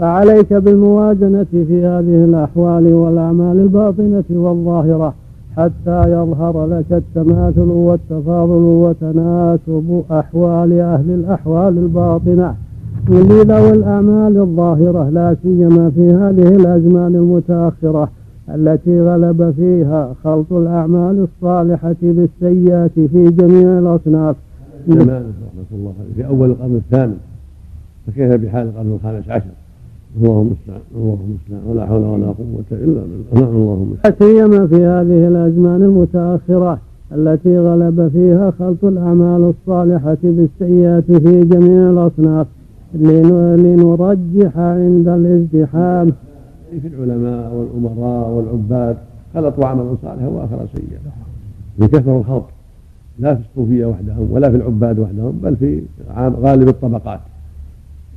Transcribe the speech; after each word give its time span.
فعليك 0.00 0.52
بالموازنة 0.52 1.46
في 1.50 1.86
هذه 1.86 2.24
الأحوال 2.24 2.94
والأعمال 2.94 3.60
الباطنة 3.60 4.24
والظاهرة 4.30 5.14
حتى 5.56 6.12
يظهر 6.12 6.66
لك 6.66 6.92
التماثل 6.92 7.70
والتفاضل 7.70 8.62
وتناسب 8.62 10.02
أحوال 10.10 10.80
أهل 10.80 11.10
الأحوال 11.10 11.78
الباطنة. 11.78 12.54
ذوي 13.10 13.70
الأعمال 13.70 14.38
الظاهرة 14.38 15.08
لا 15.10 15.36
سيما 15.42 15.90
في 15.90 16.10
هذه 16.10 16.48
الأزمان 16.48 17.14
المتأخرة 17.14 18.10
التي 18.54 19.02
غلب 19.02 19.54
فيها 19.56 20.14
خلط 20.24 20.52
الأعمال 20.52 21.26
الصالحة 21.28 21.96
بالسيئات 22.02 22.94
في 22.94 23.30
جميع 23.30 23.78
الأصناف. 23.78 24.36
رحمة 24.88 25.22
الله 25.72 25.92
في 26.16 26.26
أول 26.26 26.50
القرن 26.50 26.76
الثامن 26.76 27.16
فكيف 28.06 28.34
بحال 28.34 28.66
القرن 28.66 28.92
الخامس 28.92 29.28
عشر؟ 29.28 29.50
اللهم 30.16 30.46
المستعان 30.46 30.80
اللهم 30.96 31.18
المستعان 31.28 31.62
ولا 31.66 31.86
حول 31.86 32.02
ولا 32.02 32.26
قوة 32.26 32.70
إلا 32.72 33.00
بالله. 33.08 33.34
نعم 33.34 33.56
اللهم 33.56 33.94
لا 34.04 34.14
سيما 34.18 34.66
في 34.66 34.74
هذه 34.74 35.28
الأزمان 35.28 35.82
المتأخرة 35.82 36.78
التي 37.12 37.58
غلب 37.58 38.08
فيها 38.08 38.50
خلط 38.58 38.84
الأعمال 38.84 39.52
الصالحة 39.52 40.18
بالسيئات 40.22 41.12
في 41.12 41.44
جميع 41.44 41.90
الأصناف 41.90 42.46
لنرجح 42.94 44.58
عند 44.58 45.08
الازدحام. 45.08 46.12
في 46.82 46.88
العلماء 46.88 47.54
والأمراء 47.54 48.30
والعباد 48.30 48.96
خلطوا 49.34 49.66
عملا 49.66 49.94
صالحا 50.02 50.26
وآخر 50.26 50.66
سيئا. 50.74 51.00
من 51.78 51.86
كثر 51.86 52.18
الخلط 52.18 52.44
لا 53.18 53.34
في 53.34 53.40
الصوفية 53.50 53.86
وحدهم 53.86 54.28
ولا 54.30 54.50
في 54.50 54.56
العباد 54.56 54.98
وحدهم 54.98 55.40
بل 55.42 55.56
في 55.56 55.82
غالب 56.18 56.68
الطبقات. 56.68 57.20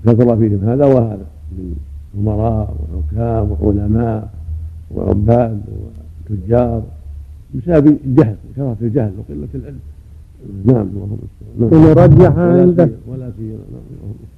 كثر 0.06 0.38
فيهم 0.38 0.60
هذا 0.64 0.86
وهذا. 0.86 1.26
من 1.58 1.76
أمراء 2.20 2.76
وحكام 2.80 3.48
وعلماء 3.62 4.30
وعباد 4.96 5.62
وتجار 6.30 6.82
بسبب 7.56 7.98
الجهل 8.06 8.36
كثرة 8.56 8.76
الجهل 8.82 9.12
وقلة 9.18 9.48
العلم. 9.56 9.80
نعم 10.66 10.88
اللهم 10.94 11.18
ونرجح 11.74 12.38
عنده 12.38 12.90
ولا 13.08 13.32
سيما 13.38 13.58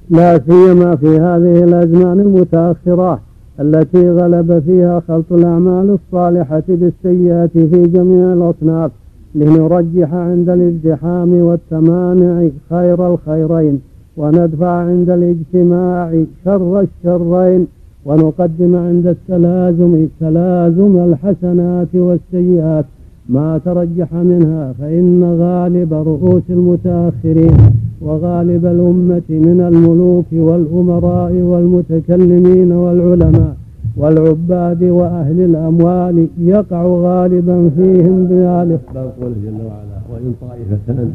لا 0.09 0.39
سيما 0.47 0.95
في 0.95 1.07
هذه 1.07 1.63
الأزمان 1.63 2.19
المتأخرة 2.19 3.21
التي 3.59 4.11
غلب 4.11 4.63
فيها 4.65 4.99
خلط 5.07 5.31
الأعمال 5.31 5.97
الصالحة 5.97 6.63
بالسيئات 6.67 7.51
في 7.51 7.83
جميع 7.87 8.33
الأصناف 8.33 8.91
لنرجح 9.35 10.13
عند 10.13 10.49
الازدحام 10.49 11.33
والتمانع 11.33 12.49
خير 12.69 13.13
الخيرين. 13.13 13.81
وندفع 14.17 14.67
عند 14.67 15.09
الاجتماع 15.09 16.23
شر 16.45 16.85
الشرين 16.85 17.67
ونقدم 18.05 18.75
عند 18.75 19.07
التلازم 19.07 20.07
تلازم 20.19 20.93
الحسنات 20.97 21.95
والسيئات. 21.95 22.85
ما 23.29 23.57
ترجح 23.65 24.13
منها 24.13 24.73
فإن 24.79 25.23
غالب 25.23 25.93
رؤوس 25.93 26.43
المتأخرين 26.49 27.57
وغالب 28.01 28.65
الأمة 28.65 29.29
من 29.29 29.59
الملوك 29.71 30.25
والأمراء 30.47 31.33
والمتكلمين 31.33 32.71
والعلماء 32.71 33.55
والعباد 33.97 34.83
وأهل 34.83 35.41
الأموال 35.41 36.27
يقع 36.37 36.83
غالبا 36.85 37.69
فيهم 37.77 38.25
بذلك 38.29 38.79
باب 38.93 39.11
قوله 39.21 39.35
جل 39.45 39.59
وعلا 39.67 39.97
وإن 40.11 40.33
طائفتان 40.41 41.11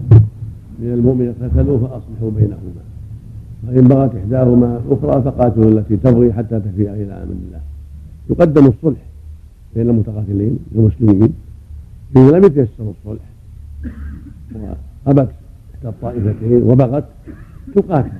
من 0.80 0.92
المؤمنين 0.92 1.32
اقتتلوا 1.40 1.78
فأصلحوا 1.78 2.30
بينهما. 2.36 2.89
وإن 3.68 3.88
بغت 3.88 4.14
إحداهما 4.14 4.80
الأخرى 4.86 5.22
فقاتلوا 5.22 5.70
التي 5.70 5.96
تبغي 5.96 6.32
حتى 6.32 6.60
تفيء 6.60 6.90
إلى 6.92 7.12
أمر 7.12 7.32
الله. 7.32 7.60
يقدم 8.30 8.66
الصلح 8.66 9.00
بين 9.74 9.90
المتقاتلين 9.90 10.58
المسلمين 10.74 11.32
إذا 12.16 12.38
لم 12.38 12.44
يتيسر 12.44 12.92
الصلح 12.98 13.22
وأبت 14.54 15.30
إحدى 15.74 15.88
الطائفتين 15.88 16.62
وبغت 16.62 17.04
تقاتل 17.74 18.10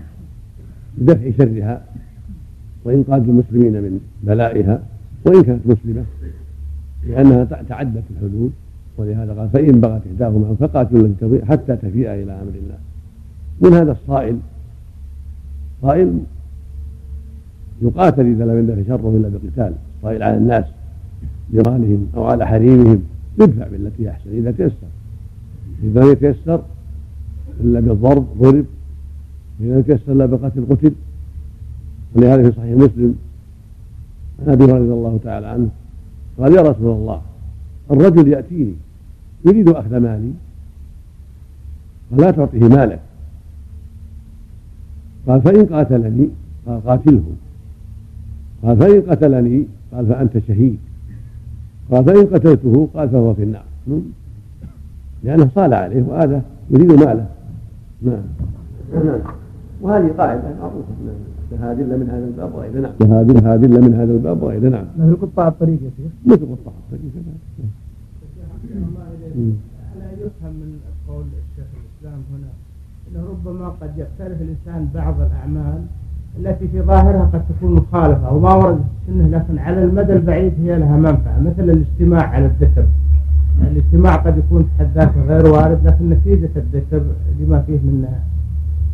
بدفع 0.98 1.30
شرها 1.38 1.84
وإن 2.84 3.02
قاتل 3.02 3.30
المسلمين 3.30 3.72
من 3.72 4.00
بلائها 4.22 4.82
وإن 5.24 5.42
كانت 5.42 5.66
مسلمة 5.66 6.04
لأنها 7.06 7.44
تعدت 7.44 8.04
الحدود. 8.10 8.52
ولهذا 8.98 9.32
قال 9.32 9.48
فإن 9.48 9.80
بغت 9.80 10.02
إحداهما 10.06 10.54
فقاتلوا 10.60 11.06
التي 11.06 11.26
تبغي 11.26 11.44
حتى 11.44 11.76
تفيء 11.76 12.14
إلى 12.14 12.32
أمر 12.32 12.52
الله. 12.54 12.78
من 13.60 13.72
هذا 13.72 13.92
الصائل 13.92 14.38
صائل 15.82 16.18
يقاتل 17.82 18.26
إذا 18.26 18.44
لم 18.44 18.58
يندفع 18.58 18.96
شره 18.96 19.16
إلا 19.16 19.28
بقتال. 19.28 19.74
صائل 20.02 20.22
على 20.22 20.36
الناس 20.36 20.64
جيرانهم 21.52 22.06
أو 22.16 22.24
على 22.24 22.46
حريمهم. 22.46 23.02
يدفع 23.40 23.66
بالتي 23.66 24.10
احسن 24.10 24.30
إذا 24.30 24.50
تيسر. 24.50 24.90
إذا 25.82 26.00
لم 26.00 26.12
يتيسر 26.12 26.62
إلا 27.60 27.80
بالضرب 27.80 28.26
ضرب. 28.38 28.64
إذا 29.60 29.74
لم 29.74 29.78
يتيسر 29.78 30.12
إلا 30.12 30.26
بقتل 30.26 30.66
قتل. 30.70 30.92
ولهذا 32.14 32.50
في 32.50 32.56
صحيح 32.56 32.76
مسلم 32.76 33.14
عن 34.46 34.52
أبي 34.52 34.64
رضي 34.64 34.92
الله 34.92 35.18
تعالى 35.24 35.46
عنه 35.46 35.68
قال 36.38 36.54
يا 36.54 36.62
رسول 36.62 36.92
الله 36.92 37.22
الرجل 37.90 38.28
يأتيني 38.28 38.74
يريد 39.46 39.68
أخذ 39.68 39.98
مالي 39.98 40.32
فلا 42.10 42.30
تعطيه 42.30 42.58
مالك 42.58 43.00
قال 45.26 45.42
فإن 45.42 45.66
قاتلني 45.66 46.28
قال 46.66 46.80
قاتله. 46.86 47.22
قال 48.62 48.76
فإن 48.76 49.02
قتلني 49.10 49.66
قال 49.92 50.06
فأنت 50.06 50.38
شهيد. 50.38 50.78
قال 51.90 52.04
فإن 52.04 52.26
قتلته 52.26 52.88
قال 52.94 53.08
فهو 53.08 53.34
في 53.34 53.42
النار. 53.42 53.64
لأنه 55.24 55.50
صال 55.54 55.74
عليه 55.74 56.02
وهذا 56.02 56.42
يريد 56.70 56.92
ماله. 56.92 57.26
نعم. 58.02 58.22
نعم 59.04 59.20
وهذه 59.80 60.08
قاعدة 60.18 60.42
معروفة. 60.60 60.92
نعم 61.06 61.14
شهادة 61.50 61.82
إلا 61.82 61.96
من 61.96 62.10
هذا 62.10 62.24
الباب 62.24 62.54
وغيره 62.54 62.80
نعم. 62.80 62.92
شهادة 63.02 63.40
شهادة 63.40 63.66
إلا 63.66 63.80
من 63.80 63.94
هذا 63.94 64.12
الباب 64.12 64.42
وغيره 64.42 64.68
نعم. 64.68 64.84
مثل 64.98 65.16
قطاع 65.16 65.48
الطريق 65.48 65.78
يا 65.82 65.90
شيخ. 65.96 66.12
مثل 66.26 66.46
قطاع 66.46 66.72
الطريق. 66.82 67.12
لا 69.98 70.10
يفهم 70.12 70.54
من 70.60 70.78
قول 71.08 71.24
الشيخ 71.24 71.66
الإسلام 71.80 72.20
هنا؟ 72.32 72.50
أنه 73.10 73.24
ربما 73.30 73.68
قد 73.68 73.90
يختلف 73.96 74.42
الإنسان 74.42 74.88
بعض 74.94 75.14
الأعمال 75.20 75.82
التي 76.38 76.68
في 76.68 76.82
ظاهرها 76.82 77.30
قد 77.32 77.42
تكون 77.48 77.74
مخالفة 77.74 78.28
أو 78.28 78.40
ما 78.40 78.54
ورد 78.54 78.76
في 78.76 79.12
السنة 79.12 79.28
لكن 79.28 79.58
على 79.58 79.84
المدى 79.84 80.12
البعيد 80.12 80.52
هي 80.62 80.78
لها 80.78 80.96
منفعة 80.96 81.40
مثل 81.40 81.70
الاجتماع 81.70 82.22
على 82.26 82.46
الذكر. 82.46 82.84
الاجتماع 83.70 84.16
قد 84.16 84.38
يكون 84.38 84.62
في 84.62 84.68
حد 84.78 84.88
ذاته 84.94 85.24
غير 85.28 85.46
وارد 85.46 85.86
لكن 85.86 86.10
نتيجة 86.10 86.50
الذكر 86.56 87.02
لما 87.40 87.60
فيه 87.60 87.72
من 87.72 88.08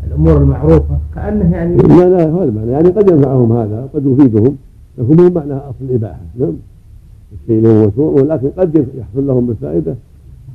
الأمور 0.06 0.37
المعروفة. 0.37 0.99
كأنه 1.15 1.56
يعني 1.56 1.76
لا 1.76 2.09
لا 2.09 2.25
هذا 2.25 2.44
المعنى 2.44 2.71
يعني 2.71 2.88
قد 2.88 3.10
ينفعهم 3.10 3.53
هذا 3.53 3.88
قد 3.94 4.06
يفيدهم 4.06 4.56
لكن 4.99 5.16
مو 5.16 5.31
معنى 5.31 5.53
أصل 5.53 5.76
الإباحة. 5.81 6.21
نعم. 6.38 6.53
الشيء 7.32 7.62
له 7.62 7.87
مشروع 7.87 8.22
ولكن 8.22 8.49
قد 8.59 8.75
يحصل 8.76 9.26
لهم 9.26 9.47
بالفائدة 9.47 9.94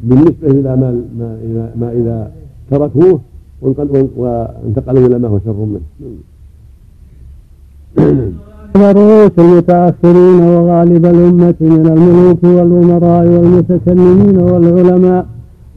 بالنسبة 0.03 0.47
إلى 0.47 0.75
ما, 0.75 1.01
ما, 1.19 1.71
ما 1.75 1.91
إذا 1.91 2.31
تركوه. 2.71 3.19
وانتقلوا 3.61 5.07
إلى 5.07 5.19
ما 5.19 5.27
هو 5.27 5.39
شر 5.45 5.66
منه. 5.72 5.81
رؤوس 8.75 9.31
المتأخرين 9.39 10.41
وغالب 10.41 11.05
الأمة 11.05 11.55
من 11.61 11.88
الملوك 11.88 12.44
والأمراء 12.44 13.25
والمتكلمين 13.27 14.38
والعلماء 14.38 15.25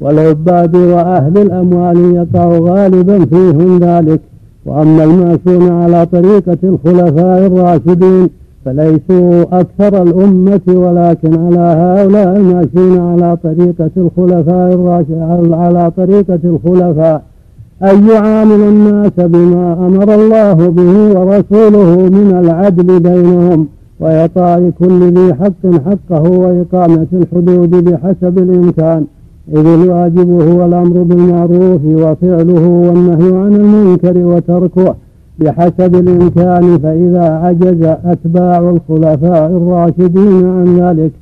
والعباد 0.00 0.77
وأهل 0.77 1.39
الأموال 1.39 1.99
يقع 2.15 2.59
غالبا 2.59 3.25
فيهم 3.25 3.78
ذلك. 3.78 4.21
وأما 4.67 5.05
الماشون 5.05 5.73
على 5.73 6.06
طريقة 6.06 6.59
الخلفاء 6.65 7.47
الراشدين 7.47 8.28
فليسوا 8.65 9.61
أكثر 9.61 10.03
الأمة 10.03 10.61
ولكن 10.69 11.32
على 11.47 11.67
هؤلاء 11.82 12.37
الماشون 12.37 12.99
على 12.99 13.37
طريقة 13.37 13.91
الخلفاء 13.97 14.75
الراشدين 14.75 15.55
على 15.55 15.91
طريقة 15.91 16.41
الخلفاء. 16.44 17.23
أن 17.91 18.09
يعامل 18.09 18.61
الناس 18.61 19.13
بما 19.19 19.73
أمر 19.87 20.15
الله 20.15 20.55
به 20.55 21.21
ورسوله 21.21 21.97
من 21.97 22.37
العدل 22.45 23.01
بينهم 23.01 23.67
وإعطاء 24.01 24.71
كل 24.79 25.01
ذي 25.13 25.35
حق 25.35 25.63
حقه 25.87 26.23
وإقامة 26.23 27.07
الحدود 27.13 27.71
بحسب 27.85 28.39
الإمكان. 28.39 29.05
إذ 29.53 29.67
الواجب 29.67 30.31
هو 30.41 30.65
الأمر 30.67 31.03
بالمعروف 31.03 31.81
وفعله 31.85 32.69
والنهي 32.69 33.37
عن 33.37 33.55
المنكر 33.57 34.19
وتركه 34.19 34.95
بحسب 35.39 35.95
الإمكان 35.95 36.79
فإذا 36.79 37.25
عجز 37.45 37.97
أتباع 38.05 38.59
الخلفاء 38.59 39.47
الراشدين 39.47 40.47
عن 40.47 40.77
ذلك 40.81 41.13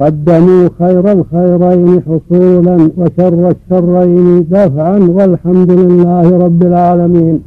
قدموا 0.00 0.68
خير 0.78 1.12
الخيرين 1.12 2.00
حصولا 2.06 2.76
وشر 2.96 3.42
الشرين. 3.54 4.46
دفعا 4.50 4.98
والحمد 4.98 5.70
لله 5.70 6.38
رب 6.44 6.62
العالمين. 6.62 7.40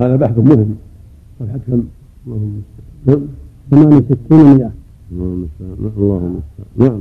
هذا 0.00 0.16
بحث 0.16 0.38
مهم. 0.38 0.74
والحكم 1.40 1.82
اللهم 2.26 2.62
نعم 3.06 3.20
68 3.70 4.30
100 4.30 4.70
اللهم 5.12 5.46
اللهم 5.96 6.40
نعم. 6.76 7.00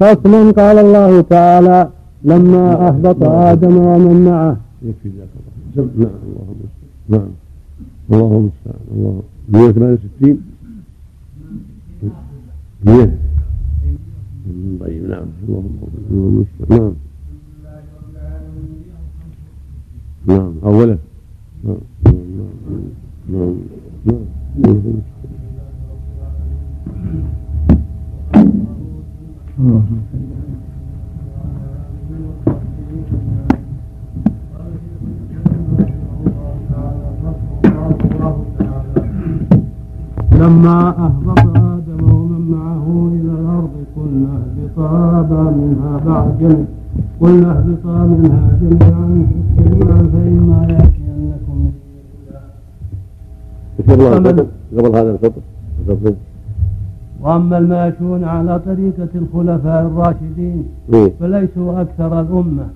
فصل 0.00 0.52
قال 0.52 0.78
الله 0.78 1.20
تعالى 1.20 1.88
لما 2.24 2.88
أهبط 2.88 3.22
آدم 3.22 3.76
ومن 3.76 4.24
معه. 4.24 4.56
يكفي 4.82 5.08
ذاك 5.18 5.28
الله. 5.76 5.90
نعم 5.96 6.10
اللهم 6.26 6.60
نعم. 7.08 7.30
اللهم 8.12 8.36
المستعان 8.36 8.84
الله 8.94 9.22
168 9.48 10.36
100 12.84 13.18
طيب 14.80 15.08
نعم. 15.10 15.26
اللهم 15.48 15.78
نعم. 16.70 16.92
نعم. 20.26 20.54
أوله 20.64 20.98
نعم 21.64 21.76
نعم 22.04 23.56
نعم 24.04 24.24
نعم 29.58 29.82
لما 40.32 40.88
أهبط 40.88 41.69
اهبطا 44.84 45.42
منها 45.50 46.00
بعد 46.06 46.64
قلنا 47.20 47.50
اهبطا 47.52 47.98
منها 48.06 48.58
جميعا 48.60 49.26
جميعا 49.58 49.98
فإما 50.12 50.66
يأتينكم 50.68 51.70
قبل 54.76 54.96
هذا 54.96 55.10
الفطر 55.10 55.40
وأما 57.22 57.58
الماشون 57.58 58.24
على 58.24 58.58
طريقة 58.58 59.08
الخلفاء 59.14 59.82
الراشدين 59.86 60.64
فليسوا 61.20 61.80
أكثر 61.80 62.20
الأمة 62.20 62.66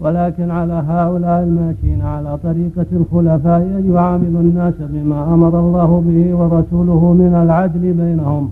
ولكن 0.00 0.50
على 0.50 0.72
هؤلاء 0.88 1.42
الماشين 1.42 2.02
على 2.02 2.38
طريقة 2.42 2.86
الخلفاء 2.92 3.60
أن 3.60 3.92
يعاملوا 3.94 4.40
الناس 4.40 4.74
بما 4.80 5.34
أمر 5.34 5.60
الله 5.60 6.02
به 6.06 6.34
ورسوله 6.34 7.12
من 7.12 7.34
العدل 7.44 7.80
بينهم. 7.92 8.50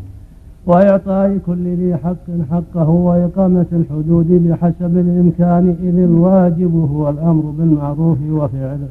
وإعطاء 0.69 1.39
كل 1.47 1.75
ذي 1.75 1.97
حق 1.97 2.27
حقه 2.51 2.89
وإقامة 2.89 3.67
الحدود 3.73 4.27
بحسب 4.31 4.99
الإمكان 4.99 5.77
إذ 5.83 5.99
الواجب 5.99 6.91
هو 6.93 7.11
الأمر 7.11 7.43
بالمعروف 7.59 8.19
وفعله 8.31 8.89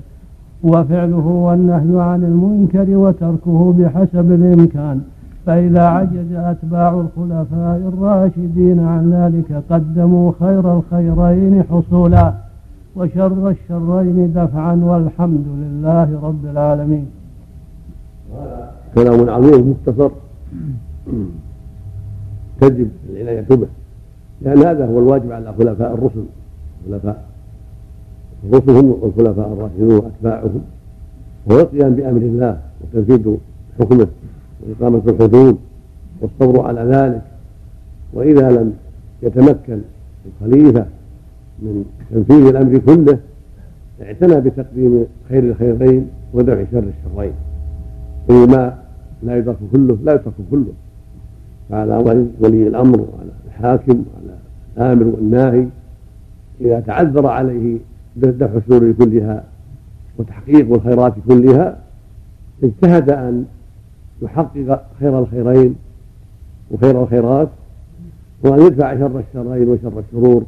وفعله 0.64 1.28
والنهي 1.28 2.02
عن 2.02 2.24
المنكر 2.24 2.98
وتركه 2.98 3.74
بحسب 3.78 4.32
الإمكان. 4.32 5.02
فإذا 5.46 5.82
عجز 5.82 6.32
أتباع 6.34 6.90
الخلفاء 6.90 7.94
الراشدين 7.94 8.80
عن 8.80 9.14
ذلك 9.14 9.64
قدموا 9.70 10.32
خير 10.40 10.78
الخيرين 10.78 11.64
حصولا 11.64 12.34
وشر 12.96 13.50
الشرين 13.50 14.34
دفعا 14.36 14.76
والحمد 14.76 15.46
لله 15.62 16.20
رب 16.24 16.46
العالمين. 16.52 17.06
كلام 18.96 19.30
عظيم 19.30 19.70
مختصر. 19.70 20.10
تجب 22.62 22.90
العناية 23.10 23.42
به 23.42 23.68
لأن 24.42 24.58
هذا 24.58 24.86
هو 24.86 25.00
الواجب 25.00 25.32
على 25.32 25.54
خلفاء 25.54 25.94
الرسل 25.94 26.24
خلفاء 26.86 27.24
الرسل 28.44 28.70
هم 28.70 28.98
الخلفاء 29.04 29.54
الراشدون 29.54 29.96
وأتباعهم. 29.96 30.62
هو 31.52 31.60
القيام 31.60 31.96
بأمر 31.96 32.22
الله 32.22 32.60
وتنفيذ 32.82 33.36
حكمه 33.80 34.08
وإقامة 34.62 35.02
الحدود 35.08 35.58
والصبر 36.22 36.62
على 36.68 36.82
ذلك. 36.82 37.22
وإذا 38.14 38.50
لم 38.50 38.74
يتمكن 39.24 39.80
الخليفة 40.26 40.86
من 41.60 41.86
تنفيذ 42.12 42.46
الأمر 42.48 42.78
كله 42.78 43.20
اعتنى 44.02 44.42
بتقديم 44.42 45.06
خير 45.30 45.44
الخيرين 45.44 46.08
ودفع 46.34 46.64
شر 46.72 46.84
الشرين. 46.84 47.34
إذ 48.30 48.50
ما 48.50 48.78
لا 49.24 49.38
يدرك 49.38 49.58
كله 49.72 49.98
لا 50.04 50.14
يترك 50.14 50.34
كله. 50.52 50.74
فعلى 51.70 51.98
ولي 52.40 52.68
الأمر 52.68 53.00
وعلى 53.00 53.32
الحاكم 53.48 54.04
وعلى 54.14 54.38
الآمر 54.78 55.16
والناهي. 55.16 55.68
إذا 56.62 56.80
تعذر 56.80 57.28
عليه 57.28 57.78
دفع 58.16 58.58
الشرور 58.58 58.92
كلها 58.92 59.44
وتحقيق 60.18 60.74
الخيرات 60.74 61.14
كلها 61.28 61.78
اجتهد 62.64 63.10
أن 63.10 63.46
يحقق 64.22 64.86
خير 65.00 65.20
الخيرين 65.20 65.76
وخير 66.72 67.04
الخيرات 67.04 67.50
وأن 68.44 68.66
يدفع 68.66 68.98
شر 69.00 69.20
الشرين 69.20 69.70
وشر 69.70 70.00
الشرور 70.00 70.44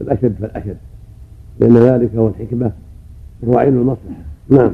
الأشد 0.00 0.34
فالأشد. 0.40 0.76
لأن 1.60 1.76
ذلك 1.76 2.14
هو 2.14 2.28
الحكمة 2.28 2.72
وهو 3.42 3.58
عين 3.58 3.74
المصلحة. 3.74 4.22
نعم. 4.48 4.72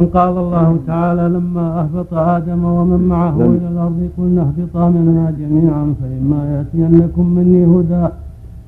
قال 0.00 0.38
الله 0.38 0.78
تعالى 0.86 1.28
لما 1.28 1.80
أهبط 1.80 2.14
آدم 2.14 2.64
ومن 2.64 3.00
معه. 3.08 3.36
إلى 3.36 3.68
الأرض 3.72 4.08
قلنا 4.18 4.42
اهبطا 4.42 4.88
منها 4.88 5.30
جميعا 5.30 5.94
فإما 6.00 6.40
يأتينكم 6.54 7.26
مني 7.26 7.64
هدى 7.66 8.08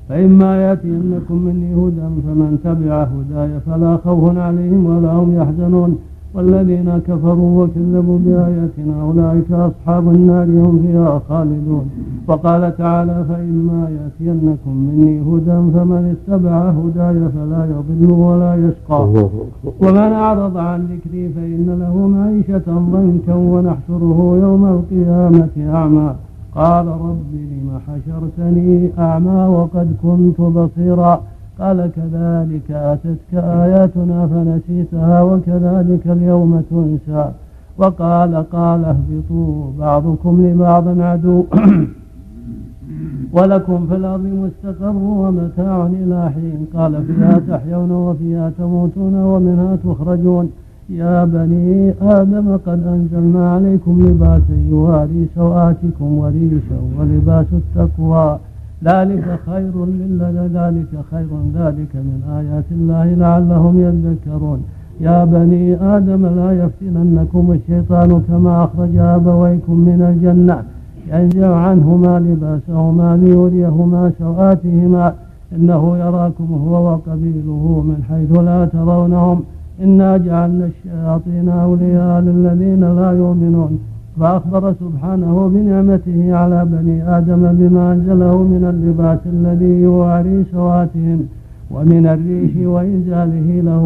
فإما 0.09 0.61
يأتينكم 0.61 1.35
مني 1.35 1.73
هدى 1.73 2.07
فمن 2.25 2.59
تبع 2.63 3.03
هداي 3.03 3.59
فلا 3.65 3.97
خوف 3.97 4.37
عليهم 4.37 4.85
ولا 4.85 5.11
هم 5.11 5.35
يحزنون 5.35 5.97
والذين 6.37 6.89
كفروا 7.07 7.63
وكذبوا 7.63 8.19
بآياتنا 8.25 9.01
أولئك 9.01 9.51
أصحاب 9.51 10.07
النار 10.09 10.45
هم 10.45 10.79
فيها 10.83 11.21
خالدون. 11.29 11.85
وقال 12.27 12.77
تعالى 12.77 13.25
فإما 13.29 13.89
يأتينكم 13.97 14.73
مني 14.87 15.19
هدى 15.21 15.57
فمن 15.73 16.15
اتبع 16.15 16.69
هداي 16.69 17.19
فلا 17.35 17.61
يضل 17.73 18.11
ولا 18.11 18.55
يشقى. 18.55 19.01
ومن 19.83 20.11
أعرض 20.23 20.57
عن 20.57 20.79
ذكري 20.91 21.29
فإن 21.29 21.67
له 21.81 22.07
معيشة 22.07 22.67
ضنكا 22.93 23.35
ونحشره 23.35 24.37
يوم 24.41 24.65
القيامة 24.65 25.55
أعمى. 25.75 26.15
قال 26.55 26.87
رب 26.87 27.31
لم 27.33 27.69
حشرتني 27.87 28.89
أعمى 28.99 29.39
وقد 29.55 29.87
كنت 30.03 30.41
بصيرا. 30.41 31.21
قال 31.59 31.91
كذلك 31.95 32.71
أتتك 32.71 33.33
آياتنا 33.33 34.27
فنسيتها 34.27 35.21
وكذلك 35.21 36.07
اليوم 36.07 36.63
تنسى. 36.69 37.31
وقال 37.77 38.35
قال 38.51 38.85
اهبطوا 38.85 39.71
بعضكم 39.79 40.47
لبعض 40.47 40.99
عدو. 40.99 41.45
ولكم 43.37 43.87
في 43.87 43.95
الأرض 43.95 44.25
مستقر 44.25 44.95
ومتاع 44.95 45.87
إلى 45.87 46.31
حين. 46.35 46.65
قال 46.75 47.03
فيها 47.05 47.41
تحيون 47.49 47.91
وفيها 47.91 48.51
تموتون 48.57 49.15
ومنها 49.15 49.75
تخرجون. 49.75 50.51
يا 50.89 51.25
بني 51.25 51.93
آدم 52.01 52.57
قد 52.65 52.87
أنزلنا 52.87 53.51
عليكم 53.53 54.01
لباسا 54.01 54.57
يواري 54.69 55.27
سوآتكم 55.35 56.17
وريشا 56.17 56.79
ولباس 56.99 57.45
التقوى. 57.53 58.39
ذلك 58.83 59.39
خير 59.45 59.85
للذي 59.85 60.47
ذلك 60.53 60.91
خير 61.11 61.27
ذلك 61.55 61.93
من 61.95 62.19
آيات 62.39 62.65
الله 62.71 63.13
لعلهم 63.13 63.79
يذكرون. 63.79 64.59
يا 65.01 65.25
بني 65.25 65.75
آدم 65.95 66.25
لا 66.25 66.51
يفتننكم 66.51 67.51
الشيطان 67.51 68.21
كما 68.27 68.63
أخرج 68.63 68.97
أبويكم 68.97 69.73
من 69.73 70.01
الجنة. 70.09 70.63
ينزع 71.11 71.55
عنهما 71.55 72.19
لباسهما 72.19 73.17
ليريهما 73.17 74.11
سوآتهما. 74.19 75.13
إنه 75.55 75.97
يراكم 75.97 76.49
هو 76.65 76.73
وقبيله 76.87 77.83
من 77.89 78.03
حيث 78.09 78.39
لا 78.39 78.65
ترونهم. 78.65 79.43
إنا 79.83 80.17
جعلنا 80.17 80.65
الشياطين 80.65 81.49
أولياء 81.49 82.21
للذين 82.21 82.95
لا 82.95 83.11
يؤمنون. 83.11 83.79
فأخبر 84.19 84.73
سبحانه 84.73 85.51
بنعمته 85.53 86.35
على 86.35 86.65
بني 86.65 87.17
آدم 87.17 87.41
بما 87.59 87.93
أنزله 87.93 88.37
من 88.43 88.63
اللباس 88.73 89.19
الذي 89.25 89.81
يواري 89.81 90.43
سواتهم 90.51 91.19
ومن 91.71 92.05
الريش 92.07 92.67
وإنزاله 92.67 93.61
له 93.61 93.83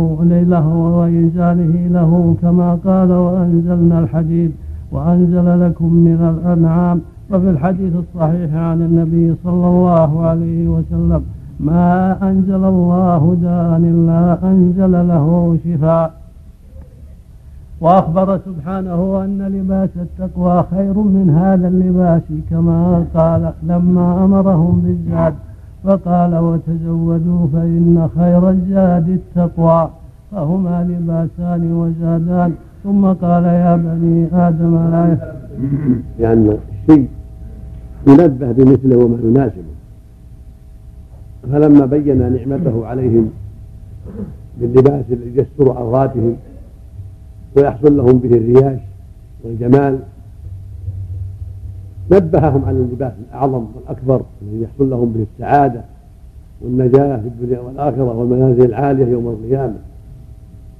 له 0.54 0.68
وإنزاله 0.68 1.88
له 1.88 2.36
كما 2.42 2.80
قال 2.86 3.12
وأنزلنا 3.12 4.00
الحديد 4.00 4.52
وأنزل 4.92 5.48
لكم 5.66 5.94
من 5.94 6.20
الأنعام 6.34 7.02
وفي 7.32 7.50
الحديث 7.50 7.94
الصحيح 7.96 8.56
عن 8.56 8.82
النبي 8.82 9.36
صلى 9.44 9.68
الله 9.68 10.26
عليه 10.26 10.68
وسلم 10.68 11.22
ما 11.60 12.18
أنزل 12.30 12.64
الله 12.66 13.38
داء 13.42 13.78
إلا 13.78 14.38
أنزل 14.52 14.92
له 14.92 15.58
شفاء 15.66 16.21
وأخبر 17.82 18.40
سبحانه 18.46 19.24
أن 19.24 19.42
لباس 19.42 19.90
التقوى 19.96 20.66
خير 20.72 20.94
من 20.94 21.30
هذا 21.30 21.68
اللباس 21.68 22.22
كما 22.50 23.06
قال 23.16 23.54
لما 23.64 24.26
أمرهم 24.26 24.82
بالزاد 24.82 25.34
فقال 25.84 26.36
وتزودوا 26.36 27.48
فإن 27.54 28.10
خير 28.18 28.50
الزاد 28.50 29.10
التقوى 29.10 29.90
فهما 30.32 30.84
لباسان 30.84 31.74
وزادان 31.74 32.54
ثم 32.84 33.06
قال 33.06 33.44
يا 33.44 33.76
بني 33.76 34.28
آدم 34.34 34.76
لا 34.76 35.18
لأن 36.20 36.58
الشيء 36.72 37.08
ينبه 38.08 38.52
بمثله 38.52 38.98
وما 38.98 39.18
يناسبه 39.24 39.72
فلما 41.52 41.86
بين 41.86 42.34
نعمته 42.34 42.86
عليهم 42.86 43.30
باللباس 44.58 45.06
الذي 45.12 45.32
يستر 45.36 45.72
عوراتهم 45.78 46.36
ويحصل 47.56 47.98
لهم 47.98 48.18
به 48.18 48.38
الرياش 48.38 48.80
والجمال. 49.44 50.00
نبههم 52.12 52.66
على 52.66 52.78
اللباس 52.78 53.14
الأعظم 53.30 53.66
والأكبر 53.76 54.22
الذي 54.42 54.64
يحصل 54.64 54.90
لهم 54.90 55.14
به 55.14 55.26
السعادة 55.34 55.82
والنجاة 56.62 57.18
في 57.18 57.28
الدنيا 57.28 57.60
والآخرة 57.60 58.04
والمنازل 58.04 58.66
العالية 58.66 59.06
يوم 59.06 59.28
القيامة 59.28 59.76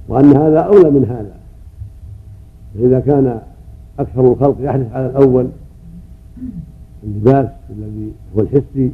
وأن 0.08 0.36
هذا 0.36 0.58
أولى 0.58 0.90
من 0.90 1.04
هذا. 1.04 1.32
فإذا 2.74 3.00
كان 3.00 3.40
أكثر 3.98 4.32
الخلق 4.32 4.56
يحرص 4.60 4.86
على 4.92 5.06
الأول 5.06 5.46
اللباس 7.04 7.48
الذي 7.70 8.12
هو 8.36 8.40
الحسي 8.40 8.90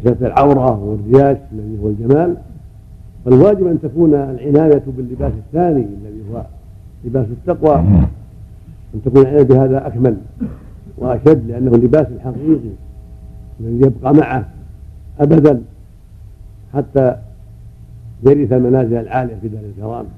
ستر 0.00 0.26
العورة 0.26 0.84
والرياش 0.84 1.36
الذي 1.52 1.82
هو 1.82 1.88
الجمال. 1.88 2.36
فالواجب 3.24 3.66
أن 3.66 3.78
تكون 3.82 4.14
العناية 4.14 4.82
باللباس 4.86 5.32
الثاني 5.32 5.86
الذي 6.02 6.22
هو 6.32 6.42
لباس 7.06 7.26
التقوى. 7.26 7.74
أن 8.94 9.02
تكون 9.04 9.22
العناية 9.22 9.42
بهذا 9.42 9.86
أكمل 9.86 10.16
وأشد 10.98 11.46
لأنه 11.48 11.74
اللباس 11.74 12.06
الحقيقي 12.06 12.70
الذي 13.60 13.86
يبقى 13.86 14.14
معه 14.14 14.48
أبدا 15.20 15.62
حتى 16.74 17.16
يرث 18.26 18.52
المنازل 18.52 18.96
العالية 18.96 19.36
في 19.42 19.48
دار 19.48 19.60
الكرامة 19.76 20.08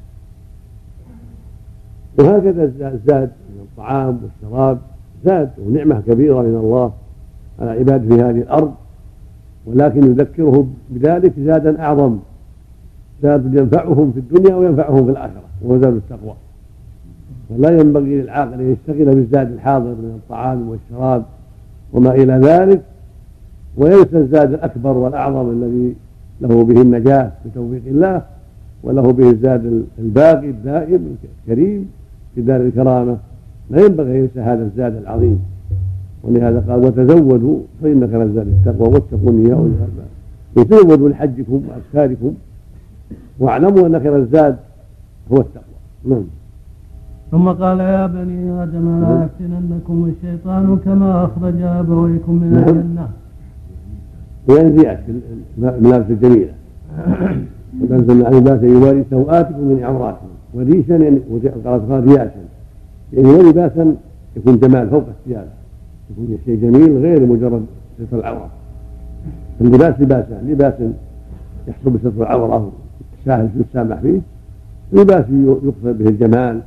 وهكذا 2.18 2.64
الزاد 2.64 3.30
من 3.50 3.60
الطعام 3.62 4.20
والشراب 4.22 4.78
زاد 5.24 5.50
ونعمة 5.66 6.00
كبيرة 6.00 6.42
من 6.42 6.56
الله 6.56 6.92
على 7.60 7.70
عباده 7.70 8.16
في 8.16 8.22
هذه 8.22 8.38
الأرض 8.38 8.74
ولكن 9.66 10.02
يذكره 10.10 10.66
بذلك 10.90 11.32
زادا 11.40 11.82
أعظم 11.82 12.18
زاد 13.22 13.54
ينفعهم 13.54 14.12
في 14.12 14.18
الدنيا 14.18 14.56
وينفعهم 14.56 15.04
في 15.04 15.10
الآخرة 15.10 15.42
وهو 15.62 15.80
زاد 15.80 15.94
التقوى. 15.94 16.34
فلا 17.48 17.80
ينبغي 17.80 18.22
للعاقل 18.22 18.60
أن 18.60 18.72
يشتغل 18.72 19.14
بالزاد 19.14 19.52
الحاضر 19.52 19.88
من 19.88 20.20
الطعام 20.22 20.68
والشراب 20.68 21.24
وما 21.92 22.14
إلى 22.14 22.32
ذلك 22.32 22.82
وينسى 23.76 24.18
الزاد 24.18 24.52
الأكبر 24.52 24.96
والأعظم 24.96 25.50
الذي 25.50 25.94
له 26.40 26.64
به 26.64 26.82
النجاة 26.82 27.32
بتوفيق 27.46 27.82
الله 27.86 28.22
وله 28.82 29.12
به 29.12 29.30
الزاد 29.30 29.84
الباقي 29.98 30.50
الدائم 30.50 31.16
الكريم 31.48 31.90
في 32.34 32.42
دار 32.42 32.60
الكرامة. 32.60 33.16
لا 33.70 33.80
ينبغي 33.80 34.10
أن 34.10 34.16
ينسى 34.16 34.40
هذا 34.40 34.62
الزاد 34.62 34.96
العظيم. 34.96 35.40
ولهذا 36.22 36.64
قال 36.68 36.84
وتزودوا 36.84 37.60
فإن 37.82 38.08
خير 38.10 38.22
الزاد 38.22 38.46
التقوى 38.46 38.88
واتقون 38.88 39.46
يا 39.46 39.54
أولي 39.54 39.72
الألباب 39.72 40.08
وتزودوا 40.56 41.08
لحجكم 41.08 41.62
وأسفاركم 41.68 42.34
واعلموا 43.38 43.86
أن 43.86 44.00
خير 44.00 44.16
الزاد 44.16 44.56
هو 45.32 45.36
التقوى. 45.36 45.78
نعم. 46.04 46.24
ثم 47.30 47.48
قال 47.48 47.80
يا 47.80 48.06
بني 48.06 48.62
آدم 48.62 49.00
لا 49.00 49.24
يفتننكم 49.24 50.12
الشيطان 50.12 50.78
كما 50.84 51.24
أخرج 51.24 51.60
أبويكم 51.62 52.34
من 52.34 52.52
نعم. 52.52 52.68
الجنة. 52.68 53.08
وينزيات 54.48 55.00
الملابس 55.58 56.10
الجميلة. 56.10 56.52
وتنزل 57.80 58.26
عن 58.26 58.34
لباس 58.34 58.62
يواري 58.62 59.04
سوآتكم 59.10 59.60
من 59.60 59.84
عوراتكم. 59.84 60.26
وريشا 60.54 60.92
يعني 60.92 61.20
قال 61.64 62.08
رياشا 62.08 62.30
يعني 63.12 63.28
ولباسا 63.28 63.94
يكون 64.36 64.58
جمال 64.58 64.90
فوق 64.90 65.04
الثياب 65.08 65.48
يكون 66.10 66.38
شيء 66.44 66.60
جميل 66.60 66.98
غير 66.98 67.26
مجرد 67.26 67.66
ستر 68.06 68.18
العورة. 68.18 68.50
اللباس 69.60 70.00
لباسان 70.00 70.48
لباس 70.48 70.74
يحصل 71.68 71.90
بستر 71.90 72.10
العورة 72.16 72.72
الساهل 73.20 73.48
في 73.48 73.60
السامح 73.60 74.00
فيه. 74.00 74.20
لباس 74.92 75.24
يقصد 75.30 75.98
به 75.98 76.08
الجمال. 76.08 76.60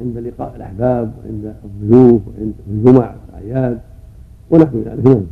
عند 0.00 0.18
لقاء 0.18 0.52
الأحباب 0.56 1.10
وعند 1.24 1.54
الضيوف 1.64 2.22
وعند 2.28 2.52
الجمع 2.70 3.10
والأعياد 3.14 3.78
ونحو 4.50 4.78
ذلك. 4.78 5.06
نعم. 5.06 5.22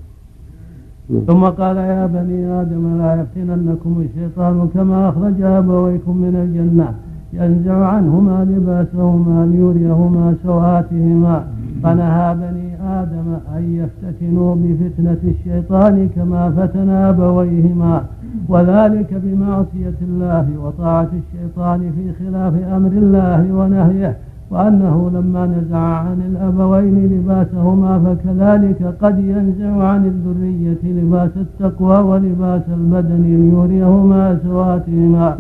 ثم 1.27 1.45
قال 1.45 1.77
يا 1.77 2.07
بني 2.07 2.61
آدم 2.61 2.99
لا 2.99 3.15
يفتننكم 3.21 4.07
الشيطان 4.07 4.69
كما 4.75 5.09
أخرج 5.09 5.43
أبويكم 5.43 6.17
من 6.17 6.37
الجنة. 6.37 6.95
ينزع 7.33 7.87
عنهما 7.87 8.45
لباسهما 8.45 9.47
ليريهما 9.47 10.35
سوآتهما. 10.43 11.47
فنهى 11.83 12.35
بني 12.35 12.69
آدم 13.01 13.37
أن 13.57 13.63
يفتتنوا 13.81 14.55
بفتنة 14.55 15.19
الشيطان 15.25 16.09
كما 16.17 16.51
فتن 16.51 16.89
أبويهما. 16.89 18.05
وذلك 18.49 19.15
بمعصية 19.25 19.99
الله 20.03 20.47
وطاعة 20.65 21.11
الشيطان 21.23 21.81
في 21.97 22.25
خلاف 22.25 22.55
أمر 22.77 22.93
الله 22.93 23.53
ونهيه. 23.53 24.17
وأنه 24.51 25.11
لما 25.15 25.47
نزع 25.47 25.79
عن 25.79 26.21
الأبوين 26.21 27.07
لباسهما 27.07 27.99
فكذلك 27.99 28.95
قد 29.03 29.19
ينزع 29.19 29.85
عن 29.85 30.07
الذرية 30.07 31.03
لباس 31.03 31.31
التقوى 31.37 31.99
ولباس 31.99 32.63
البدن 32.69 33.23
ليريهما 33.23 34.39
سواتهما. 34.45 35.31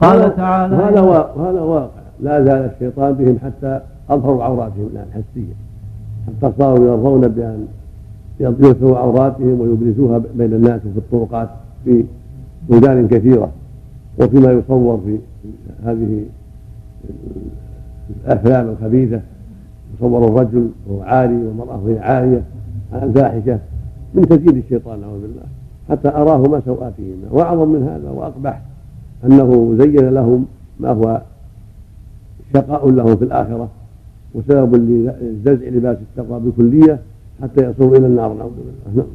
قال 0.00 0.36
تعالى 0.36 0.76
هذا 0.76 1.00
هذا 1.36 1.60
واقع. 1.60 2.00
لا 2.20 2.44
زال 2.44 2.70
الشيطان 2.74 3.12
بهم 3.12 3.38
حتى 3.44 3.80
أظهروا 4.10 4.44
عوراتهم 4.44 4.88
الحسية 4.94 5.52
حتى 6.26 6.52
صاروا 6.58 6.86
يرضون 6.88 7.28
بأن 7.28 7.66
يظهروا 8.40 8.98
عوراتهم 8.98 9.60
ويبرزوها 9.60 10.20
بين 10.34 10.52
الناس 10.52 10.80
في 10.80 10.98
الطرقات 10.98 11.48
في 11.84 12.04
بلدان 12.68 13.08
كثيرة. 13.08 13.48
وفيما 14.18 14.52
يصور 14.52 15.00
في 15.06 15.18
هذه 15.84 16.24
الأفلام 18.26 18.68
الخبيثة 18.68 19.20
يصور 19.96 20.28
الرجل 20.28 20.68
وهو 20.86 21.02
عاري 21.02 21.36
والمرأة 21.36 21.84
وهي 21.84 21.98
عاريه 21.98 22.42
على 22.92 23.04
الفاحشة 23.04 23.58
من 24.14 24.28
تزييد 24.28 24.56
الشيطان 24.56 25.00
نعوذ 25.00 25.20
بالله 25.20 25.42
حتى 25.88 26.08
اراهما 26.08 26.60
سواتهما 26.64 27.26
وأعظم 27.30 27.68
من 27.68 27.82
هذا 27.82 28.10
وأقبح 28.10 28.62
أنه 29.24 29.74
زين 29.78 30.08
لهم 30.08 30.46
ما 30.80 30.90
هو 30.90 31.22
شقاء 32.54 32.90
لهم 32.90 33.16
في 33.16 33.24
الآخرة 33.24 33.68
وسبب 34.34 34.74
لززع 34.74 35.68
لباس 35.68 35.96
التقوى 35.98 36.40
بكليه 36.40 36.98
حتى 37.42 37.70
يصلوا 37.70 37.96
إلى 37.96 38.06
النار 38.06 38.32
نعوذ 38.34 38.50
بالله. 38.50 38.96
نعم. 38.96 39.06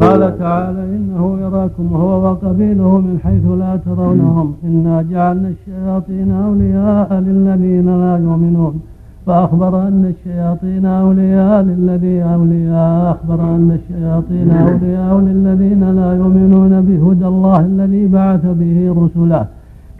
قال 0.00 0.38
تعالى 0.38 0.82
إنه 0.96 1.38
يراكم 1.40 1.86
هو 1.94 2.24
وقبيله 2.24 2.98
من 2.98 3.18
حيث 3.24 3.46
لا 3.46 3.76
ترونهم. 3.76 4.54
إنا 4.64 5.02
جعلنا 5.02 5.48
الشياطين 5.48 6.30
أولياء 6.30 7.20
للذين 7.20 8.00
لا 8.00 8.16
يؤمنون. 8.16 8.80
فأخبر 9.26 9.88
أن 9.88 10.12
الشياطين 10.14 10.86
أولياء 10.86 11.62
للذي 11.62 12.22
أولياء. 12.22 13.10
أخبر 13.12 13.40
أن 13.40 13.78
الشياطين 13.78 14.50
أولياء 14.50 15.18
للذين 15.18 15.82
لا 15.90 16.12
يؤمنون 16.12 16.80
بهدى 16.80 17.26
الله 17.26 17.60
الذي 17.60 18.06
بعث 18.06 18.46
به 18.46 18.94
رسله. 19.02 19.46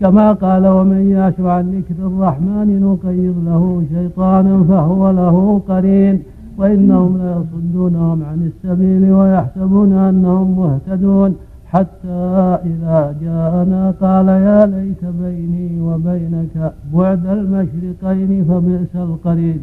كما 0.01 0.33
قال 0.33 0.67
ومن 0.67 1.11
يعش 1.11 1.41
عن 1.41 1.65
ذكر 1.71 2.07
الرحمن 2.07 2.69
نقيض 2.81 3.35
له 3.47 3.83
شيطانا 3.95 4.65
فهو 4.69 5.11
له 5.11 5.61
قرين. 5.69 6.23
وإنهم 6.59 7.19
ليصدونهم 7.19 8.23
عن 8.25 8.51
السبيل 8.51 9.13
ويحسبون 9.13 9.93
أنهم 9.93 10.59
مهتدون. 10.59 11.35
حتى 11.67 12.59
إذا 12.71 13.17
جاءنا 13.23 13.95
قال 14.01 14.29
يا 14.29 14.67
ليت 14.67 15.05
بيني 15.23 15.81
وبينك 15.81 16.73
بعد 16.95 17.27
المشرقين 17.27 18.45
فبئس 18.45 18.97
القرين 18.97 19.61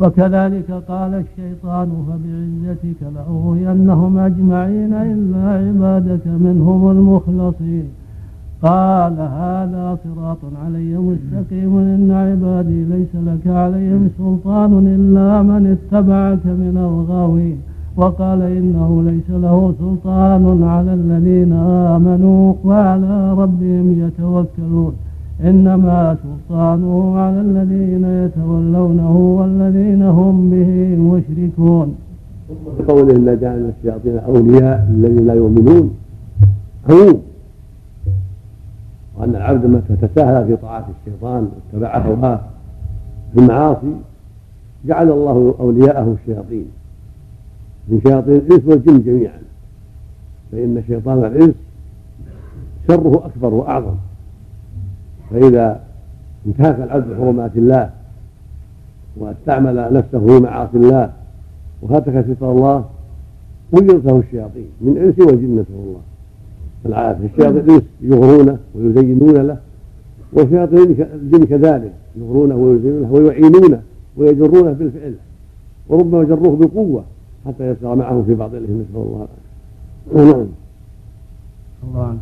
وكذلك 0.00 0.70
قال 0.88 1.12
الشيطان 1.14 1.88
فبعزتك 2.06 3.00
لأغوينهم 3.14 4.18
أجمعين 4.18 4.92
إلا 4.94 5.48
عبادك 5.48 6.26
منهم 6.26 6.90
المخلصين. 6.90 7.86
قال 8.62 9.12
هذا 9.12 9.98
صراط 10.04 10.42
علي 10.64 10.92
مستقيم 11.08 11.72
إن 11.76 12.10
عبادي 12.10 12.84
ليس 12.84 13.12
لك 13.26 13.44
عليهم 13.46 14.08
سلطان 14.18 14.72
إلا 14.96 15.42
من 15.42 15.62
اتبعك 15.76 16.44
من 16.46 16.76
الغاوين 16.88 17.58
وقال 17.96 18.42
إنه 18.42 19.02
ليس 19.02 19.28
له 19.30 19.74
سلطان 19.78 20.62
على 20.62 20.94
الذين 20.94 21.52
آمنوا 21.94 22.54
وعلى 22.64 23.34
ربهم 23.42 23.86
يتوكلون. 24.02 24.92
إنما 25.44 26.16
سلطانه 26.24 27.16
على 27.16 27.40
الذين 27.40 28.04
يتولونه 28.04 29.16
والذين 29.38 30.02
هم 30.02 30.50
به 30.50 30.70
مشركون. 31.10 31.88
قوله 32.88 33.12
إلا 33.16 33.34
جعلنا 33.34 33.70
الشياطين 33.74 34.18
أولياء 34.18 34.88
الذين 34.90 35.26
لا 35.26 35.34
يؤمنون. 35.34 35.90
عموم 36.90 37.16
وأن 39.16 39.36
العبد 39.36 39.66
متى 39.66 40.06
تساهل 40.06 40.46
في 40.46 40.56
طاعة 40.56 40.88
الشيطان 41.00 41.48
واتبع 41.72 41.98
هواه 41.98 42.40
في 43.34 43.40
المعاصي 43.40 43.96
جعل 44.84 45.10
الله 45.10 45.54
أولياءه 45.60 46.16
الشياطين. 46.20 46.66
من 47.88 48.00
شياطين 48.06 48.36
الإنس 48.36 48.60
والجن 48.66 49.02
جميعا. 49.02 49.38
فإن 50.52 50.82
شيطان 50.86 51.24
الإنس 51.24 51.54
شره 52.88 53.26
أكبر 53.26 53.54
وأعظم. 53.54 53.94
فإذا 55.30 55.80
انتهك 56.46 56.80
العبد 56.80 57.16
حرمات 57.16 57.56
الله 57.56 57.90
واستعمل 59.16 59.92
نفسه 59.92 60.26
في 60.26 60.40
معاصي 60.40 60.76
الله 60.76 61.12
وهتك 61.82 62.24
ستر 62.34 62.52
الله 62.52 62.84
وجدته 63.72 64.18
الشياطين 64.18 64.66
من 64.80 64.98
إنس 64.98 65.18
وجن 65.18 65.52
نسأل 65.54 65.74
الله. 65.74 66.00
العافية. 66.86 67.26
الشياطين 67.26 67.82
يغرونه 68.02 68.58
ويزينون 68.74 69.36
له 69.36 69.56
وشياطين 70.32 70.96
الجن 71.14 71.44
كذلك 71.44 71.92
يغرونه 72.16 72.56
ويزينون 72.56 73.02
له 73.02 73.12
ويعينونه 73.12 73.80
ويجرونه 74.16 74.72
بالفعل 74.72 75.14
وربما 75.88 76.24
جروه 76.24 76.56
بقوة 76.56 77.04
حتى 77.46 77.70
يسير 77.70 77.94
معه 77.94 78.22
في 78.26 78.34
باطلهم 78.34 78.62
نسأل 78.62 78.96
الله 78.96 79.26
العافية. 80.14 80.32
نعم. 80.32 80.46
الله 81.84 82.04
عنك. 82.04 82.18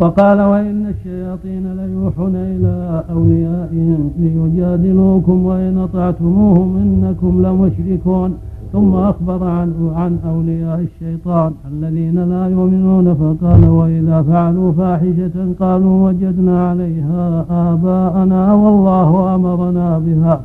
وقال 0.00 0.40
وإن 0.40 0.86
الشياطين 0.86 1.76
ليوحون 1.76 2.36
إلى 2.36 3.04
أوليائهم 3.10 4.10
ليجادلوكم 4.18 5.46
وإن 5.46 5.78
أطعتموهم 5.78 6.76
إنكم 6.76 7.46
لمشركون. 7.46 8.38
ثم 8.72 8.94
أخبر 8.94 9.44
عن 9.44 9.92
عن 9.96 10.18
أولياء 10.26 10.80
الشيطان 10.80 11.52
الذين 11.72 12.30
لا 12.30 12.48
يؤمنون 12.48 13.14
فقال 13.14 13.68
وإذا 13.68 14.22
فعلوا 14.22 14.72
فاحشة 14.72 15.54
قالوا 15.60 16.08
وجدنا 16.08 16.68
عليها 16.68 17.44
آباءنا 17.50 18.52
والله 18.52 19.34
أمرنا 19.34 19.98
بها. 19.98 20.40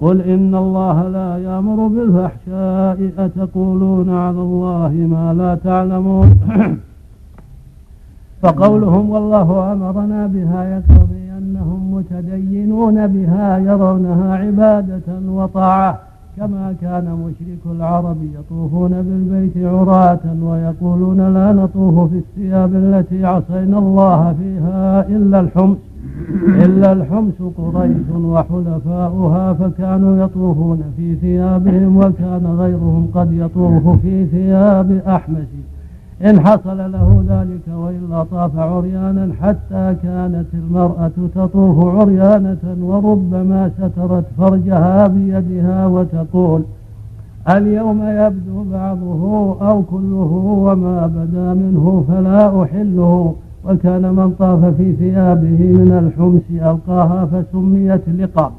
قل 0.00 0.20
إن 0.20 0.54
الله 0.54 1.08
لا 1.08 1.38
يأمر 1.38 1.86
بالفحشاء. 1.86 3.10
أتقولون 3.18 4.10
على 4.10 4.40
الله 4.40 4.88
ما 4.88 5.34
لا 5.34 5.54
تعلمون؟ 5.54 6.30
فقولهم 8.42 9.10
والله 9.10 9.72
أمرنا 9.72 10.26
بها. 10.26 10.64
يقتضي 10.64 11.32
أنهم 11.38 11.94
متدينون 11.94 13.06
بها 13.06 13.58
يرونها 13.58 14.36
عبادة 14.36 15.20
وطاعة. 15.28 16.09
كما 16.40 16.74
كان 16.80 17.04
مشرك 17.04 17.76
العرب 17.76 18.16
يطوفون 18.34 18.90
بالبيت 18.90 19.66
عراة 19.66 20.20
ويقولون 20.42 21.34
لا 21.34 21.52
نطوف 21.52 22.10
في 22.10 22.18
الثياب 22.18 22.74
التي 22.74 23.24
عصينا 23.24 23.78
الله 23.78 24.32
فيها 24.32 25.06
إلا 25.08 25.40
الحمص 25.40 25.76
إلا 26.48 26.92
الحمص 26.92 27.38
قريش 27.58 28.10
وحلفاؤها 28.14 29.52
فكانوا 29.52 30.24
يطوفون 30.24 30.82
في 30.96 31.14
ثيابهم 31.14 31.96
وكان 31.96 32.46
غيرهم 32.58 33.08
قد 33.14 33.32
يطوف 33.32 33.88
في 34.02 34.26
ثياب 34.26 35.02
أحمس 35.06 35.48
إن 36.24 36.40
حصل 36.40 36.92
له 36.92 37.24
ذلك 37.28 37.76
وإلا 37.76 38.24
طاف 38.24 38.58
عريانا 38.58 39.32
حتى 39.42 39.96
كانت 40.02 40.46
المرأة 40.54 41.10
تطوف 41.34 41.94
عريانة 41.94 42.76
وربما 42.82 43.70
سترت 43.78 44.24
فرجها 44.38 45.06
بيدها 45.06 45.86
وتقول 45.86 46.62
اليوم 47.48 48.02
يبدو 48.02 48.64
بعضه 48.72 49.56
أو 49.70 49.82
كله 49.82 50.30
وما 50.66 51.06
بدا 51.06 51.54
منه 51.54 52.04
فلا 52.08 52.62
أحله. 52.62 53.34
وكان 53.64 54.02
من 54.14 54.34
طاف 54.38 54.64
في 54.64 54.92
ثيابه 54.92 55.58
من 55.60 55.92
الحمس 55.92 56.62
ألقاها 56.62 57.26
فسميت 57.26 58.08
لقى 58.08 58.50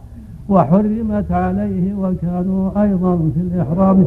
وحرمت 0.51 1.31
عليه 1.31 1.93
وكانوا 2.01 2.83
أيضا 2.83 3.17
في 3.33 3.41
الإحرام. 3.41 4.05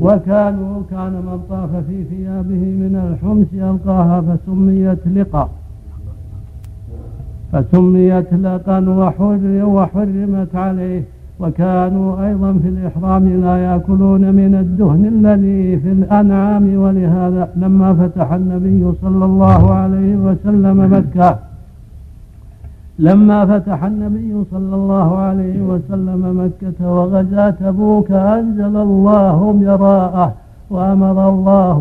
وكانوا 0.00 0.74
كان 0.90 1.12
من 1.12 1.38
طاف 1.50 1.70
في 1.86 2.04
ثيابه 2.04 2.62
من 2.82 2.94
الحمس 3.08 3.50
ألقاها 3.54 4.20
فسميت 4.20 5.06
لقى 5.16 5.48
فسميت 7.52 8.34
لقا 8.34 8.78
وحرمت 9.74 10.54
عليه. 10.54 11.02
وكانوا 11.40 12.26
أيضا 12.28 12.52
في 12.62 12.68
الإحرام 12.68 13.28
لا 13.28 13.56
يأكلون 13.56 14.34
من 14.34 14.54
الدهن 14.54 15.04
الذي 15.06 15.76
في 15.80 15.92
الأنعام. 15.92 16.76
ولهذا 16.76 17.48
لما 17.56 17.94
فتح 17.94 18.32
النبي 18.32 18.92
صلى 19.02 19.24
الله 19.24 19.74
عليه 19.74 20.16
وسلم 20.16 20.92
مكة 20.92 21.38
لما 22.98 23.46
فتح 23.46 23.84
النبي 23.84 24.44
صلى 24.50 24.74
الله 24.74 25.18
عليه 25.18 25.62
وسلم 25.62 26.22
مكة 26.44 26.92
وغزا 26.92 27.50
تبوك 27.50 28.10
أنزل 28.10 28.76
الله 28.76 29.52
براءة 29.52 30.34
وأمر 30.70 31.28
الله 31.28 31.76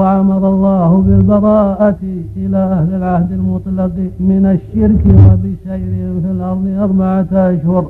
وأمر 0.00 0.48
الله 0.48 1.04
بالبراءة 1.06 2.02
إلى 2.36 2.56
أهل 2.56 2.94
العهد 2.94 3.32
المطلق 3.32 3.92
من 4.20 4.46
الشرك 4.46 5.04
وبسيرهم 5.06 6.20
في 6.22 6.30
الأرض 6.30 6.66
أربعة 6.78 7.32
أشهر. 7.32 7.86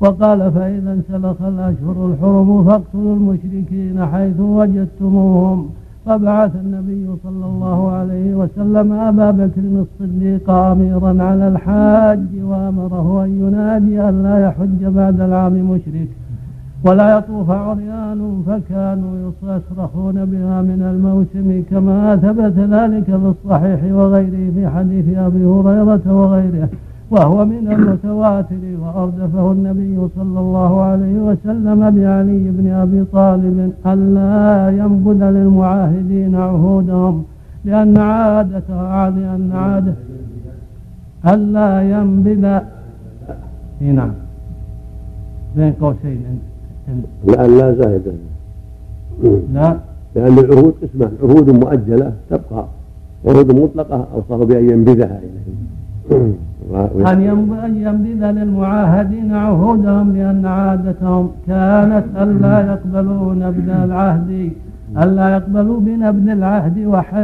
وقال 0.00 0.52
فإذا 0.52 0.92
انسلخ 0.92 1.42
الأشهر 1.42 1.96
الحرم 2.06 2.64
فاقتلوا 2.64 3.14
المشركين 3.16 4.06
حيث 4.06 4.40
وجدتموهم. 4.40 5.68
فبعث 6.06 6.50
النبي 6.56 7.06
صلى 7.22 7.46
الله 7.46 7.90
عليه 7.90 8.34
وسلم 8.34 8.92
أبا 8.92 9.30
بكر 9.30 9.62
الصديق 9.84 10.50
أميرا 10.50 11.22
على 11.22 11.48
الحاج 11.48 12.26
وأمره 12.42 13.24
أن 13.24 13.30
ينادي 13.46 14.08
أن 14.08 14.22
لا 14.22 14.46
يحج 14.46 14.84
بعد 14.84 15.20
العام 15.20 15.52
مشرك 15.52 16.08
ولا 16.84 17.18
يطوف 17.18 17.50
عريان 17.50 18.42
فكانوا 18.46 19.32
يصرخون 19.42 20.14
بها 20.24 20.62
من 20.62 20.82
الموسم 20.92 21.62
كما 21.70 22.16
ثبت 22.16 22.58
ذلك 22.58 23.04
في 23.04 23.34
الصحيح 23.34 23.80
وغيره 23.92 24.50
في 24.54 24.68
حديث 24.68 25.18
أبي 25.18 25.44
هريرة 25.44 26.02
وغيره. 26.06 26.68
وهو 27.10 27.44
من 27.44 27.68
المتواتر 27.72 28.62
وأردفه 28.82 29.52
النبي 29.52 30.08
صلى 30.16 30.40
الله 30.40 30.80
عليه 30.80 31.18
وسلم 31.18 31.80
بعلي 31.80 32.50
بن 32.50 32.70
أبي 32.70 33.04
طالب 33.12 33.72
ألا 33.86 34.70
ينبذ 34.78 35.24
للمعاهدين 35.30 36.34
عهودهم 36.34 37.24
لأن 37.64 37.98
عادة 37.98 38.68
لأن 39.08 39.50
عادة 39.54 39.94
ألا 41.26 41.82
ينبذ. 41.82 42.60
نعم. 43.80 44.12
بين 45.56 45.72
قوسين. 45.72 46.24
لا 47.24 47.46
لا 47.46 47.74
زائدة 47.74 48.12
لا. 49.52 49.76
لأن 50.14 50.38
العهود 50.38 50.74
قسمان 50.82 51.12
عهود 51.22 51.50
مؤجلة 51.50 52.12
تبقى 52.30 52.64
عهود 53.26 53.60
مطلقة 53.60 54.06
أوصاه 54.14 54.44
بأن 54.44 54.70
ينبذها 54.70 55.20
إليهم. 55.24 56.36
أن 57.12 57.20
ينبذ 57.76 58.30
للمعاهدين 58.30 59.34
عهودهم 59.34 60.16
لأن 60.16 60.46
عادتهم 60.46 61.30
كانت 61.46 62.04
ألا 62.16 62.60
يقبلوا 62.60 63.34
نبذ 63.34 63.68
العهد 63.68 64.52
ألا 65.02 65.28
يقبلوا 65.28 65.80
بنبذ 65.80 66.28
العهد 66.28 66.78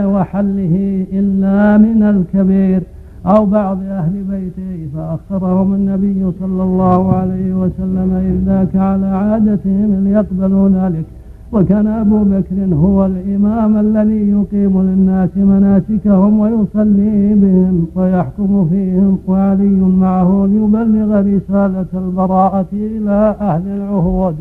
وحله 0.04 1.06
إلا 1.12 1.78
من 1.78 2.02
الكبير 2.02 2.82
أو 3.26 3.46
بعض 3.46 3.78
أهل 3.82 4.24
بيته 4.30 4.88
فأخرهم 4.94 5.74
النبي 5.74 6.32
صلى 6.40 6.62
الله 6.62 7.12
عليه 7.16 7.54
وسلم 7.54 8.10
إذ 8.28 8.48
ذاك 8.48 8.76
على 8.76 9.06
عادتهم 9.06 10.04
ليقبلوا 10.04 10.68
ذلك. 10.68 11.04
وكان 11.52 11.86
أبو 11.86 12.24
بكر 12.24 12.74
هو 12.74 13.06
الإمام 13.06 13.76
الذي 13.76 14.30
يقيم 14.30 14.82
للناس 14.82 15.30
مناسكهم 15.36 16.40
ويصلي 16.40 17.34
بهم 17.34 17.86
ويحكم 17.94 18.68
فيهم 18.68 19.18
وعلي 19.26 19.80
معه 20.04 20.48
ليبلغ 20.50 21.20
رسالة 21.20 21.86
البراءة 21.94 22.66
إلى 22.72 23.36
أهل 23.40 23.68
العهود. 23.68 24.36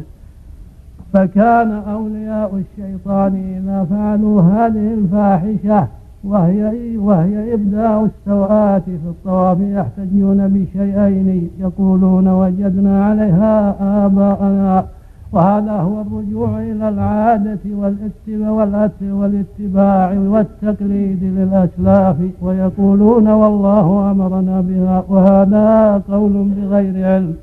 فكان 1.13 1.71
أولياء 1.71 2.61
الشيطان 2.63 3.35
إذا 3.35 3.87
فعلوا 3.89 4.41
هذه 4.41 4.93
الفاحشة 4.93 5.87
وهي 6.23 6.97
وهي 6.97 7.53
إبداء 7.53 8.05
السوءات 8.05 8.83
في 8.83 9.09
الطواف 9.09 9.57
يحتجون 9.59 10.47
بشيئين 10.47 11.49
يقولون 11.59 12.27
وجدنا 12.27 13.05
عليها 13.05 13.75
آباءنا. 14.05 14.85
وهذا 15.31 15.71
هو 15.71 16.01
الرجوع 16.01 16.61
إلى 16.61 16.89
العادة 16.89 17.59
والاتباع 17.65 18.89
والاتباع 19.01 20.13
والتقليد 20.19 21.23
للأسلاف 21.23 22.15
ويقولون 22.41 23.27
والله 23.27 24.11
أمرنا 24.11 24.61
بها 24.61 25.03
وهذا 25.09 25.97
قول 26.11 26.33
بغير 26.57 27.05
علم. 27.05 27.35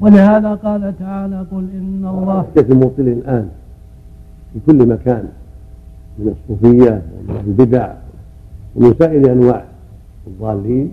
ولهذا 0.00 0.54
قال 0.54 0.98
تعالى 0.98 1.46
قل 1.52 1.68
إن 1.74 2.06
الله 2.06 2.44
المبطل 2.70 3.02
الآن 3.02 3.48
في 4.52 4.58
كل 4.66 4.88
مكان 4.88 5.28
من 6.18 6.34
الصوفية 6.34 7.02
ومن 7.28 7.42
البدع 7.46 7.92
ومن 8.76 8.94
سائر 8.98 9.32
أنواع 9.32 9.64
الضالين 10.26 10.90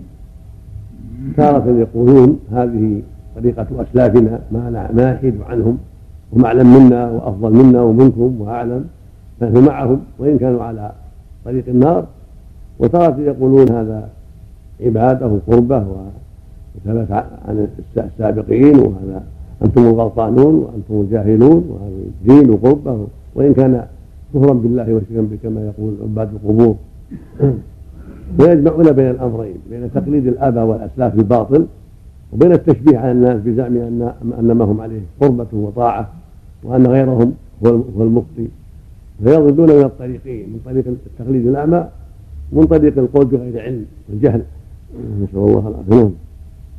تارة 1.36 1.70
يقولون 1.78 2.38
هذه 2.52 3.02
طريقة 3.36 3.66
أسلافنا 3.78 4.40
ما 4.52 4.90
ما 4.94 5.12
نحيد 5.12 5.34
عنهم 5.48 5.78
هم 6.32 6.44
أعلم 6.44 6.66
منا 6.74 7.10
وأفضل 7.10 7.52
منا 7.52 7.82
ومنكم 7.82 8.40
وأعلم 8.40 8.84
فنحن 9.40 9.64
معهم 9.66 10.00
وإن 10.18 10.38
كانوا 10.38 10.62
على 10.62 10.92
طريق 11.44 11.64
النار. 11.68 12.06
وتارة 12.78 13.20
يقولون 13.20 13.70
هذا 13.70 14.08
عبادة 14.80 15.26
وقربة 15.26 15.84
وثبت 16.74 17.10
عن 17.48 17.68
السابقين 17.96 18.78
وهذا 18.78 19.22
أنتم 19.64 19.82
الغلطانون 19.82 20.54
وأنتم 20.54 21.00
الجاهلون 21.00 21.64
وهذا 21.70 22.40
دين 22.40 22.50
وقربة. 22.50 23.06
وإن 23.34 23.54
كان 23.54 23.86
كفرا 24.34 24.52
بالله 24.52 24.94
وشركا 24.94 25.20
به 25.20 25.38
كما 25.42 25.60
يقول 25.60 25.94
عباد 26.02 26.28
القبور. 26.32 26.76
ويجمعون 28.38 28.92
بين 28.92 29.10
الأمرين 29.10 29.56
بين 29.70 29.90
تقليد 29.94 30.26
الآباء 30.26 30.64
والأسلاف 30.64 31.14
الباطل 31.14 31.66
وبين 32.32 32.52
التشبيه 32.52 32.98
على 32.98 33.12
الناس 33.12 33.40
بزعم 33.40 33.76
أن 33.76 34.12
أن 34.38 34.52
ما 34.52 34.64
هم 34.64 34.80
عليه 34.80 35.00
قربة 35.20 35.46
وطاعة 35.52 36.08
وأن 36.64 36.86
غيرهم 36.86 37.32
هو 37.66 38.02
المخطي 38.02 38.48
فيضلون 39.24 39.70
من 39.78 39.84
الطريقين 39.84 40.48
من 40.48 40.60
طريق 40.64 40.84
التقليد 40.86 41.46
الأعمى 41.46 41.88
ومن 42.52 42.66
طريق 42.66 42.98
القول 42.98 43.26
بغير 43.26 43.62
علم 43.62 43.84
والجهل 44.08 44.42
نسأل 45.22 45.38
الله 45.38 45.68
العافية. 45.68 46.10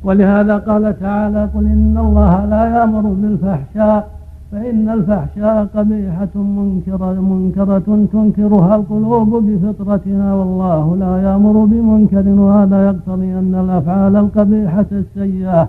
ولهذا 0.04 0.56
قال 0.56 1.00
تعالى 1.00 1.50
قل 1.54 1.64
إن 1.64 1.98
الله 1.98 2.46
لا 2.46 2.64
يأمر 2.76 3.00
بالفحشاء 3.00 4.10
فإن 4.54 4.88
الفحشاء 4.88 5.68
قبيحة 5.76 6.34
منكرة 6.34 7.12
منكرة 7.20 8.06
تنكرها 8.12 8.76
القلوب 8.76 9.30
بفطرتها 9.46 10.34
والله 10.34 10.96
لا 10.96 11.22
يأمر 11.22 11.64
بمنكر 11.64 12.28
وهذا 12.28 12.86
يقتضي 12.86 13.38
أن 13.38 13.54
الأفعال 13.64 14.16
القبيحة 14.16 14.86
السيئة 14.92 15.68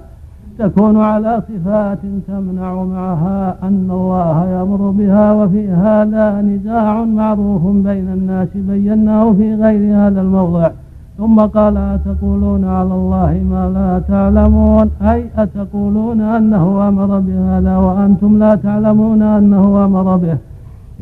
تكون 0.59 0.97
على 0.97 1.41
صفات 1.49 1.99
تمنع 2.27 2.83
معها 2.83 3.55
أن 3.63 3.87
الله 3.91 4.45
يأمر 4.45 4.89
بها 4.89 5.33
وفي 5.33 5.69
هذا 5.69 6.41
نزاع 6.41 7.03
معروف 7.03 7.63
بين 7.65 8.07
الناس 8.17 8.49
بيناه 8.55 9.33
في 9.33 9.55
غير 9.55 9.95
هذا 9.95 10.21
الموضع. 10.21 10.69
ثم 11.17 11.39
قال 11.39 11.77
أتقولون 11.77 12.63
على 12.63 12.93
الله 12.93 13.31
ما 13.51 13.63
لا 13.77 13.99
تعلمون؟ 14.07 14.89
أي 15.01 15.25
أتقولون 15.37 16.21
أنه 16.21 16.87
أمر 16.87 17.19
بهذا 17.19 17.77
وأنتم 17.77 18.39
لا 18.39 18.55
تعلمون 18.55 19.21
أنه 19.21 19.85
أمر 19.85 20.17
به؟ 20.17 20.37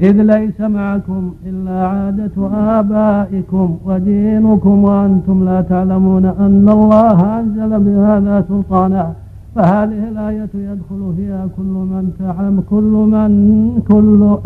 إذ 0.02 0.22
ليس 0.22 0.62
معكم 0.62 1.32
إلا 1.46 1.88
عادة 1.88 2.36
آبائكم 2.80 3.78
ودينكم 3.86 4.84
وأنتم 4.84 5.46
لا 5.46 5.62
تعلمون 5.62 6.26
أن 6.26 6.70
الله 6.70 7.40
أنزل 7.40 7.80
بهذا 7.80 8.46
سلطانا. 8.50 9.14
فهذه 9.56 10.08
الآية 10.12 10.54
يدخل 10.56 11.14
فيها 11.18 11.48
كل 11.58 11.64
من 11.64 12.12
تعم 12.20 12.62
كل 12.70 12.94
من 13.14 13.32
كل 13.88 14.38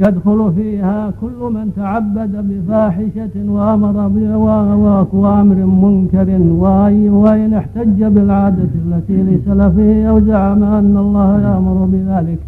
يدخل 0.00 0.52
فيها 0.56 1.12
كل 1.20 1.52
من 1.54 1.72
تعبد 1.76 2.32
بفاحشة 2.48 3.50
وأمر 3.50 3.96
وأمر 5.12 5.54
منكر 5.84 6.28
وإن 7.22 7.54
احتج 7.54 8.04
بالعادة 8.04 8.68
التي 8.86 9.22
لسلفه 9.22 10.04
أو 10.10 10.20
زعم 10.20 10.62
أن 10.62 10.96
الله 10.96 11.40
يأمر 11.40 11.88
بذلك 11.92 12.38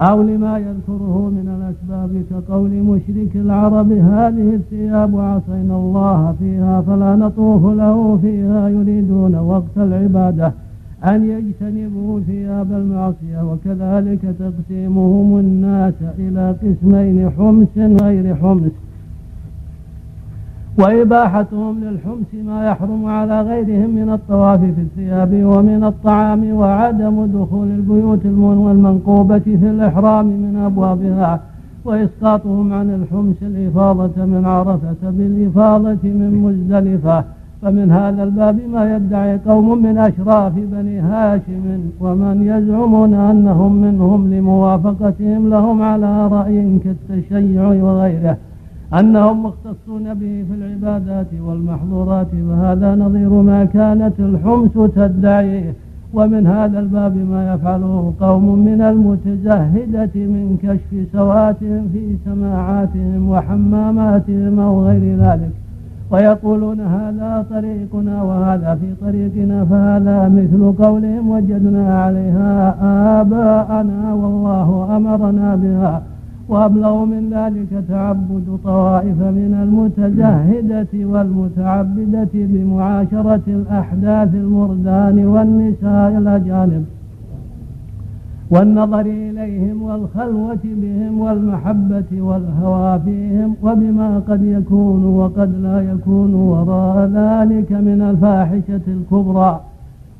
أو 0.00 0.22
لما 0.22 0.58
يذكره 0.58 1.30
من 1.36 1.48
الأسباب 1.56 2.22
كقول 2.30 2.70
مشرك 2.70 3.36
العرب 3.36 3.92
هذه 3.92 4.54
الثياب 4.54 5.20
عصينا 5.20 5.76
الله 5.76 6.34
فيها 6.38 6.80
فلا 6.80 7.16
نطوف 7.16 7.64
له 7.64 8.18
فيها 8.22 8.68
يريدون 8.68 9.34
وقت 9.36 9.76
العبادة 9.76 10.52
أن 11.04 11.30
يجتنبوا 11.30 12.20
ثياب 12.20 12.72
المعصية 12.72 13.42
وكذلك 13.52 14.20
تقسيمهم 14.38 15.38
الناس 15.38 15.94
إلى 16.18 16.54
قسمين 16.62 17.30
حمس 17.38 18.00
غير 18.02 18.34
حمس 18.34 18.70
وإباحتهم 20.78 21.80
للحمس 21.80 22.46
ما 22.46 22.66
يحرم 22.66 23.04
على 23.06 23.42
غيرهم 23.42 23.90
من 23.90 24.10
الطواف 24.10 24.60
في 24.60 24.80
الثياب 24.80 25.32
ومن 25.32 25.84
الطعام 25.84 26.52
وعدم 26.52 27.26
دخول 27.26 27.66
البيوت 27.66 28.24
المنقوبة 28.24 29.38
في 29.38 29.70
الإحرام 29.70 30.26
من 30.26 30.56
أبوابها. 30.66 31.40
وإسقاطهم 31.84 32.72
عن 32.72 32.90
الحمس 32.90 33.36
الإفاضة 33.42 34.24
من 34.24 34.44
عرفة 34.44 35.10
بالإفاضة 35.10 35.98
من 36.04 36.30
مزدلفة. 36.44 37.24
فمن 37.62 37.92
هذا 37.92 38.22
الباب 38.22 38.58
ما 38.72 38.96
يدعي 38.96 39.38
قوم 39.38 39.82
من 39.82 39.98
أشراف 39.98 40.52
بني 40.56 41.00
هاشم 41.00 41.80
ومن 42.00 42.42
يزعمون 42.42 43.14
أنهم 43.14 43.72
منهم 43.72 44.34
لموافقتهم 44.34 45.50
لهم 45.50 45.82
على 45.82 46.28
رأي 46.28 46.78
كالتشيع 46.84 47.68
وغيره 47.68 48.36
أنهم 49.00 49.42
مختصون 49.42 50.14
به 50.14 50.44
في 50.48 50.54
العبادات 50.54 51.26
والمحظورات 51.40 52.28
وهذا 52.48 52.94
نظير 52.94 53.28
ما 53.28 53.64
كانت 53.64 54.20
الحمس 54.20 54.72
تدعيه. 54.96 55.74
ومن 56.14 56.46
هذا 56.46 56.78
الباب 56.80 57.16
ما 57.16 57.54
يفعله 57.54 58.12
قوم 58.20 58.58
من 58.58 58.80
المتزهدة 58.80 60.10
من 60.14 60.58
كشف 60.62 61.12
سواتهم 61.12 61.88
في 61.92 62.16
سماعاتهم 62.24 63.30
وحماماتهم 63.30 64.60
أو 64.60 64.86
غير 64.86 65.16
ذلك. 65.16 65.50
ويقولون 66.10 66.80
هذا 66.80 67.46
طريقنا 67.50 68.22
وهذا 68.22 68.78
في 68.80 69.06
طريقنا 69.06 69.64
فهذا 69.64 70.28
مثل 70.28 70.72
قولهم 70.84 71.30
وجدنا 71.30 72.02
عليها 72.02 72.76
آباءنا 73.20 74.14
والله 74.14 74.96
أمرنا 74.96 75.56
بها. 75.56 76.02
وأبلغ 76.48 77.04
من 77.04 77.30
ذلك 77.30 77.84
تعبد 77.88 78.58
طوائف 78.64 79.18
من 79.20 79.52
المتزهدة 79.62 80.92
والمتعبدة 80.94 82.28
بمعاشرة 82.34 83.46
الأحداث 83.48 84.34
المردان 84.34 85.26
والنساء 85.26 86.18
الأجانب. 86.18 86.84
والنظر 88.50 89.00
إليهم 89.00 89.82
والخلوة 89.82 90.58
بهم 90.64 91.20
والمحبة 91.20 92.10
والهوى 92.12 93.00
فيهم 93.04 93.54
وبما 93.62 94.22
قد 94.28 94.42
يكون 94.44 95.04
وقد 95.04 95.50
لا 95.62 95.92
يكون 95.92 96.34
وراء 96.34 96.96
ذلك 97.06 97.72
من 97.72 98.00
الفاحشة 98.10 98.80
الكبرى. 98.88 99.60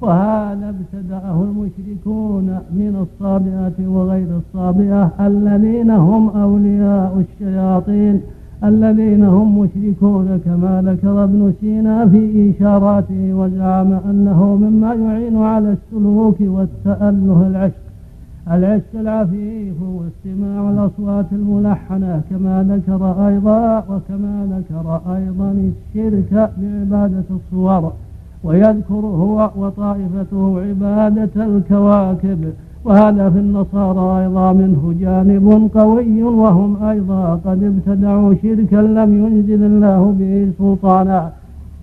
وهذا 0.00 0.74
ابتدأه 0.74 1.42
المشركون 1.42 2.58
من 2.72 3.06
الصابئة 3.06 3.88
وغير 3.88 4.26
الصابئة 4.36 5.10
الذين 5.20 5.90
هم 5.90 6.28
أولياء 6.28 7.24
الشياطين 7.24 8.20
الذين 8.64 9.24
هم 9.24 9.58
مشركون 9.58 10.40
كما 10.44 10.82
ذكر 10.86 11.24
ابن 11.24 11.52
سينا 11.60 12.08
في 12.08 12.52
إشاراته 12.56 13.34
وزعم 13.34 13.92
أنه 14.10 14.56
مما 14.56 14.94
يعين 14.94 15.36
على 15.36 15.76
السلوك 15.76 16.36
والتأله 16.40 17.46
العشق. 17.46 17.87
العشق 18.52 18.92
العفيف 18.94 19.74
واستماع 19.82 20.70
الأصوات 20.70 21.26
الملحنة 21.32 22.22
كما 22.30 22.66
ذكر 22.70 23.28
أيضا 23.28 23.78
وكما 23.78 24.34
ذكر 24.54 25.00
أيضا 25.16 25.50
الشرك 25.70 26.50
بعبادة 26.58 27.24
الصور 27.30 27.92
ويذكر 28.44 28.94
هو 28.94 29.50
وطائفته 29.56 30.60
عبادة 30.60 31.44
الكواكب 31.44 32.52
وهذا 32.84 33.30
في 33.30 33.38
النصارى 33.38 34.24
أيضا 34.24 34.52
منه 34.52 34.94
جانب 35.00 35.70
قوي 35.74 36.22
وهم 36.22 36.82
أيضا 36.82 37.40
قد 37.44 37.62
ابتدعوا 37.62 38.34
شركا 38.42 38.76
لم 38.76 39.26
ينزل 39.26 39.62
الله 39.62 40.14
به 40.18 40.52
سلطانا. 40.58 41.32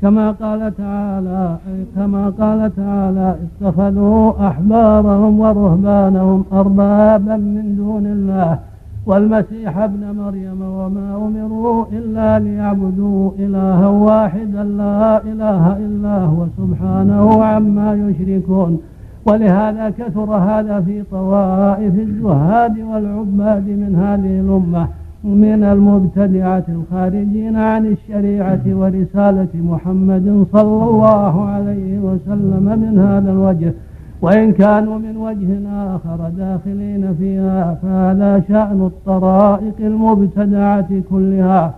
كما 0.02 0.32
قال 0.32 0.78
تعالى 0.78 1.58
كما 1.96 2.30
قال 2.30 2.76
تعالى 2.76 3.36
اتخذوا 3.46 4.48
أحبارهم 4.48 5.40
ورهبانهم 5.40 6.46
أربابا 6.54 7.36
من 7.38 7.76
دون 7.76 8.06
الله 8.06 8.60
والمسيح 9.06 9.78
ابن 9.78 10.16
مريم 10.18 10.62
وما 10.62 11.16
أمروا 11.16 11.86
إلا 11.92 12.40
ليعبدوا 12.40 13.32
إلها 13.40 13.88
واحدا 13.88 14.64
لا 14.64 15.24
إله 15.24 15.78
إلا 15.78 16.18
هو 16.20 16.46
سبحانه 16.58 17.44
عما 17.44 17.94
يشركون. 17.94 18.80
ولهذا 19.26 19.90
كثر 19.90 20.36
هذا 20.36 20.82
في 20.82 21.04
طوائف 21.12 21.94
الزهاد 22.00 22.80
والعباد 22.80 23.68
من 23.68 23.96
هذه 23.96 24.40
الأمة. 24.40 24.88
من 25.26 25.64
المبتدعة 25.64 26.64
الخارجين 26.70 27.56
عن 27.56 27.86
الشريعة 27.86 28.62
ورسالة 28.68 29.48
محمد 29.54 30.46
صلى 30.54 30.84
الله 30.90 31.46
عليه 31.46 32.00
وسلم 32.00 32.64
من 32.64 33.00
هذا 33.00 33.32
الوجه. 33.32 33.74
وإن 34.22 34.52
كانوا 34.52 34.98
من 34.98 35.18
وجه 35.18 35.70
آخر 35.96 36.30
داخلين 36.38 37.16
فيها 37.20 37.78
فهذا 37.82 38.44
شأن 38.48 38.86
الطرائق 38.86 39.74
المبتدعة 39.80 40.88
كلها. 41.10 41.74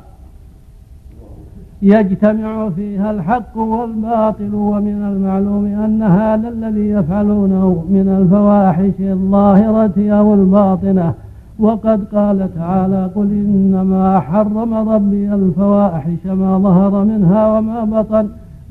يجتمع 1.82 2.70
فيها 2.70 3.12
الحق 3.12 3.58
والباطل 3.58 4.56
ومن 4.56 5.04
المعلوم 5.04 5.66
أن 5.66 6.04
هذا 6.04 6.50
الذي 6.50 6.90
يفعلونه 6.90 7.86
من 7.90 8.18
الفواحش 8.22 9.00
الظاهرة 9.00 10.12
أو 10.12 10.34
الباطنة. 10.34 11.14
وقد 11.60 12.00
قال 12.16 12.50
تعالى 12.56 13.10
قل 13.16 13.30
إنما 13.32 14.20
حرم 14.20 14.74
ربي 14.74 15.34
الفواحش 15.34 16.26
ما 16.26 16.58
ظهر 16.58 17.04
منها 17.04 17.58
وما 17.58 17.84
بطن 17.84 18.28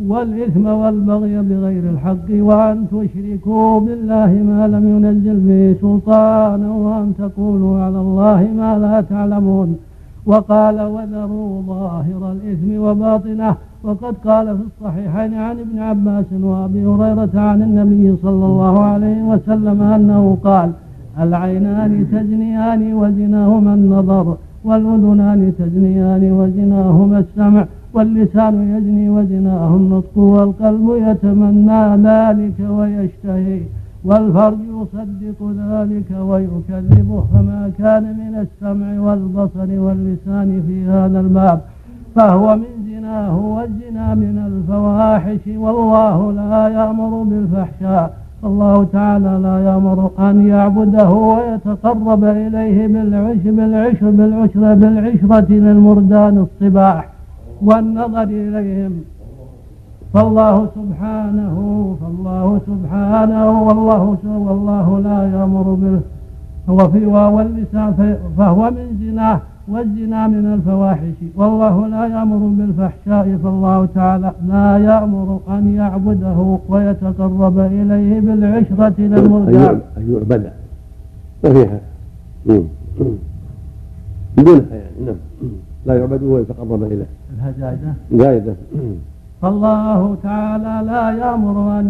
والإثم 0.06 0.66
والبغي 0.66 1.42
بغير 1.42 1.90
الحق 1.90 2.28
وأن 2.30 2.86
تشركوا 2.92 3.80
بالله 3.80 4.30
ما 4.50 4.68
لم 4.68 4.84
ينزل 4.96 5.36
به 5.40 5.76
سلطانا 5.80 6.70
وأن 6.70 7.12
تقولوا 7.18 7.80
على 7.84 8.00
الله 8.00 8.48
ما 8.56 8.78
لا 8.78 9.00
تعلمون. 9.00 9.76
وقال 10.26 10.80
وذروا 10.80 11.62
ظاهر 11.62 12.32
الإثم 12.32 12.82
وباطنه. 12.84 13.54
وقد 13.84 14.14
قال 14.26 14.46
في 14.56 14.62
الصحيحين 14.70 15.34
عن 15.34 15.58
ابن 15.58 15.78
عباس 15.78 16.24
وأبي 16.42 16.86
هريرة 16.86 17.34
عن 17.34 17.62
النبي 17.62 18.16
صلى 18.22 18.46
الله 18.46 18.78
عليه 18.80 19.22
وسلم 19.22 19.82
أنه 19.82 20.38
قال 20.44 20.72
العينان 21.22 22.06
تزنيان 22.12 22.94
وزناهما 22.94 23.74
النظر 23.74 24.36
والأذنان 24.64 25.52
تزنيان 25.58 26.32
وزناهما 26.32 27.18
السمع 27.18 27.66
واللسان 27.94 28.54
يزني 28.76 29.10
وزناه 29.10 29.76
النطق 29.76 30.18
والقلب 30.18 30.86
يتمنى 31.08 31.82
ذلك 32.08 32.58
ويشتهي 32.70 33.60
والفرج 34.04 34.58
يصدق 34.78 35.40
ذلك 35.72 36.10
ويكذبه 36.20 37.24
فما 37.32 37.70
كان 37.78 38.02
من 38.02 38.34
السمع 38.44 39.00
والبصر 39.00 39.80
واللسان 39.80 40.62
في 40.66 40.84
هذا 40.84 41.20
الباب 41.20 41.60
فهو 42.16 42.56
من 42.56 42.72
زناه 42.90 43.36
والزنا 43.38 44.14
من 44.14 44.36
الفواحش 44.46 45.56
والله 45.56 46.32
لا 46.32 46.68
يأمر 46.68 47.22
بالفحشاء 47.22 48.25
الله 48.44 48.86
تعالى 48.92 49.40
لا 49.42 49.58
يأمر 49.64 50.10
أن 50.18 50.46
يعبده 50.46 51.10
ويتقرب 51.10 52.24
إليه 52.24 52.86
بالعشر 52.86 53.50
بالعشر 53.50 54.10
بالعشر 54.10 54.74
بالعشرة 54.74 55.46
للمردان 55.50 56.46
الصباح 56.46 57.08
والنظر 57.62 58.22
إليهم. 58.22 58.92
فالله 60.14 60.68
سبحانه 60.74 61.56
فالله 62.00 62.60
سبحانه 62.66 63.62
والله 63.62 64.16
والله 64.24 64.98
لا 64.98 65.38
يأمر 65.38 65.62
به. 65.62 66.00
هو 66.68 66.88
في 66.88 67.06
واو 67.06 67.40
اللسان 67.40 68.16
فهو 68.38 68.70
من 68.70 68.86
زناه. 69.00 69.40
والزنا 69.68 70.26
من 70.28 70.54
الفواحش. 70.54 71.14
والله 71.36 71.86
لا 71.86 72.06
يأمر 72.06 72.36
بالفحشاء 72.36 73.38
فالله 73.42 73.86
تعالى 73.94 74.32
لا 74.48 74.78
يأمر 74.78 75.40
أن 75.48 75.74
يعبده 75.74 76.58
ويتقرب 76.68 77.58
إليه 77.58 78.20
بالعشرة 78.20 78.94
للمرجع 78.98 79.70
أن 79.70 80.12
يعبد 80.12 80.50
ما 81.44 81.52
فيها 81.52 81.80
بدونها 84.36 84.64
يعني 84.70 85.06
نعم. 85.06 85.16
لا 85.86 85.98
يعبد 85.98 86.22
ويتقرب 86.22 86.82
إليه. 86.82 87.06
الهجاجة. 87.38 87.94
زايدة 88.12 88.54
فالله 89.46 90.16
تعالى 90.22 90.74
لا 90.90 91.04
يأمر 91.22 91.56
أن 91.78 91.86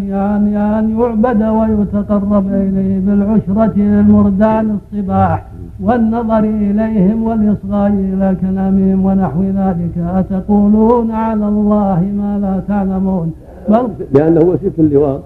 أن 0.77 0.89
يعبد 0.99 1.41
ويتقرب 1.43 2.47
إليه 2.47 2.99
بالعشرة 3.05 3.75
للمردان 3.77 4.77
الصباح 4.77 5.45
والنظر 5.85 6.39
إليهم 6.39 7.23
والإصغاء 7.23 7.91
إلى 8.13 8.35
كلامهم 8.41 9.05
ونحو 9.05 9.43
ذلك. 9.43 9.95
أتقولون 9.97 11.11
على 11.11 11.47
الله 11.47 11.99
ما 12.19 12.31
لا 12.43 12.53
تعلمون؟ 12.67 13.31
بل 13.69 13.87
لأنه 14.13 14.41
وسيلة 14.49 14.77
اللواط 14.79 15.21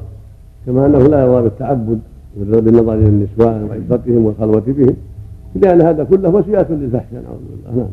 كما 0.65 0.86
أنه 0.86 1.00
لا 1.00 1.24
يرضى 1.24 1.41
بالتعبد 1.41 2.00
بالنظر 2.38 2.94
إلى 2.94 3.10
النسوان 3.15 3.60
وعشرتهم 3.70 4.26
والخلوة 4.26 4.63
بهم. 4.67 4.96
لأن 5.56 5.82
هذا 5.82 6.04
كله 6.04 6.30
وسيلة 6.30 6.65
للفحش 6.70 7.10
نعوذ 7.13 7.44
بالله. 7.50 7.72
نعم. 7.78 7.91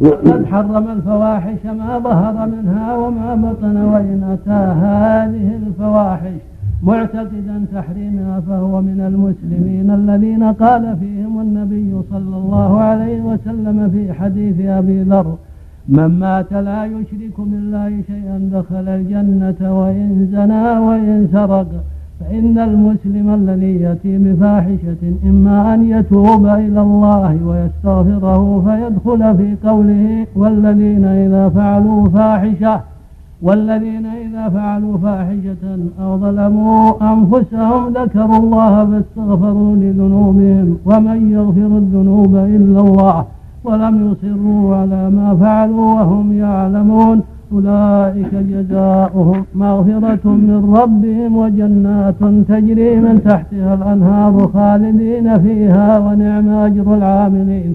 وقد 0.00 0.46
حرم 0.46 0.88
الفواحش 0.88 1.64
ما 1.64 1.98
ظهر 1.98 2.46
منها 2.46 2.96
وما 2.96 3.34
بطن 3.34 3.76
وإن 3.76 4.22
أتى 4.32 4.62
هذه 4.86 5.58
الفواحش 5.66 6.40
معتقدا 6.82 7.64
تحريمها 7.74 8.40
فهو 8.40 8.80
من 8.80 9.00
المسلمين 9.00 9.90
الذين 9.90 10.44
قال 10.44 10.96
فيهم 11.00 11.40
النبي 11.40 11.94
صلى 12.10 12.36
الله 12.36 12.80
عليه 12.80 13.20
وسلم 13.20 13.90
في 13.90 14.12
حديث 14.12 14.60
أبي 14.60 15.02
ذر 15.02 15.36
من 15.88 16.06
مات 16.06 16.52
لا 16.52 16.84
يشرك 16.84 17.36
بالله 17.38 18.02
شيئا 18.06 18.50
دخل 18.52 18.88
الجنة 18.88 19.80
وإن 19.80 20.28
زنى 20.32 20.78
وإن 20.78 21.28
سرق 21.32 21.68
فإن 22.20 22.58
المسلم 22.58 23.34
الذي 23.34 23.80
يأتي 23.80 24.18
بفاحشة 24.18 25.02
إما 25.24 25.74
أن 25.74 25.90
يتوب 25.90 26.46
إلى 26.46 26.80
الله 26.80 27.38
ويستغفره 27.46 28.62
فيدخل 28.66 29.36
في 29.36 29.68
قوله 29.68 30.26
والذين 30.36 31.04
إذا 31.04 31.48
فعلوا 31.48 32.08
فاحشة 32.08 32.80
والذين 33.42 34.06
إذا 34.06 34.48
فعلوا 34.48 34.98
فاحشة 34.98 35.78
أو 36.02 36.18
ظلموا 36.18 37.12
أنفسهم 37.12 37.88
ذكروا 37.88 38.36
الله 38.36 38.84
فاستغفروا 38.90 39.76
لذنوبهم 39.76 40.78
ومن 40.84 41.30
يغفر 41.32 41.78
الذنوب 41.82 42.36
إلا 42.36 42.80
الله 42.80 43.24
ولم 43.64 44.12
يصروا 44.12 44.76
على 44.76 45.10
ما 45.10 45.36
فعلوا 45.40 45.94
وهم 45.94 46.32
يعلمون. 46.32 47.22
أولئك 47.52 48.34
جزاؤهم 48.34 49.44
مغفرة 49.54 50.24
من 50.24 50.74
ربهم 50.76 51.36
وجنات 51.36 52.20
تجري 52.48 52.96
من 52.96 53.22
تحتها 53.24 53.74
الأنهار 53.74 54.50
خالدين 54.54 55.38
فيها 55.38 55.98
ونعم 55.98 56.48
أجر 56.48 56.94
العاملين. 56.94 57.74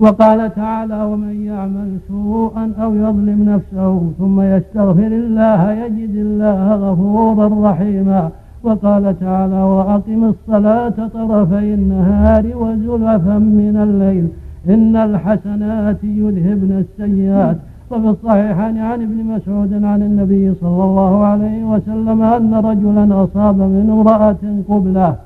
وقال 0.00 0.54
تعالى 0.54 1.04
ومن 1.04 1.34
يعمل 1.46 1.98
سوءا 2.08 2.72
أو 2.82 2.94
يظلم 2.94 3.44
نفسه 3.52 4.12
ثم 4.18 4.40
يستغفر 4.40 5.06
الله 5.06 5.72
يجد 5.72 6.14
الله 6.16 6.74
غفورا 6.74 7.70
رحيما 7.70 8.30
وقال 8.62 9.20
تعالى 9.20 9.62
وأقم 9.62 10.24
الصلاة 10.24 11.08
طرفي 11.14 11.74
النهار 11.74 12.44
وزلفا 12.56 13.38
من 13.38 13.76
الليل 13.76 14.28
إن 14.68 14.96
الحسنات 14.96 16.04
يذهبن 16.04 16.84
السيئات 16.84 17.56
وفي 17.90 18.08
الصحيحين 18.08 18.78
عن 18.78 19.02
ابن 19.02 19.24
مسعود 19.24 19.84
عن 19.84 20.02
النبي 20.02 20.54
صلى 20.60 20.84
الله 20.84 21.24
عليه 21.24 21.64
وسلم 21.64 22.22
أن 22.22 22.54
رجلا 22.54 23.24
أصاب 23.24 23.56
من 23.56 23.86
امرأة 23.90 24.44
قبلة. 24.68 25.16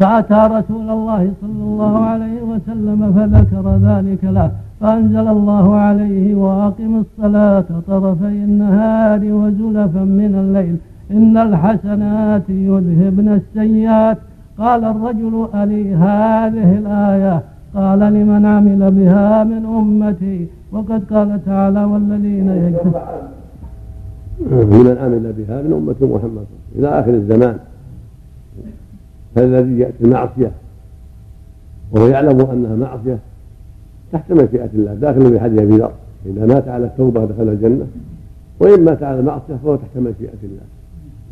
فأتى 0.00 0.48
رسول 0.56 0.90
الله 0.90 1.32
صلى 1.40 1.62
الله 1.62 2.04
عليه 2.04 2.42
وسلم 2.42 3.12
فذكر 3.12 3.76
ذلك 3.76 4.24
له. 4.24 4.50
فأنزل 4.80 5.28
الله 5.28 5.74
عليه 5.74 6.34
وأقم 6.34 7.02
الصلاة 7.04 7.64
طرفي 7.86 8.26
النهار 8.26 9.20
وزلفا 9.32 10.04
من 10.04 10.34
الليل. 10.34 10.76
إن 11.10 11.36
الحسنات 11.36 12.48
يذهبن 12.48 13.28
السيئات. 13.28 14.18
قال 14.58 14.84
الرجل 14.84 15.48
ألي 15.54 15.94
هذه 15.94 16.78
الآية؟ 16.78 17.42
قال 17.74 17.98
لمن 17.98 18.46
عمل 18.46 18.90
بها 18.90 19.44
من 19.44 19.66
أمتي 19.66 20.46
وقد 20.72 21.04
قال 21.10 21.44
تعالى 21.44 21.84
والذين 21.84 22.48
يكفرون. 22.48 23.02
لمن 24.40 24.96
عمل 25.02 25.32
بها 25.38 25.62
من 25.62 25.72
أمة 25.72 26.14
محمد. 26.16 26.46
إلى 26.76 26.88
آخر 26.88 27.10
الزمان. 27.10 27.58
فالذي 29.34 29.78
يأتي 29.78 30.04
المعصية 30.04 30.50
وهو 31.92 32.06
يعلم 32.06 32.40
أنها 32.40 32.76
معصية 32.76 33.18
تحت 34.12 34.32
مشيئة 34.32 34.70
الله 34.74 34.94
داخل 34.94 35.30
في 35.30 35.40
حديث 35.40 35.60
أبي 35.60 35.76
ذر. 35.76 35.92
إذا 36.26 36.46
مات 36.46 36.68
على 36.68 36.84
التوبة 36.84 37.24
دخل 37.24 37.48
الجنة. 37.48 37.86
وإن 38.60 38.84
مات 38.84 39.02
على 39.02 39.20
المعصية 39.20 39.54
فهو 39.64 39.76
تحت 39.76 39.96
مشيئة 39.96 40.40
الله. 40.42 40.62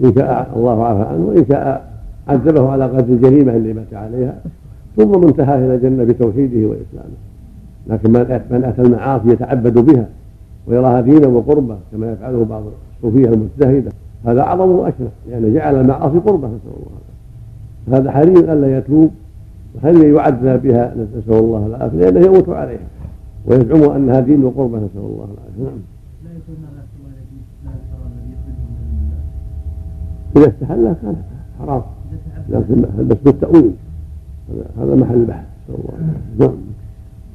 إن 0.05 0.15
شاء 0.15 0.53
الله 0.57 0.85
عفى 0.85 1.09
عنه 1.09 1.25
وإن 1.27 1.45
شاء 1.49 1.93
عذبه 2.29 2.71
على 2.71 2.85
قدر 2.85 3.13
الجريمة 3.15 3.57
اللي 3.57 3.73
مات 3.73 3.95
عليها. 3.95 4.35
ثم 4.99 5.21
منتهى 5.21 5.65
إلى 5.65 5.75
الجنة 5.75 6.05
بتوحيده 6.05 6.69
وإسلامه. 6.69 7.19
لكن 7.87 8.13
من 8.51 8.65
أتى 8.65 8.83
المعاصي 8.83 9.29
يتعبد 9.29 9.79
بها 9.79 10.07
ويراها 10.67 11.01
دينا 11.01 11.27
وقربة 11.27 11.77
كما 11.93 12.13
يفعله 12.13 12.45
بعض 12.45 12.63
الصوفية 12.97 13.29
المجتهدة 13.29 13.93
هذا 14.27 14.41
أعظم 14.41 14.69
وأشرف 14.69 15.11
لأنه 15.31 15.55
جعل 15.55 15.81
المعاصي 15.81 16.19
قربة 16.19 16.49
نسأل 16.49 16.73
الله 16.77 17.99
هذا 17.99 18.11
حري 18.11 18.53
ألا 18.53 18.79
يتوب 18.79 19.11
وحري 19.77 20.15
يعذب 20.15 20.63
بها 20.63 20.95
نسأل 20.95 21.39
الله 21.39 21.67
العافية 21.67 21.97
لأنه 21.97 22.27
يموت 22.27 22.49
عليها. 22.49 22.87
ويزعم 23.47 23.91
أنها 23.91 24.21
دين 24.21 24.45
وقربة 24.45 24.77
نسأل 24.77 24.89
الله 24.97 25.29
العافية. 25.35 25.63
نعم. 25.65 25.79
إذا 30.37 30.49
استحلها 30.49 30.97
كان 31.03 31.17
حرام. 31.59 31.83
لكن 32.49 33.07
بس 33.09 33.17
بالتأويل؟ 33.25 33.73
هذا 34.81 34.95
محل 34.95 35.25
بحث 35.25 35.45
نسأل 35.69 35.75
الله. 35.81 35.95
نعم. 36.41 36.57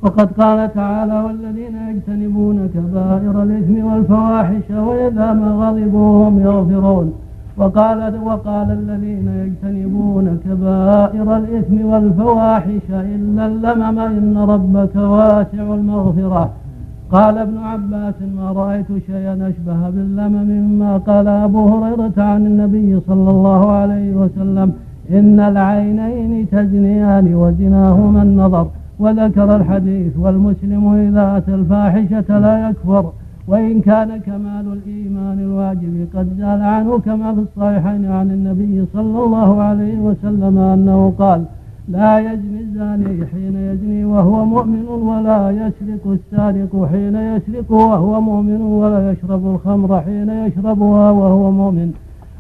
وقد 0.04 0.32
قال 0.32 0.74
تعالى 0.74 1.18
والذين 1.26 1.76
يجتنبون 1.90 2.70
كبائر 2.76 3.44
الإثم 3.44 3.86
والفواحش 3.86 4.68
وإذا 4.72 5.34
ما 5.34 5.50
غضبوا 5.62 6.30
هم 6.30 6.40
يغفرون. 6.40 7.14
وقال 7.58 8.00
وقال 8.26 8.72
الذين 8.72 9.28
يجتنبون 9.44 10.40
كبائر 10.46 11.38
الإثم 11.38 11.86
والفواحش 11.86 12.88
إلا 12.90 13.46
اللمم 13.46 14.00
إن 14.00 14.38
ربك 14.38 14.96
واسع 14.96 15.66
المغفرة. 15.80 16.50
قال 17.12 17.38
ابن 17.38 17.58
عباس 17.58 18.16
ما 18.38 18.52
رأيت 18.52 18.88
شيئا 19.08 19.34
أشبه 19.34 19.90
باللمم 19.90 20.44
مما 20.54 20.98
قال 20.98 21.28
أبو 21.28 21.62
هريرة 21.68 22.18
عن 22.18 22.46
النبي 22.46 23.00
صلى 23.08 23.30
الله 23.36 23.72
عليه 23.72 24.16
وسلم. 24.16 24.70
إن 25.12 25.40
العينين 25.40 26.48
تزنيان 26.52 27.36
وزناهما 27.36 28.22
النظر 28.22 28.68
وذكر 29.00 29.56
الحديث 29.56 30.18
والمسلم 30.18 30.94
إذا 30.94 31.38
أتى 31.38 31.56
الفاحشة 31.56 32.40
لا 32.40 32.70
يكفر. 32.70 33.12
وإن 33.48 33.82
كان 33.82 34.18
كمال 34.18 34.66
الإيمان 34.74 35.40
الواجب 35.40 36.08
قد 36.16 36.28
زال 36.38 36.62
عنه 36.62 37.00
كما 37.00 37.34
في 37.34 37.40
الصحيحين 37.40 38.06
عن 38.06 38.32
النبي 38.32 38.86
صلى 38.94 39.24
الله 39.24 39.62
عليه 39.62 40.00
وسلم 40.00 40.58
أنه 40.58 41.14
قال 41.20 41.44
لا 41.90 42.20
يزني 42.20 42.60
الزاني 42.60 43.26
حين 43.26 43.56
يزني 43.56 44.06
وهو 44.06 44.46
مؤمن 44.46 44.86
ولا 44.88 45.52
يسرق 45.52 46.04
السارق 46.08 46.88
حين 46.92 47.16
يسرق 47.16 47.72
وهو 47.72 48.22
مؤمن 48.22 48.62
ولا 48.62 49.12
يشرب 49.12 49.56
الخمر 49.56 50.02
حين 50.02 50.30
يشربها 50.30 51.12
وهو 51.12 51.52
مؤمن. 51.52 51.94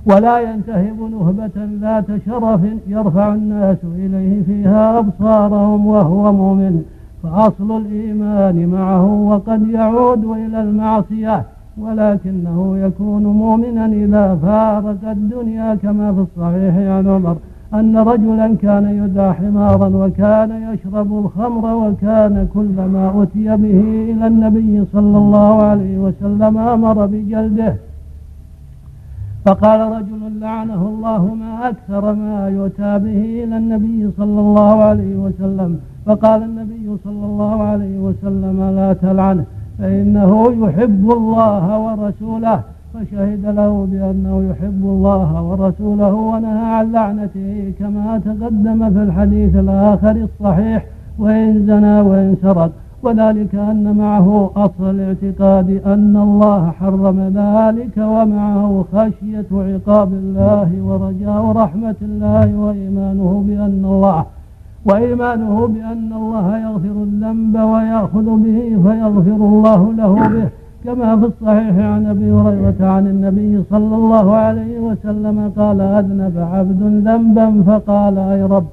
ولا 0.05 0.39
ينتهب 0.39 0.99
نهبة 1.11 1.67
ذات 1.81 2.05
شرف 2.25 2.61
يرفع 2.87 3.33
الناس 3.33 3.77
إليه 3.83 4.43
فيها 4.43 4.99
أبصارهم 4.99 5.85
وهو 5.85 6.33
مؤمن 6.33 6.83
فأصل 7.23 7.77
الإيمان 7.77 8.67
معه 8.67 9.05
وقد 9.05 9.69
يعود 9.69 10.25
إلى 10.25 10.61
المعصية 10.61 11.43
ولكنه 11.77 12.77
يكون 12.77 13.23
مؤمنا 13.23 13.85
إذا 13.85 14.35
فارق 14.35 15.09
الدنيا 15.11 15.75
كما 15.75 16.13
في 16.13 16.19
الصحيح 16.19 16.75
عن 16.75 17.07
عمر 17.07 17.37
أن 17.73 17.97
رجلا 17.97 18.55
كان 18.61 18.85
يدعى 19.03 19.33
حمارا 19.33 19.87
وكان 19.87 20.73
يشرب 20.73 21.25
الخمر 21.25 21.75
وكان 21.75 22.47
كلما 22.53 23.23
أتي 23.23 23.57
به 23.57 24.11
إلى 24.11 24.27
النبي 24.27 24.85
صلى 24.93 25.17
الله 25.17 25.63
عليه 25.63 25.97
وسلم 25.97 26.57
أمر 26.57 27.05
بجلده. 27.05 27.75
فقال 29.45 29.79
رجل 29.91 30.39
لعنه 30.39 30.81
الله 30.87 31.35
ما 31.35 31.69
أكثر 31.69 32.13
ما 32.13 32.49
يؤتى 32.49 32.99
به 32.99 33.43
إلى 33.43 33.57
النبي 33.57 34.11
صلى 34.17 34.39
الله 34.39 34.83
عليه 34.83 35.15
وسلم. 35.15 35.79
فقال 36.05 36.43
النبي 36.43 36.97
صلى 37.03 37.25
الله 37.25 37.63
عليه 37.63 37.99
وسلم 37.99 38.57
لا 38.75 38.93
تلعنه 38.93 39.45
فإنه 39.79 40.31
يحب 40.63 41.11
الله 41.11 41.79
ورسوله. 41.79 42.61
فشهد 42.93 43.45
له 43.45 43.87
بأنه 43.91 44.49
يحب 44.49 44.83
الله 44.83 45.43
ورسوله 45.43 46.13
ونهى 46.13 46.65
عن 46.75 46.91
لعنته 46.91 47.73
كما 47.79 48.21
تقدم 48.25 48.93
في 48.93 49.03
الحديث 49.03 49.55
الآخر 49.55 50.11
الصحيح 50.11 50.85
وإن 51.19 51.65
زنى 51.67 52.01
وإن 52.01 52.35
سرق 52.41 52.71
وذلك 53.03 53.55
أن 53.55 53.95
معه 53.97 54.51
أصل 54.55 54.89
الاعتقاد 54.89 55.69
أن 55.85 56.17
الله 56.17 56.71
حرم 56.71 57.19
ذلك 57.19 57.97
ومعه 57.97 58.85
خشية 58.93 59.51
عقاب 59.51 60.13
الله 60.13 60.69
ورجاء 60.87 61.51
رحمة 61.51 61.95
الله 62.01 62.55
وإيمانه 62.63 63.43
بأن 63.47 63.85
الله 63.85 64.25
وإيمانه 64.85 65.67
بأن 65.67 66.13
الله 66.13 66.57
يغفر 66.57 66.95
الذنب 67.03 67.55
ويأخذ 67.55 68.25
به 68.43 68.59
فيغفر 68.83 69.39
الله 69.51 69.93
له 69.93 70.13
به. 70.13 70.49
كما 70.85 71.19
في 71.19 71.25
الصحيح 71.25 71.75
عن 71.77 72.05
أبي 72.05 72.31
هريرة 72.31 72.79
عن 72.95 73.07
النبي 73.07 73.63
صلى 73.69 73.95
الله 73.95 74.35
عليه 74.35 74.79
وسلم 74.79 75.51
قال 75.57 75.81
أذنب 75.81 76.37
عبد 76.37 76.81
ذنبا 77.07 77.63
فقال 77.67 78.17
أي 78.17 78.43
رب 78.43 78.65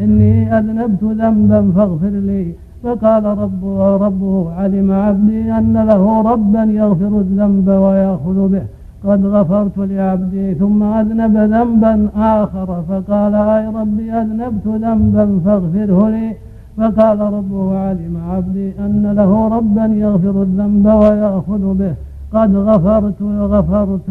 إني 0.00 0.58
أذنبت 0.58 1.02
ذنبا 1.02 1.72
فاغفر 1.76 2.08
لي. 2.08 2.54
فقال 2.82 3.24
ربه 3.24 3.96
ربه 3.96 4.52
علم 4.58 4.92
عبدي 4.92 5.52
أن 5.58 5.74
له 5.90 6.22
ربا 6.32 6.64
يغفر 6.64 7.12
الذنب 7.24 7.68
ويأخذ 7.68 8.48
به. 8.48 8.62
قد 9.06 9.26
غفرت 9.26 9.78
لعبدي 9.78 10.54
ثم 10.54 10.82
أذنب 10.82 11.36
ذنبا 11.36 12.08
آخر. 12.16 12.68
فقال 12.88 13.34
أي 13.34 13.66
ربي 13.80 14.12
أذنبت 14.12 14.66
ذنبا 14.66 15.40
فاغفره 15.44 16.08
لي. 16.08 16.34
فقال 16.76 17.20
ربه 17.20 17.78
علم 17.78 18.14
عبدي 18.30 18.72
أن 18.78 19.12
له 19.16 19.48
ربا 19.56 19.86
يغفر 19.86 20.42
الذنب 20.42 20.86
ويأخذ 20.86 21.74
به. 21.80 21.94
قد 22.32 22.56
غفرت 22.56 23.22
غفرت 23.22 24.08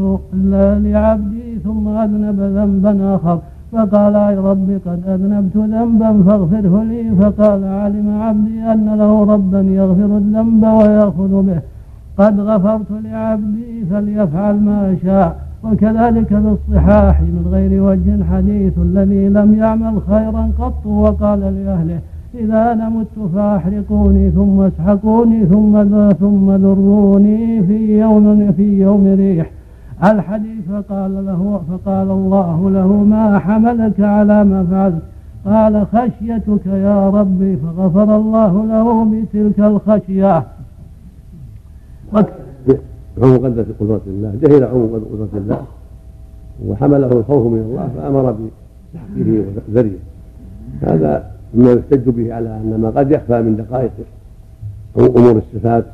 لعبدي 0.85 1.59
ثم 1.65 1.87
أذنب 1.87 2.39
ذنبا 2.39 3.15
آخر. 3.15 3.39
فقال 3.71 4.15
أي 4.15 4.37
ربي 4.37 4.75
قد 4.75 4.99
أذنبت 5.07 5.57
ذنبا 5.57 6.23
فاغفره 6.23 6.83
لي. 6.83 7.15
فقال 7.19 7.63
علم 7.63 8.21
عبدي 8.21 8.63
أن 8.73 8.95
له 8.97 9.33
ربا 9.33 9.61
يغفر 9.61 10.17
الذنب 10.17 10.63
ويأخذ 10.63 11.43
به. 11.47 11.59
قد 12.17 12.39
غفرت 12.39 12.91
لعبدي 13.03 13.85
فليفعل 13.89 14.55
ما 14.55 14.95
شاء. 15.03 15.51
وكذلك 15.63 16.27
في 16.27 16.55
الصحاح 16.57 17.21
من 17.21 17.47
غير 17.51 17.83
وجه 17.83 18.23
حديث 18.23 18.73
الذي 18.77 19.29
لم 19.29 19.53
يعمل 19.53 20.01
خيرا 20.09 20.51
قط 20.59 20.85
وقال 20.85 21.39
لأهله 21.39 21.99
إذا 22.35 22.71
أنا 22.73 22.89
مت 22.89 23.31
فأحرقوني 23.35 24.31
ثم 24.31 24.61
اسحقوني 24.61 25.45
ثم 25.45 25.83
ثم 26.11 26.51
ذروني 26.51 27.63
في 27.63 27.99
يوم 27.99 28.51
في 28.51 28.81
يوم 28.81 29.07
ريح. 29.07 29.51
الحديث 30.03 30.65
فقال 30.69 31.25
له 31.25 31.61
فقال 31.69 32.11
الله 32.11 32.69
له 32.69 32.87
ما 32.87 33.39
حملك 33.39 33.99
على 33.99 34.43
ما 34.43 34.65
فعلت. 34.71 35.01
قال 35.45 35.87
خشيتك 35.87 36.65
يا 36.65 37.09
ربي 37.09 37.57
فغفر 37.57 38.15
الله 38.15 38.65
له 38.65 39.05
بتلك 39.05 39.59
الخشية. 39.59 40.43
عموم 43.21 43.37
قدرة 43.37 43.65
قدرة 43.79 44.01
الله 44.07 44.33
جهل 44.43 44.63
عموم 44.63 45.05
قدرة 45.13 45.41
الله 45.41 45.61
وحمله 46.67 47.07
الخوف 47.07 47.53
من 47.53 47.59
الله 47.59 47.89
فأمر 47.95 48.31
بسحقه 48.31 49.45
وذريه 49.69 49.97
هذا 50.81 51.31
مما 51.53 51.71
يحتج 51.71 52.09
به 52.09 52.33
على 52.33 52.49
أن 52.49 52.79
ما 52.81 52.89
قد 52.89 53.11
يخفى 53.11 53.41
من 53.41 53.55
دقائق 53.55 53.91
أمور 54.97 55.37
الصفات 55.37 55.85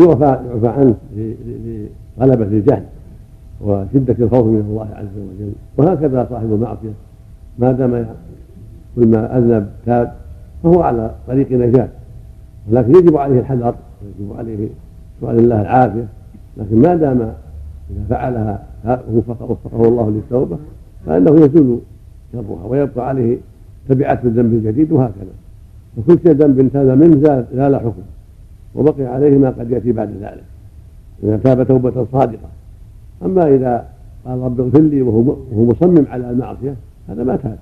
يعفى 0.00 0.68
عنه 0.68 0.94
لغلبة 2.18 2.44
الجهل 2.44 2.82
وشدة 3.60 4.16
الخوف 4.24 4.46
من 4.46 4.60
الله 4.70 4.88
عز 4.94 5.16
وجل. 5.16 5.52
وهكذا 5.76 6.26
صاحب 6.30 6.52
المعصية 6.52 6.92
ما 7.58 7.72
دام 7.72 8.06
كل 8.96 9.06
ما 9.06 9.38
أذنب 9.38 9.68
تاب 9.86 10.12
فهو 10.62 10.82
على 10.82 11.10
طريق 11.26 11.52
نجاة. 11.52 11.88
ولكن 12.70 12.90
يجب 12.96 13.16
عليه 13.16 13.40
الحذر 13.40 13.74
ويجب 14.02 14.36
عليه 14.38 14.68
سؤال 15.20 15.38
الله 15.38 15.60
العافية. 15.60 16.06
لكن 16.56 16.82
ما 16.82 16.94
دام 16.94 17.20
إذا 17.90 18.04
فعلها 18.10 18.62
وفقه 19.12 19.88
الله 19.88 20.10
للتوبة 20.10 20.56
فإنه 21.06 21.44
يزول 21.44 21.78
شرها 22.32 22.66
ويبقى 22.68 23.08
عليه 23.08 23.38
تبعته 23.88 24.26
الذنب 24.26 24.52
الجديد 24.52 24.92
وهكذا. 24.92 25.34
وكل 25.98 26.18
ذنب 26.24 26.72
تاب 26.72 26.98
منه 26.98 27.44
زال 27.54 27.76
حكم. 27.76 28.02
وبقي 28.74 29.06
عليه 29.06 29.38
ما 29.38 29.50
قد 29.50 29.70
يأتي 29.70 29.92
بعد 29.92 30.10
ذلك. 30.20 30.44
إذا 31.24 31.36
تاب 31.36 31.66
توبة 31.66 32.06
صادقة. 32.12 32.48
أما 33.24 33.54
إذا 33.54 33.86
قال 34.26 34.38
رب 34.38 34.60
اغفر 34.60 34.80
لي 34.80 35.02
وهو 35.02 35.36
مصمم 35.52 36.04
على 36.10 36.30
المعصية 36.30 36.74
هذا 37.08 37.24
ما 37.24 37.36
تاب. 37.36 37.58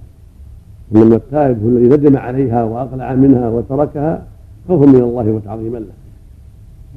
انما 0.94 1.16
التائب 1.16 1.62
هو 1.62 1.68
الذي 1.68 1.88
ندم 1.88 2.16
عليها 2.16 2.64
وأقلع 2.64 3.14
منها 3.14 3.48
وتركها 3.48 4.22
خوفا 4.68 4.86
من 4.86 5.02
الله 5.02 5.30
وتعظيما 5.30 5.78
له. 5.78 5.92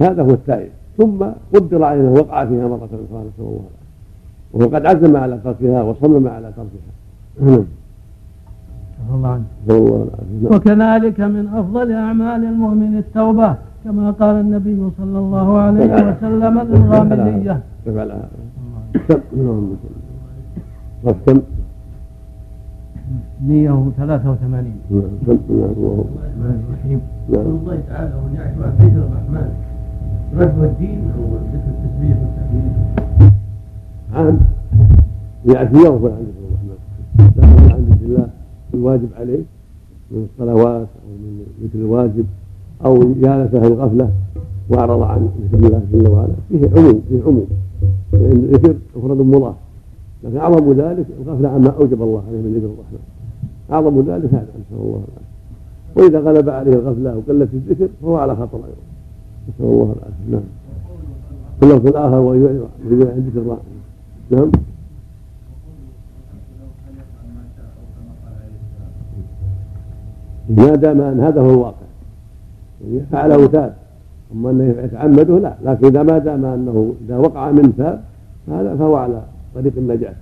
هذا 0.02 0.24
هو 0.24 0.30
التائب. 0.30 0.70
ثم 0.98 1.26
قدر 1.54 1.84
عليه 1.84 2.02
انه 2.02 2.14
وقع 2.14 2.46
فيها 2.46 2.68
مرة 2.68 2.76
أخرى 2.76 3.00
نسال 3.04 3.06
الله 3.12 3.22
العافيه 3.22 3.76
وهو 4.54 4.68
قد 4.68 4.86
عزم 4.86 5.18
على 5.18 5.40
تركها 5.44 5.84
وصمم 5.84 6.28
على 6.28 6.52
تركها. 6.52 7.52
نعم. 7.52 7.66
الله 9.14 9.30
عنه. 9.30 9.44
وكذلك 10.44 11.20
من 11.20 11.48
أفضل 11.48 11.92
أعمال 11.92 12.44
المؤمن 12.44 12.98
التوبة. 12.98 13.56
كما 13.86 14.12
قال 14.12 14.36
النبي 14.36 14.90
صلى 14.98 15.20
الله 15.20 15.58
عليه 15.58 15.94
وسلم 16.10 16.60
للغامدية 16.60 17.60
كم 17.86 17.98
183 23.42 24.74
نعم. 27.30 27.46
الله 27.46 27.80
تعالى 27.88 28.14
وان 28.16 28.36
يعرف 28.36 28.62
عن 28.62 28.98
الرحمن. 28.98 29.50
رجل 30.38 30.64
الدين 30.66 31.12
أو 31.18 31.24
ذكر 31.54 31.70
التسبيح 31.76 32.18
والتحميد. 32.22 32.74
عام 34.14 34.38
يعرف 35.46 35.74
يغفر 35.74 36.12
عن 36.12 36.24
ذكر 36.28 36.44
الرحمن. 36.50 36.78
لا 37.38 37.46
عن 37.74 37.82
ذكر 37.90 38.06
الله 38.06 38.28
الواجب 38.74 39.10
عليه 39.20 39.44
من 40.12 40.22
الصلوات 40.32 40.88
أو 41.06 41.10
من 41.22 41.32
ذكر 41.64 41.80
الواجب. 41.80 42.26
أو 42.86 43.14
جالسه 43.14 43.68
الغفلة 43.68 44.10
وأعرض 44.70 45.02
عن 45.02 45.30
ذكر 45.54 45.68
الله 45.68 45.82
جل 45.94 46.08
وعلا. 46.08 46.34
فيه 46.50 46.70
عموم 46.78 47.02
فيه 47.10 47.22
عموم. 47.26 47.48
لأن 48.14 48.32
الذكر 48.32 48.76
مفرد 48.96 49.18
مضاف. 49.18 49.56
لكن 50.24 50.38
أعظم 50.38 50.74
ذلك 50.74 51.06
الغفلة 51.26 51.50
عما 51.50 51.70
أوجب 51.70 52.02
الله 52.02 52.24
عليه 52.28 52.38
من 52.38 52.54
ذكر 52.56 52.66
الرحمن. 52.66 53.00
أعظم 53.72 54.00
ذلك 54.00 54.34
هذا 54.34 54.48
نسأل 54.60 54.78
الله 54.86 55.02
العافية. 55.08 55.26
وإذا 55.96 56.20
غلب 56.20 56.50
عليه 56.50 56.74
الغفلة 56.74 57.18
وقلة 57.18 57.48
الذكر 57.54 57.88
فهو 58.02 58.18
على 58.18 58.36
خطر 58.36 58.58
أيضا. 58.58 58.86
نسأل 59.50 59.66
الله 59.66 59.96
العافية. 59.98 60.32
نعم. 60.32 60.44
في 61.60 61.66
اللفظ 61.66 61.88
الآخر 61.88 62.20
ويريد 62.20 62.62
عن 62.92 63.30
ذكر 63.30 63.42
الرحمن 63.42 63.76
نعم. 64.30 64.52
ما 70.50 70.76
دام 70.76 71.02
أن 71.02 71.20
هذا 71.20 71.42
هو 71.42 71.50
الواقع. 71.50 71.85
فعله 73.12 73.48
تاب 73.48 73.76
أما 74.34 74.52
أنه 74.52 74.76
يتعمده 74.84 75.40
لا. 75.40 75.56
لكن 75.64 75.88
إذا 75.88 76.04
ما 76.04 76.18
دام 76.18 76.46
أنه 76.46 76.94
إذا 77.06 77.18
وقع 77.18 77.52
من 77.52 77.74
تاب 77.78 78.02
هذا 78.48 78.76
فهو 78.76 78.96
على 78.96 79.22
طريق 79.56 79.74
النجاة. 79.78 80.14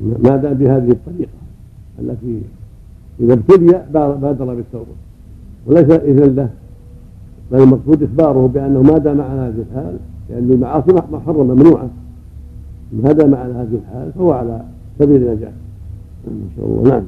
ما 0.00 0.36
دام 0.36 0.54
بهذه 0.54 0.90
الطريقة 0.90 1.40
التي 1.98 2.42
إذا 3.20 3.32
ابتلي 3.32 3.84
بادر 3.92 4.54
بالتوبة. 4.54 4.92
وليس 5.66 5.90
اذا 5.90 6.26
له 6.26 6.48
بل 7.52 7.62
المقصود 7.62 8.02
إخباره 8.02 8.46
بأنه 8.46 8.82
ما 8.82 8.98
دام 8.98 9.20
على 9.20 9.40
هذه 9.40 9.64
الحال 9.70 9.96
لأن 10.30 10.50
المعاصي 10.52 10.92
محرمه 10.92 11.42
ممنوعة. 11.42 11.88
ما 12.92 13.12
دام 13.12 13.34
على 13.34 13.54
هذه 13.54 13.74
الحال 13.74 14.12
فهو 14.12 14.32
على 14.32 14.62
سبيل 14.98 15.22
النجاة. 15.22 15.52
شاء 16.56 16.66
الله 16.66 16.90
نعم. 16.90 17.02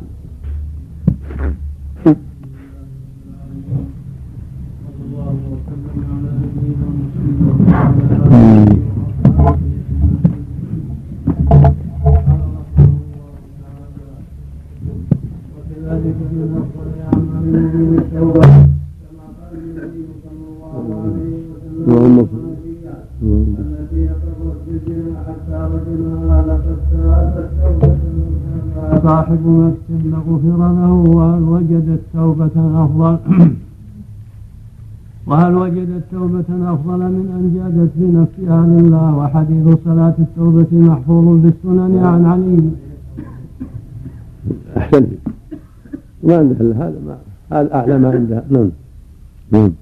نفس 29.47 30.05
لغفر 30.05 30.57
له 30.59 30.93
وهل 30.93 31.43
وجد 31.43 31.89
التوبة 31.89 32.85
أفضل؟ 32.85 33.19
وهل 35.27 35.55
وجدت 35.55 36.03
توبة 36.13 36.45
أفضل 36.51 36.99
من 36.99 37.27
أن 37.37 37.45
جادت 37.55 37.91
بنفسها 37.97 38.67
لله 38.67 39.17
وحديث 39.17 39.79
صلاة 39.85 40.15
التوبة 40.19 40.67
محفوظ 40.73 41.43
بالسنن 41.43 42.05
عن 42.05 42.25
علي؟ 42.27 42.71
أحسن 44.77 45.07
ما 46.23 46.37
عنده 46.37 46.57
إلا 46.61 46.77
هذا 46.77 47.01
ما 47.07 47.17
هذا 47.53 47.75
أعلى 47.75 47.99
ما 47.99 48.11
عنده 48.11 48.45
نعم. 48.51 48.71
نعم. 49.51 49.73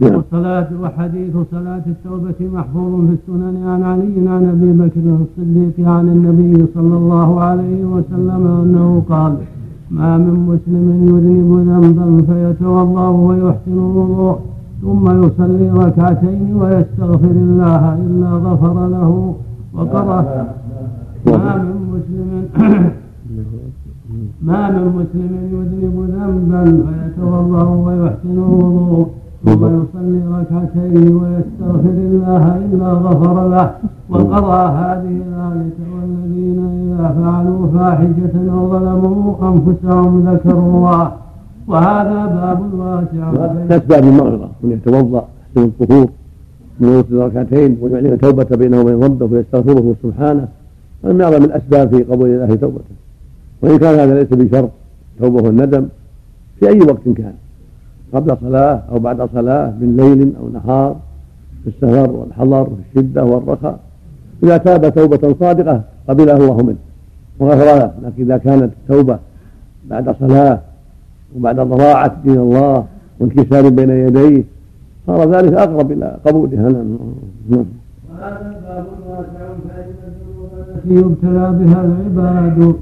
نعم. 0.00 0.14
وصلاة 0.14 0.68
وحديث 0.82 1.32
صلاة 1.50 1.82
التوبة 1.86 2.34
محفوظ 2.40 3.06
في 3.06 3.12
السنن 3.12 3.66
عن 3.66 3.82
علي 3.82 4.28
عن 4.28 4.44
أبي 4.44 4.72
بكر 4.72 5.00
الصديق 5.24 5.88
عن 5.88 6.08
النبي 6.08 6.66
صلى 6.74 6.96
الله 6.96 7.40
عليه 7.40 7.84
وسلم 7.84 8.46
أنه 8.62 9.02
قال 9.08 9.36
ما 9.90 10.18
من 10.18 10.34
مسلم 10.50 10.86
يذنب 11.08 11.50
ذنبا 11.68 12.22
فيتوضا 12.26 13.08
ويحسن 13.08 13.72
الوضوء 13.72 14.38
ثم 14.82 15.24
يصلي 15.24 15.70
ركعتين 15.70 16.56
ويستغفر 16.56 17.30
الله 17.30 17.94
إلا 17.94 18.28
غفر 18.28 18.88
له 18.88 19.34
وقرأ. 19.74 20.46
ما 21.26 21.56
من 21.56 21.78
مسلم 21.94 22.30
ما 24.48 24.70
من 24.70 24.86
مسلم 24.98 25.32
يذنب 25.52 25.96
ذنبا 26.10 26.64
فيتوضا 26.86 27.64
ويحسن 27.64 28.30
الوضوء 28.30 29.08
ثم 29.44 29.62
يصلي 29.66 30.20
ركعتين 30.38 31.16
ويستغفر 31.16 31.96
الله 32.10 32.56
إلا 32.56 32.88
غفر 32.92 33.48
له 33.48 33.70
وقرأ 34.10 34.66
هذه 34.66 35.16
الآية 35.26 35.78
والذين 35.94 36.58
إذا 36.82 37.08
فعلوا 37.20 37.66
فاحشة 37.74 38.34
أو 38.52 38.70
ظلموا 38.70 39.34
أنفسهم 39.52 40.28
ذكروا 40.28 40.76
الله. 40.76 41.12
وهذا 41.68 42.26
باب 42.26 42.60
واسع 42.74 43.24
أسباب 43.76 44.04
المغفرة 44.04 44.50
أن 44.64 44.70
يتوضأ 44.70 45.24
يحسن 45.56 45.68
الطهور 45.68 46.08
من 46.80 46.88
يصلي 46.88 47.24
ركعتين 47.26 47.78
ويعلن 47.80 48.18
توبة 48.18 48.44
بينه 48.44 48.80
وبين 48.80 49.04
ربه 49.04 49.26
ويستغفره 49.32 49.94
سبحانه. 50.02 50.48
من 51.04 51.20
أعظم 51.20 51.44
الأسباب 51.44 51.88
في 51.88 52.02
قبول 52.02 52.28
الله 52.28 52.54
توبته. 52.54 52.94
وإن 53.62 53.76
كان 53.78 53.98
هذا 53.98 54.14
ليس 54.14 54.28
بشرط 54.28 54.70
توبة 55.20 55.42
والندم 55.42 55.86
في 56.60 56.68
أي 56.68 56.80
وقت 56.80 57.08
كان. 57.16 57.34
قبل 58.12 58.36
صلاة 58.40 58.82
أو 58.90 58.98
بعد 58.98 59.28
صلاة 59.34 59.70
من 59.80 59.96
ليل 59.96 60.32
أو 60.40 60.48
نهار 60.48 60.96
في 61.64 61.70
السفر 61.70 62.10
والحضر 62.10 62.64
في 62.64 63.00
الشدة 63.00 63.24
والرخاء. 63.24 63.78
إذا 64.42 64.56
تاب 64.56 64.94
توبة 64.94 65.34
صادقة 65.40 65.82
قبلها 66.08 66.36
الله 66.36 66.56
منه. 66.56 66.76
وغفر 67.38 67.64
له. 67.64 67.92
لكن 68.02 68.22
إذا 68.22 68.36
كانت 68.36 68.72
التوبة 68.82 69.18
بعد 69.90 70.16
صلاة 70.20 70.60
وبعد 71.36 71.60
ضراعة 71.60 72.16
دين 72.24 72.38
الله 72.38 72.84
وانكسار 73.20 73.68
بين 73.68 73.90
يديه 73.90 74.44
صار 75.06 75.30
ذلك 75.30 75.52
أقرب 75.52 75.92
إلى 75.92 76.16
قبولها 76.26 76.68
نعم. 77.48 77.64
وهذا 78.10 78.60
باب 78.68 78.86
واسع 79.08 79.46
التي 80.86 81.00
يبتلى 81.00 81.52
بها 81.58 81.84
العباد 81.84 82.74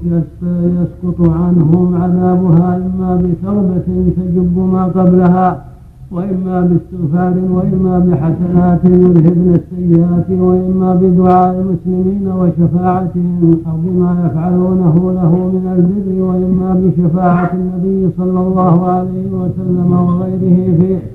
يسقط 0.43 1.29
عنهم 1.29 1.95
عذابها 2.01 2.75
إما 2.77 3.15
بتوبة 3.15 4.11
تجب 4.17 4.57
ما 4.73 4.85
قبلها 4.85 5.65
وإما 6.11 6.61
باستغفار 6.61 7.33
وإما 7.51 7.99
بحسنات 7.99 8.85
يذهبن 8.85 9.59
السيئات 9.59 10.29
وإما 10.39 10.95
بدعاء 10.95 11.55
المسلمين 11.61 12.27
وشفاعتهم 12.27 13.59
أو 13.67 13.77
بما 13.85 14.25
يفعلونه 14.25 14.95
له 15.13 15.31
من 15.53 15.65
البر 15.77 16.23
وإما 16.23 16.73
بشفاعة 16.73 17.51
النبي 17.53 18.09
صلى 18.17 18.39
الله 18.39 18.87
عليه 18.87 19.27
وسلم 19.31 19.91
وغيره 19.93 20.77
فيه. 20.79 21.14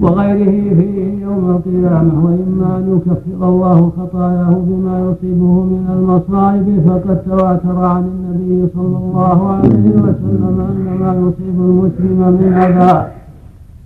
وغيره 0.00 0.74
فيه 0.74 1.22
يوم 1.22 1.50
القيامة 1.50 2.24
وإما 2.24 2.76
أن 2.78 2.96
يكفر 2.96 3.48
الله 3.48 3.90
خطاياه 3.98 4.50
بما 4.68 4.98
يصيبه 5.00 5.62
من 5.62 5.86
المصائب 5.96 6.66
فقد 6.86 7.22
تواتر 7.22 7.84
عن 7.84 8.04
النبي 8.04 8.68
صلى 8.74 8.96
الله 8.96 9.48
عليه 9.48 9.90
وسلم 10.04 10.66
أن 10.70 10.96
ما 11.00 11.12
يصيب 11.14 11.60
المسلم 11.60 12.38
من 12.40 12.52
عذاب 12.54 13.08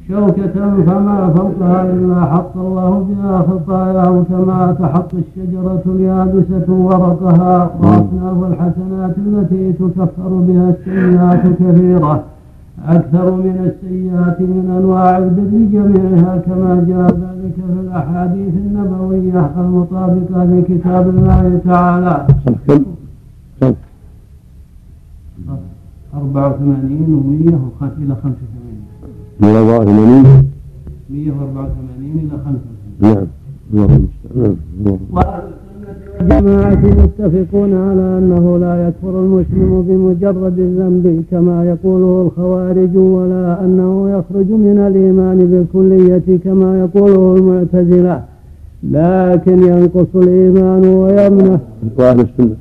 شوكة 0.08 0.82
فما 0.86 1.32
فوقها 1.36 1.82
إلا 1.92 2.24
حط 2.24 2.56
الله 2.56 3.06
بها 3.08 3.38
خطاياه 3.38 4.24
كما 4.28 4.76
تحط 4.80 5.10
الشجرة 5.14 5.82
اليابسة 5.86 6.72
ورقها 6.72 7.70
وأصناف 7.80 8.44
الحسنات 8.50 9.14
التي 9.18 9.72
تكفر 9.72 10.28
بها 10.28 10.70
السيئات 10.70 11.42
كثيرة. 11.60 12.22
أكثر 12.88 13.30
من 13.30 13.56
السيئات 13.72 14.40
من 14.40 14.76
أنواع 14.78 15.18
البر 15.18 15.52
جميعها 15.74 16.36
كما 16.36 16.84
جاء 16.88 17.06
ذلك 17.10 17.54
في 17.54 17.80
الأحاديث 17.80 18.54
النبوية 18.54 19.50
المطابقة 19.60 20.44
لكتاب 20.44 21.08
الله 21.08 21.60
تعالى. 21.64 22.26
كم؟ 22.68 22.84
كم؟ 23.60 23.74
84 26.14 27.50
و100 27.80 27.82
إلى 27.98 28.14
85 28.22 28.36
من 29.40 29.48
84 29.48 30.50
184 31.10 32.18
إلى 32.18 32.38
85 32.44 32.66
نعم 33.00 33.26
اللهم 33.74 34.08
نعم 34.84 34.96
الجماعة 36.20 36.82
متفقون 37.02 37.74
على 37.74 38.18
أنه 38.18 38.58
لا 38.58 38.88
يكفر 38.88 39.20
المسلم 39.20 39.84
بمجرد 39.88 40.58
الذنب 40.58 41.24
كما 41.30 41.64
يقوله 41.64 42.22
الخوارج 42.26 42.96
ولا 42.96 43.64
أنه 43.64 44.10
يخرج 44.10 44.50
من 44.50 44.78
الإيمان 44.88 45.38
بالكلية 45.50 46.38
كما 46.44 46.80
يقوله 46.80 47.34
المعتزلة. 47.36 48.22
لكن 48.92 49.58
ينقص 49.62 50.06
الإيمان 50.14 50.84
ويمنه 50.86 51.58
وأهل 51.98 52.20
السنة 52.20 52.56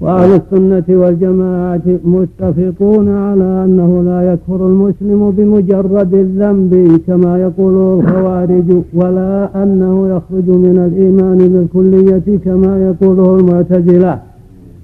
وأهل 0.00 0.40
السنة 0.40 0.84
والجماعة 1.00 1.82
متفقون 2.04 3.08
على 3.08 3.64
أنه 3.64 4.02
لا 4.02 4.32
يكفر 4.32 4.66
المسلم 4.66 5.30
بمجرد 5.30 6.14
الذنب 6.14 7.00
كما 7.06 7.38
يقول 7.38 7.74
الخوارج 8.00 8.82
ولا 8.94 9.62
أنه 9.62 10.08
يخرج 10.08 10.48
من 10.48 10.78
الإيمان 10.92 11.38
بالكلية 11.38 12.38
كما 12.44 12.72
يقوله 12.88 13.36
المعتزلة. 13.36 14.18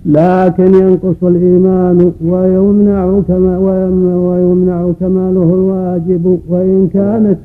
لكن 0.07 0.75
ينقص 0.75 1.17
الإيمان 1.23 2.13
ويمنع 2.25 3.21
كما 3.29 3.59
ويمنع 4.29 4.91
كماله 5.01 5.55
الواجب 5.55 6.39
وإن 6.49 6.89
كانت 6.93 7.39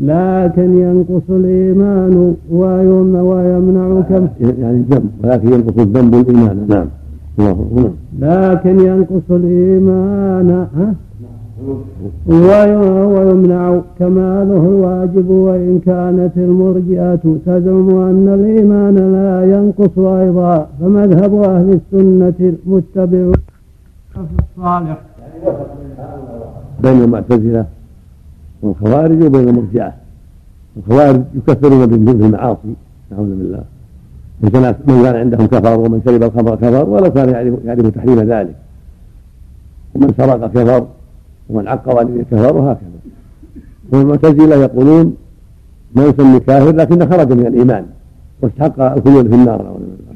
لكن 0.00 0.78
ينقص 0.78 1.30
الإيمان 1.30 2.34
ويمنع 2.50 4.00
كم 4.00 4.28
يعني 4.40 4.76
الذنب 4.76 5.10
ولكن 5.24 5.52
ينقص 5.52 5.78
الذنب 5.78 6.14
الإيمان 6.14 6.66
نعم. 6.68 6.86
الله 7.38 7.90
لكن 8.20 8.80
ينقص 8.80 9.30
الإيمان 9.30 10.50
ها؟ 10.76 10.94
ويمنع 12.26 13.80
كماله 13.98 14.62
الواجب 14.66 15.30
وإن 15.30 15.80
كانت 15.86 16.32
المرجئة 16.36 17.36
تزعم 17.46 17.88
أن 17.90 18.28
الإيمان 18.34 18.94
لا 18.94 19.56
ينقص 19.56 19.98
أيضا. 19.98 20.68
فمذهب 20.80 21.34
أهل 21.34 21.80
السنة 21.80 22.34
المتبع 22.66 23.32
الصالح. 24.16 24.98
بين 26.82 27.02
المعتزلة 27.02 27.64
والخوارج 28.64 29.22
وبين 29.22 29.48
المرجئة 29.48 29.92
الخوارج 30.76 31.22
يكفرون 31.34 31.86
بالمعاصي 31.86 32.74
نعوذ 33.10 33.28
بالله. 33.28 33.64
من 34.42 34.48
كان 35.02 35.16
عندهم 35.16 35.46
كفر 35.46 35.78
ومن 35.78 36.00
شرب 36.04 36.22
الخمر 36.22 36.54
كفر 36.56 36.88
ولو 36.88 37.12
كان 37.12 37.28
يعرف 37.64 37.86
تحريم 37.86 38.20
ذلك. 38.20 38.56
ومن 39.94 40.14
سرق 40.16 40.46
كفر 40.46 40.86
ومن 41.50 41.68
عق 41.68 41.96
والديه 41.96 42.22
كفر 42.22 42.56
وهكذا. 42.56 42.98
والمعتزلة 43.92 44.56
يقولون 44.56 45.14
ما 45.96 46.04
يسمي 46.04 46.40
كافر 46.40 46.76
لكنه 46.76 47.06
خرج 47.06 47.32
من 47.32 47.46
الإيمان. 47.46 47.84
واستحق 48.42 48.80
الخلود 48.80 49.28
في 49.28 49.34
النار 49.34 49.62
نعوذ 49.62 49.78
بالله. 49.78 50.14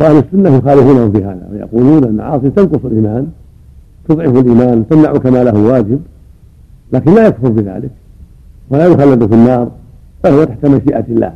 وأهل 0.00 0.16
السنة 0.24 0.56
يخالفونهم 0.56 1.12
في 1.12 1.24
هذا 1.24 1.48
ويقولون 1.52 2.04
المعاصي 2.04 2.50
تنقص 2.50 2.84
الإيمان. 2.84 3.26
تضعف 4.08 4.36
الإيمان 4.36 4.88
تمنع 4.88 5.12
كماله 5.12 5.62
واجب 5.62 6.00
لكن 6.92 7.14
لا 7.14 7.26
يكفر 7.26 7.48
بذلك 7.48 7.90
ولا 8.70 8.86
يخلد 8.86 9.26
في 9.26 9.34
النار 9.34 9.70
فهو 10.22 10.44
تحت 10.44 10.66
مشيئة 10.66 11.04
الله. 11.08 11.32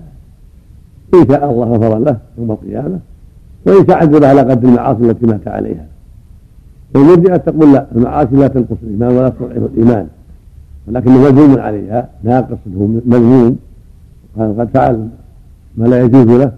إن 1.14 1.28
شاء 1.28 1.50
الله 1.50 1.66
غفر 1.66 1.98
له 1.98 2.18
يوم 2.38 2.50
القيامة 2.50 2.98
وإن 3.66 3.86
شاء 3.86 3.96
عذب 3.96 4.24
على 4.24 4.40
قدر 4.40 4.68
المعاصي 4.68 5.02
التي 5.02 5.26
مات 5.26 5.48
عليها. 5.48 5.86
والمرجئة 6.94 7.36
تقول 7.36 7.72
لا 7.72 7.86
المعاصي 7.96 8.36
لا 8.36 8.48
تنقص 8.48 8.76
الإيمان 8.82 9.16
ولا 9.16 9.28
تضعف 9.28 9.70
الإيمان 9.74 10.06
ولكنه 10.88 11.18
مذموم 11.18 11.60
عليها 11.60 12.08
ناقص 12.22 12.58
مذموم. 13.06 13.56
قد 14.38 14.68
فعل 14.74 15.08
ما 15.76 15.86
لا 15.86 16.02
يجوز 16.02 16.26
له 16.26 16.52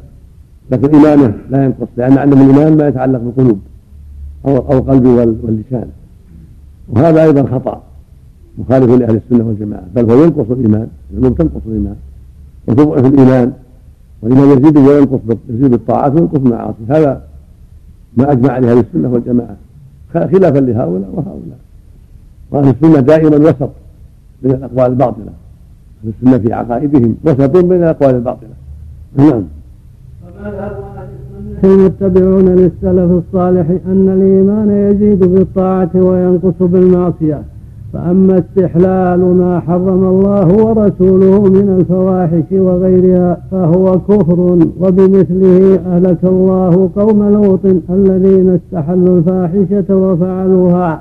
لكن 0.71 0.95
إيمانه 0.95 1.35
لا 1.51 1.65
ينقص 1.65 1.89
لأن 1.97 2.19
عندهم 2.19 2.51
الإيمان 2.51 2.77
ما 2.77 2.89
يتعلق 2.89 3.21
بالقلوب 3.21 3.59
أو 4.47 4.57
القلب 4.57 5.07
واللسان. 5.07 5.89
وهذا 6.91 7.23
أيضا 7.23 7.43
خطأ 7.43 7.83
مخالف 8.59 8.91
لأهل 8.91 9.21
السنة 9.25 9.49
والجماعة 9.49 9.83
بل 9.95 10.11
هو 10.11 10.25
ينقص 10.25 10.51
الإيمان 10.51 10.89
الذنوب 11.13 11.39
تنقص 11.39 11.61
الإيمان. 11.67 11.97
وتضعف 12.67 13.05
الإيمان 13.05 13.53
والإيمان 14.23 14.59
يزيد 14.59 14.77
وينقص 14.77 15.21
يزيد 15.49 15.71
بالطاعات 15.71 16.13
وينقص 16.15 16.39
بالمعاصي 16.39 16.77
هذا 16.89 17.23
ما 18.17 18.33
أجمع 18.33 18.53
عليه 18.53 18.71
أهل 18.71 18.79
السنة 18.79 19.09
والجماعة. 19.09 19.57
خلافا 20.15 20.59
لهؤلاء 20.59 21.11
وهؤلاء. 21.13 21.59
وأهل 22.51 22.69
السنة 22.69 23.01
دائما 23.01 23.37
وسط 23.37 23.71
بين 24.43 24.53
الأقوال 24.53 24.87
الباطلة. 24.87 25.33
أهل 26.05 26.13
السنة 26.19 26.39
في 26.39 26.53
عقائدهم 26.53 27.17
وسط 27.25 27.57
بين 27.57 27.83
الأقوال 27.83 28.15
الباطلة. 28.15 28.49
نعم. 29.17 29.43
المتبعون 31.65 32.45
للسلف 32.45 33.11
الصالح 33.11 33.67
أن 33.87 34.09
الإيمان 34.09 34.91
يزيد 34.91 35.25
بالطاعة 35.25 35.91
وينقص 35.95 36.55
بالمعصية. 36.61 37.43
فأما 37.93 38.39
استحلال 38.39 39.21
ما 39.21 39.61
حرم 39.61 40.05
الله 40.05 40.47
ورسوله 40.47 41.41
من 41.41 41.77
الفواحش 41.81 42.53
وغيرها 42.53 43.39
فهو 43.51 43.99
كفر 43.99 44.41
وبمثله 44.81 45.81
أهلك 45.87 46.25
الله 46.25 46.91
قوم 46.97 47.29
لوط 47.33 47.61
الذين 47.91 48.59
استحلوا 48.59 49.19
الفاحشة 49.19 49.97
وفعلوها 49.97 51.01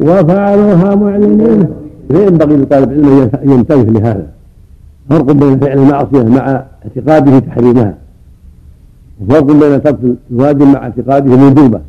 وفعلوها 0.00 0.94
معلنين. 0.94 1.66
ينبغي 2.10 2.56
لطالب 2.56 2.92
العلم 2.92 3.30
أن 3.44 3.50
ينتبه 3.50 3.82
لهذا. 3.82 4.26
فرق 5.10 5.32
بين 5.32 5.58
فعل 5.58 5.78
المعصية 5.78 6.28
مع 6.28 6.64
اعتقاده 6.84 7.38
تحريمها. 7.38 7.94
وفرق 9.20 9.42
بين 9.42 9.82
ترك 9.82 9.98
الواجب 10.30 10.62
مع 10.62 10.82
اعتقاده 10.82 11.34
الوجوبة 11.34 11.80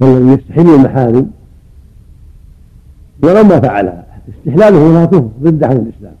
فالذي 0.00 0.32
يستحل 0.32 0.74
المحارم 0.74 1.30
ولو 3.22 3.44
ما 3.44 3.60
فعلها. 3.60 4.04
استحلاله 4.28 4.92
لا 4.94 5.04
كفر 5.04 5.28
ضد 5.42 5.64
عن 5.64 5.76
الإسلام. 5.76 6.14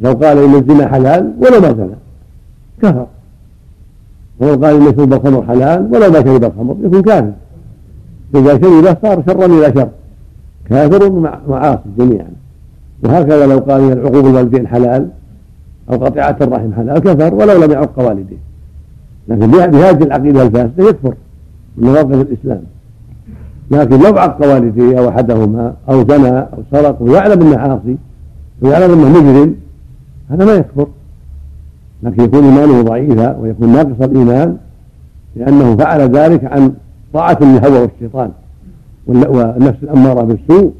لو 0.00 0.12
قال 0.12 0.38
إن 0.38 0.54
الزنا 0.54 0.88
حلال 0.88 1.32
ولو 1.38 1.60
ما 1.60 1.72
زنى. 1.72 1.96
كفر. 2.82 3.06
ولو 4.40 4.64
قال 4.64 4.76
إن 4.76 4.96
شرب 4.96 5.12
الخمر 5.12 5.46
حلال 5.46 5.88
ولو 5.94 6.10
ما 6.10 6.20
شرب 6.24 6.44
الخمر 6.44 6.76
يكون 6.82 7.02
كافر. 7.02 7.32
إذا 8.34 8.58
شربه 8.60 8.96
صار 9.02 9.22
شرا 9.26 9.46
إلى 9.46 9.72
شر. 9.74 9.88
كافر 10.68 11.10
معاصي 11.48 11.88
جميعا. 11.98 12.30
وهكذا 13.02 13.46
لو 13.46 13.58
قال 13.58 13.80
إن 13.80 13.92
العقوق 13.92 14.24
الوالدين 14.24 14.68
حلال 14.68 15.08
أو 15.90 15.96
قطيعه 15.96 16.36
الرحم 16.40 16.72
حلال 16.72 16.98
كفر 16.98 17.34
ولو 17.34 17.64
لم 17.64 17.72
يعق 17.72 17.98
والديه 17.98 18.36
لكن 19.28 19.50
بهذه 19.50 20.02
العقيدة 20.02 20.42
الفاسدة 20.42 20.88
يكفر 20.88 21.14
من 21.76 21.88
نواقض 21.88 22.12
الإسلام. 22.12 22.62
لكن 23.70 23.98
لو 24.02 24.18
عق 24.18 24.46
والديه 24.46 24.98
أو 24.98 25.08
أحدهما 25.08 25.74
أو 25.88 26.04
زنى 26.08 26.38
أو 26.38 26.62
سرق 26.72 27.02
ويعلم 27.02 27.42
إنه 27.42 27.56
عاصي 27.56 27.96
ويعلم 28.62 28.92
إنه 28.92 29.08
مجرم 29.08 29.54
هذا 30.30 30.44
ما 30.44 30.52
يكفر. 30.52 30.86
لكن 32.02 32.22
يكون 32.24 32.44
إيمانه 32.44 32.82
ضعيفا 32.82 33.36
ويكون 33.36 33.72
ناقص 33.72 34.00
الإيمان 34.00 34.56
لأنه 35.36 35.76
فعل 35.76 36.00
ذلك 36.00 36.44
عن 36.44 36.72
طاعة 37.14 37.38
للهوى 37.40 37.78
والشيطان 37.78 38.30
والنفس 39.06 39.78
الأمارة 39.82 40.22
بالسوء 40.22 40.72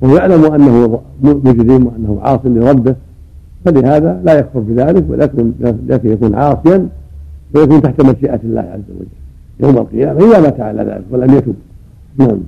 وهو 0.00 0.16
يعلم 0.16 0.44
أنه 0.44 1.00
مجرم 1.22 1.86
وأنه 1.86 2.18
عاص 2.22 2.40
لربه 2.44 2.94
فلهذا 3.64 4.20
لا 4.24 4.38
يكفر 4.38 4.60
بذلك 4.60 5.04
ولكن 5.08 5.52
لكن 5.88 6.12
يكون 6.12 6.34
عاصيا 6.34 6.88
ويكون 7.54 7.82
تحت 7.82 8.00
مشيئة 8.00 8.40
الله 8.44 8.60
عز 8.60 8.96
وجل 8.96 9.06
يوم 9.60 9.78
القيامة. 9.78 10.18
اذا 10.20 10.40
مات 10.40 10.60
على 10.60 10.82
ذلك 10.82 11.04
ولم 11.10 11.34
يتب 11.34 11.54
نعم. 12.18 12.38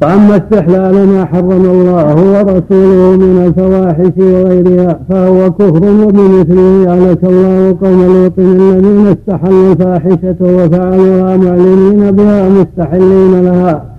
فأما 0.00 0.36
استحلال 0.36 1.06
ما 1.06 1.24
حرم 1.24 1.64
الله 1.64 2.14
ورسوله 2.14 3.16
من 3.16 3.46
الفواحش 3.46 4.12
وغيرها 4.18 5.00
فهو 5.08 5.50
كفر 5.52 5.84
وبمثله 5.84 6.92
أهلك 6.92 7.24
الله 7.24 7.76
قوم 7.82 8.02
لوط 8.02 8.38
الذين 8.38 9.06
استحلوا 9.06 9.72
الفاحشة 9.72 10.36
وفعلوها 10.40 11.36
معلنين 11.36 12.10
بها 12.10 12.48
مستحلين 12.48 13.44
لها. 13.44 13.95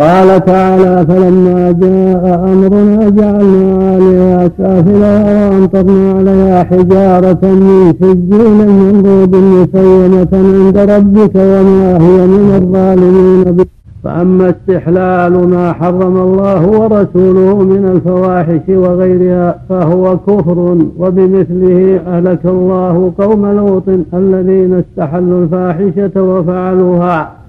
قال 0.00 0.44
تعالى 0.44 1.06
فلما 1.06 1.72
جاء 1.72 2.44
أمرنا 2.52 3.08
جعلنا 3.08 3.92
عليها 3.94 4.50
سافلها 4.58 5.50
وأمطرنا 5.50 6.12
عليها 6.12 6.64
حجارة 6.64 7.38
من 7.42 7.94
سجيل 8.00 8.58
منضود 8.58 9.36
مسيمة 9.36 10.28
عند 10.32 10.78
ربك 10.78 11.34
وما 11.34 11.98
هي 12.00 12.26
من 12.26 12.54
الظالمين 12.62 13.66
فأما 14.04 14.50
استحلال 14.50 15.48
ما 15.48 15.72
حرم 15.72 16.16
الله 16.16 16.66
ورسوله 16.66 17.62
من 17.64 17.84
الفواحش 17.94 18.68
وغيرها 18.68 19.58
فهو 19.68 20.18
كفر 20.18 20.58
وبمثله 20.98 22.00
أهلك 22.06 22.46
الله 22.46 23.12
قوم 23.18 23.46
لوط 23.46 23.88
الذين 24.14 24.74
استحلوا 24.74 25.44
الفاحشة 25.44 26.22
وفعلوها. 26.22 27.43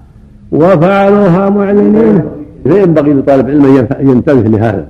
وفعلوها 0.52 1.50
معلنين. 1.50 2.22
فينبغي 2.64 3.12
لطالب 3.12 3.48
العلم 3.48 3.88
أن 4.00 4.10
ينتبه 4.10 4.58
لهذا. 4.58 4.86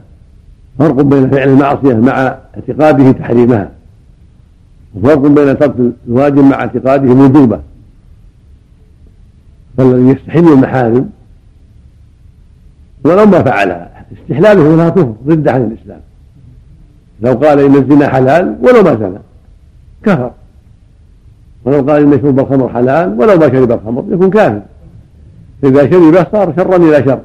فرق 0.79 1.01
بين 1.01 1.31
فعل 1.31 1.49
المعصية 1.49 1.95
مع 1.95 2.39
اعتقاده 2.57 3.13
تحريمها. 3.13 3.71
وفرق 4.95 5.19
بين 5.19 5.59
ترك 5.59 5.75
الواجب 6.09 6.45
مع 6.45 6.61
اعتقاده 6.61 7.13
الوجوبة 7.13 7.61
فالذي 9.77 10.09
يستحل 10.09 10.53
المحارم 10.53 11.11
ولو 13.05 13.27
ما 13.27 13.43
فعلها 13.43 14.05
استحلاله 14.13 14.77
لها 14.77 14.89
كفر 14.89 15.15
ضد 15.27 15.49
عن 15.49 15.63
الإسلام. 15.63 16.01
لو 17.21 17.33
قال 17.33 17.61
إن 17.61 17.75
الزنا 17.75 18.09
حلال 18.09 18.57
ولو 18.63 18.83
ما 18.83 18.95
زنى 18.95 19.19
كفر. 20.05 20.31
ولو 21.65 21.91
قال 21.91 22.03
إن 22.03 22.21
شرب 22.23 22.41
الخمر 22.41 22.69
حلال 22.69 23.21
ولو 23.21 23.39
ما 23.39 23.49
شرب 23.49 23.73
الخمر 23.73 24.05
يكون 24.11 24.31
كافر. 24.31 24.63
إذا 25.65 25.91
شربه 25.91 26.27
صار 26.33 26.53
شرا 26.57 26.77
إلى 26.77 27.05
شر. 27.05 27.21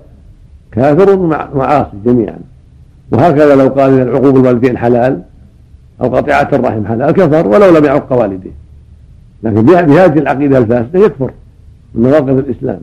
كافر 0.71 1.17
معاصي 1.55 1.97
جميعا. 2.05 2.37
وهكذا 3.11 3.55
لو 3.55 3.67
قال 3.67 3.93
إن 3.93 4.01
العقوق 4.01 4.35
الوالدين 4.35 4.77
حلال 4.77 5.21
أو 6.01 6.15
قطيعة 6.15 6.49
الرحم 6.53 6.85
حلال 6.85 7.11
كفر 7.11 7.47
ولو 7.47 7.77
لم 7.77 7.85
يعق 7.85 8.13
والديه. 8.13 8.51
لكن 9.43 9.61
بهذه 9.61 10.19
العقيدة 10.19 10.57
الفاسدة 10.57 10.99
يكفر 10.99 11.31
من 11.95 12.09
نواقض 12.09 12.37
الإسلام. 12.37 12.79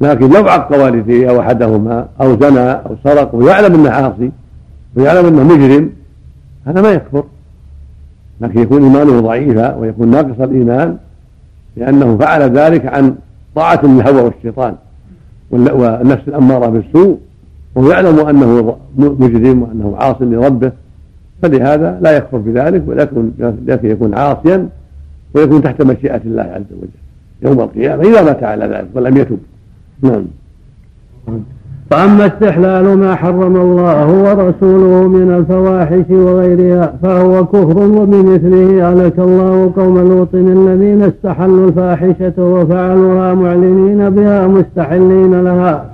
لكن 0.00 0.28
لو 0.28 0.48
عق 0.48 0.84
والديه 0.84 1.30
أو 1.30 1.40
أحدهما 1.40 2.08
أو 2.20 2.40
زنى 2.40 2.70
أو 2.70 2.96
سرق 3.04 3.34
ويعلم 3.34 3.74
أنه 3.74 3.90
عاصي 3.90 4.30
ويعلم 4.96 5.26
أنه 5.26 5.42
مجرم 5.42 5.90
هذا 6.66 6.82
ما 6.82 6.90
يكفر. 6.90 7.24
لكن 8.40 8.60
يكون 8.60 8.82
إيمانه 8.84 9.20
ضعيفا 9.20 9.74
ويكون 9.74 10.10
ناقص 10.10 10.40
الإيمان 10.40 10.96
لأنه 11.76 12.16
فعل 12.16 12.42
ذلك 12.42 12.86
عن 12.86 13.14
طاعة 13.54 13.80
للهوى 13.84 14.22
والشيطان 14.22 14.74
والنفس 15.50 16.28
الأمارة 16.28 16.66
بالسوء 16.66 17.18
وهو 17.74 17.90
يعلم 17.90 18.20
أنه 18.20 18.76
مجرم 18.96 19.62
وأنه 19.62 19.96
عاص 19.96 20.16
لربه 20.20 20.72
فلهذا 21.42 21.98
لا 22.02 22.16
يكفر 22.16 22.38
بذلك 22.38 22.82
ولكن 22.86 23.30
لكن 23.66 23.90
يكون 23.90 24.14
عاصيا 24.14 24.68
ويكون 25.34 25.62
تحت 25.62 25.82
مشيئة 25.82 26.20
الله 26.24 26.42
عز 26.42 26.72
وجل. 26.80 26.88
يوم 27.42 27.60
القيامة 27.60 28.02
إذا 28.02 28.22
مات 28.22 28.42
على 28.42 28.66
ذلك 28.66 28.88
ولم 28.94 29.16
يتب. 29.16 29.38
نعم. 30.02 30.24
فأما 31.92 32.26
استحلال 32.26 32.98
ما 32.98 33.14
حرم 33.14 33.56
الله 33.56 34.06
ورسوله 34.22 35.08
من 35.08 35.34
الفواحش 35.38 36.10
وغيرها 36.10 36.92
فهو 37.02 37.44
كفر 37.44 37.78
وبمثله 37.78 38.90
أهلك 38.90 39.18
الله 39.18 39.72
قوم 39.76 39.98
لوط 39.98 40.34
الذين 40.34 41.02
استحلوا 41.02 41.68
الفاحشة 41.68 42.32
وفعلوها 42.38 43.34
معلنين 43.34 44.10
بها 44.10 44.46
مستحلين 44.46 45.44
لها. 45.44 45.84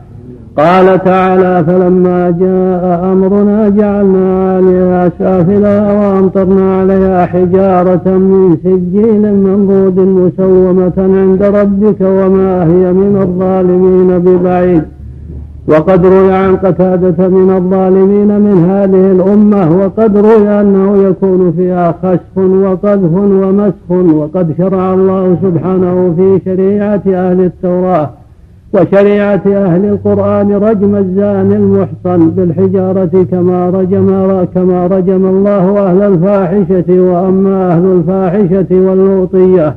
قال 0.56 1.04
تعالى 1.04 1.64
فلما 1.66 2.30
جاء 2.30 3.12
أمرنا 3.12 3.68
جعلنا 3.68 4.54
عليها 4.56 5.10
سافلا 5.18 5.92
وأمطرنا 5.92 6.80
عليها 6.80 7.26
حجارة 7.26 8.06
من 8.06 8.56
سجيل 8.64 9.34
منضود 9.34 9.98
مسومة 9.98 10.92
عند 10.98 11.42
ربك 11.42 12.00
وما 12.00 12.64
هي 12.64 12.92
من 12.92 13.18
الظالمين 13.22 14.18
ببعيد. 14.18 14.97
وقد 15.68 16.06
روي 16.06 16.32
عن 16.32 16.56
قتادة 16.56 17.28
من 17.28 17.56
الظالمين 17.56 18.40
من 18.40 18.64
هذه 18.70 19.12
الأمة 19.12 19.78
وقد 19.78 20.16
روي 20.16 20.60
أنه 20.60 21.08
يكون 21.08 21.52
فيها 21.56 21.94
خسف 22.02 22.38
وقذف 22.38 23.12
ومسخ 23.14 23.90
وقد 23.90 24.54
شرع 24.58 24.94
الله 24.94 25.36
سبحانه 25.42 26.14
في 26.16 26.40
شريعة 26.44 27.02
أهل 27.06 27.40
التوراة 27.40 28.10
وشريعة 28.74 29.42
أهل 29.46 29.84
القرآن 29.84 30.52
رجم 30.52 30.96
الزاني 30.96 31.56
المحصن 31.56 32.30
بالحجارة 32.30 33.26
كما 33.30 33.70
رجم 33.70 34.06
كما 34.54 34.86
رجم 34.86 35.26
الله 35.26 35.78
أهل 35.78 36.02
الفاحشة 36.02 37.00
وأما 37.00 37.72
أهل 37.72 37.84
الفاحشة 37.84 38.66
واللوطية. 38.70 39.74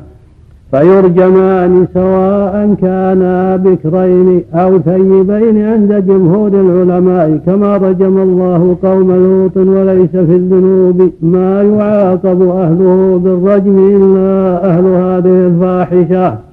فيرجمان 0.72 1.86
سواء 1.94 2.74
كانا 2.82 3.56
بكرين 3.56 4.42
أو 4.54 4.78
ثيبين 4.78 5.64
عند 5.64 6.04
جمهور 6.06 6.48
العلماء 6.48 7.40
كما 7.46 7.76
رجم 7.76 8.18
الله 8.18 8.76
قوم 8.82 9.12
لوط 9.12 9.56
وليس 9.56 10.10
في 10.10 10.36
الذنوب 10.36 11.10
ما 11.22 11.62
يعاقب 11.62 12.42
أهله 12.42 13.20
بالرجم 13.24 13.78
إلا 13.96 14.64
أهل 14.70 14.84
هذه 14.84 15.46
الفاحشة. 15.46 16.51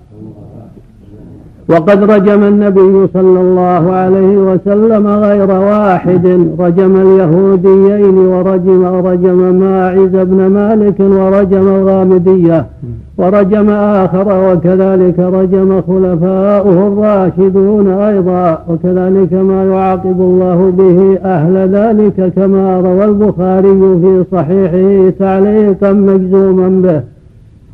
وقد 1.70 2.12
رجم 2.12 2.44
النبي 2.44 3.08
صلى 3.14 3.42
الله 3.42 3.92
عليه 3.92 4.38
وسلم 4.38 5.08
غير 5.08 5.52
واحد. 5.52 6.26
رجم 6.60 6.94
اليهوديين 6.96 8.18
ورجم 8.18 8.86
رجم 8.86 9.56
ماعز 9.60 10.16
بن 10.30 10.48
مالك 10.48 11.00
ورجم 11.00 11.68
الغامدية 11.68 12.66
ورجم 13.18 13.70
آخر 13.70 14.28
وكذلك 14.46 15.20
رجم 15.20 15.82
خلفاؤه 15.88 16.88
الراشدون 16.88 17.88
أيضا. 17.88 18.58
وكذلك 18.70 19.34
ما 19.34 19.64
يعاقب 19.72 20.20
الله 20.22 20.74
به 20.78 21.18
أهل 21.26 21.56
ذلك 21.78 22.34
كما 22.36 22.80
روى 22.80 23.06
البخاري 23.06 23.80
في 24.02 24.24
صحيحه 24.32 25.10
تعليقا 25.20 25.92
مجزوما 25.94 26.70
به. 26.84 27.19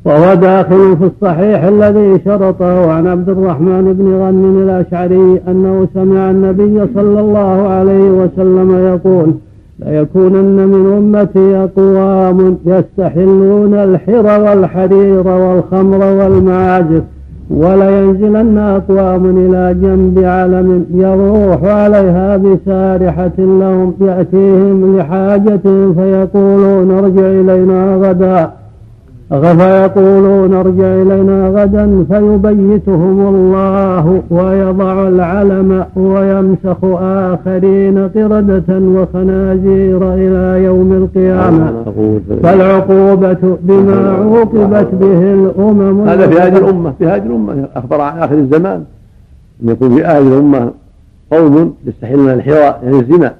وهو 0.06 0.34
داخل 0.34 0.98
في 0.98 1.06
الصحيح 1.06 1.64
الذي 1.64 2.20
شرطه 2.26 2.92
عن 2.92 3.08
عبد 3.08 3.30
الرحمن 3.30 3.94
بن 3.94 4.14
غنم 4.14 4.64
الأشعري 4.64 5.42
أنه 5.48 5.88
سمع 5.94 6.30
النبي 6.32 6.88
صلى 6.96 7.20
الله 7.20 7.68
عليه 7.68 8.10
وسلم 8.10 8.72
يقول 8.86 9.34
ليكونن 9.80 10.68
من 10.68 10.94
أمتي 10.98 11.56
أقوام 11.56 12.58
يستحلون 12.66 13.74
الحر 13.74 14.26
والحرير 14.42 15.28
والخمر 15.28 16.06
والمعازف 16.06 17.04
ولينزلن 17.50 18.58
أقوام 18.58 19.26
إلى 19.38 19.76
جنب 19.82 20.24
علم 20.26 20.86
يروح 20.94 21.64
عليها 21.64 22.38
بسارحة 22.38 23.38
لهم 23.38 23.94
يأتيهم 24.02 24.98
لحاجة 24.98 25.60
فيقولون 25.96 26.92
ارجع 26.92 27.26
إلينا 27.26 27.96
غدا 27.96 28.65
فيقولون 29.30 30.54
ارجع 30.54 30.86
إلينا 30.86 31.48
غدا 31.48 32.06
فيبيتهم 32.10 33.36
الله 33.36 34.24
ويضع 34.30 35.08
العلم 35.08 35.86
ويمسخ 35.96 36.78
آخرين 37.02 37.98
قردة 37.98 38.70
وخنازير 38.70 40.14
إلى 40.14 40.64
يوم 40.64 40.94
القيامة. 40.94 41.84
فالعقوبة 42.44 43.58
بما 43.62 44.10
عوقبت 44.10 44.88
به 44.94 45.34
الأمم 45.34 46.08
هذا 46.08 46.28
في 46.28 46.40
هذه 46.40 46.58
الأمة 46.58 46.94
في 47.00 47.06
هذه 47.06 47.26
الأمة. 47.26 47.68
أخبر 47.76 48.02
عن 48.02 48.20
آخر 48.20 48.36
الزمان. 48.36 48.84
أن 49.64 49.70
يكون 49.70 49.96
في 49.96 50.04
هذه 50.04 50.28
الأمة 50.28 50.72
قوم 51.32 51.74
يستحلون 51.88 52.30
الحراء 52.30 52.82
يعني 52.84 53.00
الزنا 53.00 53.34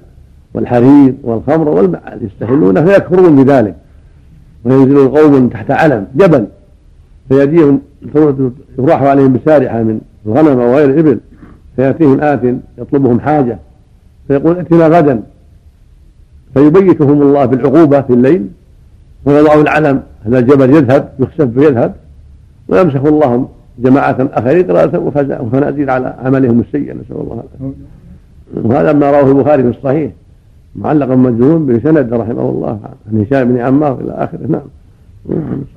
والحرير 0.54 1.14
والخمر 1.24 1.68
والمعاد 1.68 2.22
يستحلونه 2.22 2.84
فيكفرون 2.84 3.44
بذلك. 3.44 3.74
وينزل 4.66 5.08
قوم 5.08 5.48
تحت 5.48 5.70
علم 5.70 6.06
جبل. 6.16 6.46
فيأتيهم 7.28 7.80
يراح 8.78 9.02
عليهم 9.02 9.32
بسارحة 9.32 9.82
من 9.82 10.00
الغنم 10.26 10.60
أو 10.60 10.74
غير 10.74 10.90
الإبل 10.90 11.18
فيأتيهم 11.76 12.20
آت 12.20 12.40
يطلبهم 12.78 13.20
حاجة. 13.20 13.58
فيقول 14.28 14.56
ائتنا 14.56 14.86
غدا. 14.86 15.22
فيبيتهم 16.54 17.22
الله 17.22 17.44
بالعقوبة 17.44 18.00
في 18.00 18.12
الليل. 18.12 18.46
ويضع 19.24 19.54
العلم 19.54 20.02
هذا 20.26 20.38
الجبل 20.38 20.70
يذهب 20.70 21.08
يخسف 21.18 21.58
فيذهب 21.58 21.94
ويمسح 22.68 23.00
الله 23.00 23.48
جماعة 23.78 24.28
آخرين 24.32 24.70
قراءة 24.70 24.98
وفنازير 25.40 25.90
على 25.90 26.14
عملهم 26.24 26.60
السيء 26.60 26.94
نسأل 26.94 27.16
الله 27.20 27.42
العافية. 27.60 27.74
وهذا 28.54 28.92
ما 28.92 29.10
رواه 29.10 29.30
البخاري 29.30 29.62
في 29.62 29.68
الصحيح. 29.68 30.10
معلقا 30.78 31.14
مجنون 31.14 31.66
بسند 31.66 32.14
رحمه 32.14 32.50
الله. 32.50 32.78
عن 33.12 33.20
هشام 33.20 33.48
بن 33.48 33.58
عمار 33.58 34.00
إلى 34.00 34.12
آخره 34.12 34.46
نعم. 34.48 34.68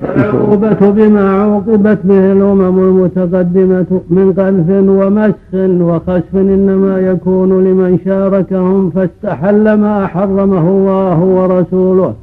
العقوبة 0.04 0.90
بما 0.90 1.30
عوقبت 1.42 2.00
به 2.04 2.32
الأمم 2.32 2.80
المتقدمة 2.80 4.02
من 4.10 4.34
قذف 4.34 4.70
ومسخ 4.90 5.52
وخسف 5.82 6.36
إنما 6.36 7.00
يكون 7.00 7.64
لمن 7.64 8.00
شاركهم 8.06 8.90
فاستحل 8.90 9.74
ما 9.74 10.08
حرمه 10.08 10.70
الله 10.70 11.20
ورسوله. 11.20 12.14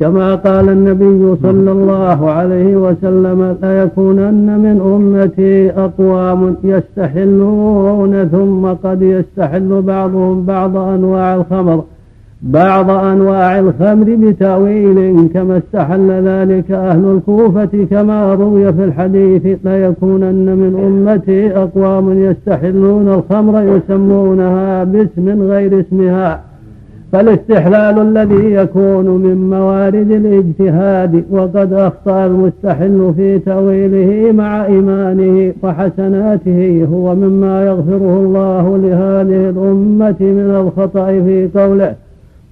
كما 0.00 0.34
قال 0.34 0.68
النبي 0.68 1.36
صلى 1.42 1.72
الله 1.72 2.30
عليه 2.30 2.76
وسلم 2.76 3.56
ليكونن 3.62 4.58
من 4.64 4.76
أمتي 4.94 5.70
أقوام 5.70 6.56
يستحلون 6.64 8.28
ثم 8.28 8.66
قد 8.66 9.02
يستحل 9.02 9.82
بعضهم 9.82 10.44
بعض 10.44 10.76
أنواع 10.76 11.34
الخمر. 11.34 11.84
بعض 12.42 12.90
أنواع 12.90 13.58
الخمر 13.58 14.16
بتأويل 14.16 15.28
كما 15.34 15.58
استحل 15.58 16.10
ذلك 16.10 16.70
أهل 16.70 17.04
الكوفة 17.04 17.86
كما 17.90 18.34
روي 18.34 18.72
في 18.72 18.84
الحديث 18.84 19.58
ليكونن 19.64 20.56
من 20.56 20.84
أمتي 20.86 21.56
أقوام 21.56 22.22
يستحلون 22.22 23.08
الخمر 23.08 23.62
يسمونها 23.62 24.84
باسم 24.84 25.42
غير 25.42 25.80
اسمها 25.80 26.40
فالاستحلال 27.12 27.98
الذي 27.98 28.52
يكون 28.52 29.06
من 29.06 29.50
موارد 29.50 30.10
الاجتهاد 30.10 31.24
وقد 31.30 31.72
أخطأ 31.72 32.26
المستحل 32.26 33.12
في 33.16 33.38
تأويله 33.38 34.32
مع 34.32 34.66
إيمانه 34.66 35.52
وحسناته 35.62 36.88
هو 36.92 37.14
مما 37.14 37.66
يغفره 37.66 38.20
الله 38.20 38.78
لهذه 38.78 39.50
الأمة 39.50 40.16
من 40.20 40.50
الخطأ 40.56 41.06
في 41.06 41.48
قوله 41.54 41.94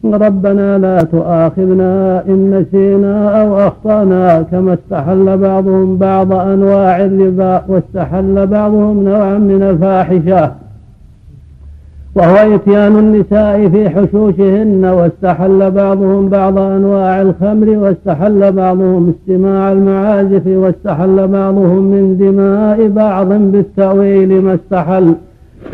ربنا 0.04 0.78
لا 0.78 1.02
تؤاخذنا 1.02 2.22
إن 2.28 2.58
نسينا 2.58 3.42
أو 3.42 3.58
أخطأنا 3.58 4.42
كما 4.42 4.74
استحل 4.74 5.38
بعضهم 5.38 5.96
بعض 5.96 6.32
أنواع 6.32 7.04
الربا 7.04 7.62
واستحل 7.68 8.46
بعضهم 8.46 9.04
نوعا 9.04 9.38
من 9.38 9.62
الفاحشة. 9.62 10.52
وهو 12.14 12.54
إتيان 12.54 12.98
النساء 12.98 13.68
في 13.68 13.90
حشوشهن 13.90 14.84
واستحل 14.84 15.70
بعضهم 15.70 16.28
بعض 16.28 16.58
أنواع 16.58 17.22
الخمر 17.22 17.68
واستحل 17.68 18.52
بعضهم 18.52 19.14
استماع 19.14 19.72
المعازف 19.72 20.46
واستحل 20.46 21.28
بعضهم 21.28 21.82
من 21.82 22.16
دماء 22.16 22.88
بعض 22.88 23.28
بالتأويل 23.28 24.42
ما 24.42 24.54
استحل. 24.54 25.14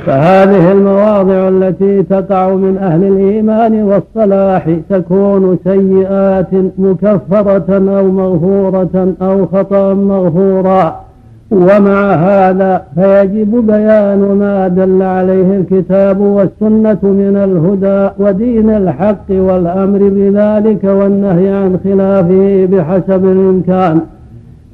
فهذه 0.07 0.73
المواضع 0.73 1.49
التي 1.49 2.03
تقع 2.03 2.55
من 2.55 2.79
أهل 2.79 3.05
الإيمان 3.05 3.83
والصلاح 3.83 4.77
تكون 4.91 5.59
سيئات 5.65 6.51
مكفرة 6.79 7.99
أو 7.99 8.11
مغفورة 8.11 9.15
أو 9.23 9.47
خطأ 9.47 9.95
مغفورا. 9.95 11.05
ومع 11.51 12.15
هذا 12.15 12.83
فيجب 12.95 13.67
بيان 13.67 14.19
ما 14.19 14.69
دل 14.69 15.03
عليه 15.03 15.57
الكتاب 15.57 16.21
والسنة 16.21 16.99
من 17.03 17.37
الهدى 17.37 18.15
ودين 18.19 18.71
الحق 18.71 19.31
والأمر 19.31 19.99
بذلك 19.99 20.85
والنهي 20.85 21.49
عن 21.49 21.79
خلافه 21.85 22.67
بحسب 22.67 23.25
الإمكان. 23.25 24.01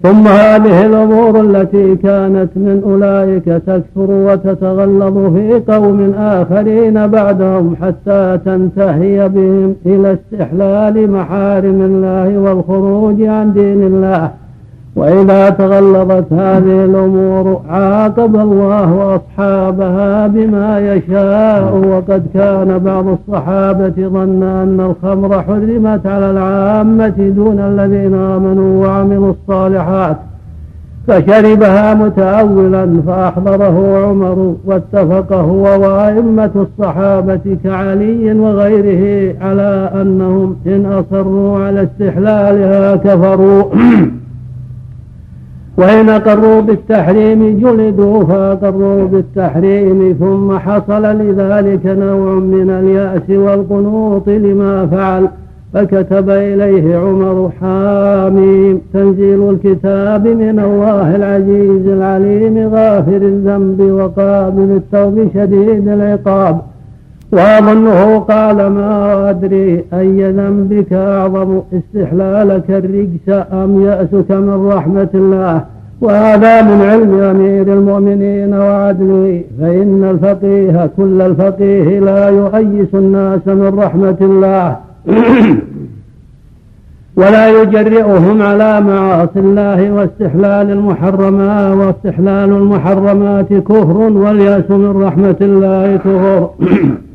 ثم 0.02 0.28
هذه 0.28 0.86
الأمور 0.86 1.40
التي 1.40 1.96
كانت 1.96 2.48
من 2.56 2.82
أولئك 2.84 3.44
تكثر 3.44 4.10
وتتغلظ 4.10 5.34
في 5.34 5.72
قوم 5.72 6.12
آخرين 6.18 7.06
بعدهم 7.06 7.76
حتى 7.82 8.38
تنتهي 8.44 9.28
بهم 9.28 9.74
إلى 9.86 10.18
استحلال 10.18 11.10
محارم 11.10 11.82
الله 11.82 12.38
والخروج 12.38 13.22
عن 13.22 13.52
دين 13.52 13.82
الله. 13.82 14.30
وإذا 14.96 15.50
تغلظت 15.50 16.32
هذه 16.32 16.84
الأمور 16.84 17.60
عاقب 17.68 18.36
الله 18.36 19.16
أصحابها 19.16 20.26
بما 20.26 20.94
يشاء. 20.94 21.76
وقد 21.88 22.22
كان 22.34 22.78
بعض 22.78 23.06
الصحابة 23.08 24.08
ظن 24.08 24.42
أن 24.42 24.80
الخمر 24.80 25.42
حرمت 25.42 26.06
على 26.06 26.30
العامة 26.30 27.14
دون 27.36 27.58
الذين 27.60 28.14
آمنوا 28.14 28.86
وعملوا 28.86 29.32
الصالحات. 29.32 30.16
فشربها 31.08 31.94
متأولا 31.94 33.02
فأحضره 33.06 34.06
عمر 34.06 34.54
واتفق 34.66 35.32
هو 35.32 35.62
وأئمة 35.62 36.50
الصحابة 36.56 37.56
كعلي 37.64 38.32
وغيره 38.32 39.34
على 39.40 39.90
أنهم 39.94 40.56
إن 40.66 40.86
أصروا 40.86 41.58
على 41.58 41.82
استحلالها 41.82 42.96
كفروا. 42.96 43.64
وإن 45.80 46.08
أقروا 46.08 46.60
بالتحريم 46.60 47.60
جلدوا 47.60 48.24
فأقروا 48.24 49.04
بالتحريم 49.06 50.16
ثم 50.20 50.58
حصل 50.58 51.02
لذلك 51.02 51.86
نوع 51.86 52.34
من 52.34 52.70
اليأس 52.70 53.30
والقنوط 53.30 54.28
لما 54.28 54.86
فعل 54.86 55.28
فكتب 55.74 56.30
إليه 56.30 56.96
عمر 56.96 57.50
حاميم. 57.60 58.80
تنزيل 58.94 59.50
الكتاب 59.50 60.26
من 60.26 60.60
الله 60.60 61.16
العزيز 61.16 61.86
العليم 61.86 62.74
غافر 62.74 63.16
الذنب 63.16 63.80
وقابل 63.80 64.80
التوب 64.80 65.28
شديد 65.34 65.88
العقاب. 65.88 66.60
وأظنه 67.32 68.18
قال 68.18 68.56
ما 68.56 69.30
أدري 69.30 69.84
أي 69.94 70.32
ذنبك 70.32 70.92
أعظم 70.92 71.60
استحلالك 71.72 72.70
الرجس 72.70 73.46
أم 73.52 73.82
يأسك 73.82 74.30
من 74.30 74.66
رحمة 74.72 75.08
الله؟ 75.14 75.64
وهذا 76.00 76.62
من 76.62 76.80
علم 76.82 77.14
أمير 77.14 77.72
المؤمنين 77.72 78.54
وعدله 78.54 79.42
فإن 79.60 80.04
الفقيه 80.10 80.90
كل 80.96 81.22
الفقيه 81.22 82.00
لا 82.00 82.28
يؤيس 82.28 82.94
الناس 82.94 83.46
من 83.46 83.78
رحمة 83.78 84.16
الله. 84.20 84.76
ولا 87.16 87.62
يجرئهم 87.62 88.42
على 88.42 88.80
معاصي 88.80 89.38
الله 89.38 89.92
واستحلال 89.92 90.70
المحرمات 90.70 91.76
واستحلال 91.76 92.50
المحرمات 92.50 93.52
كفر 93.52 93.96
واليأس 93.96 94.70
من 94.70 95.02
رحمة 95.02 95.36
الله. 95.40 95.96
كفر 95.96 96.50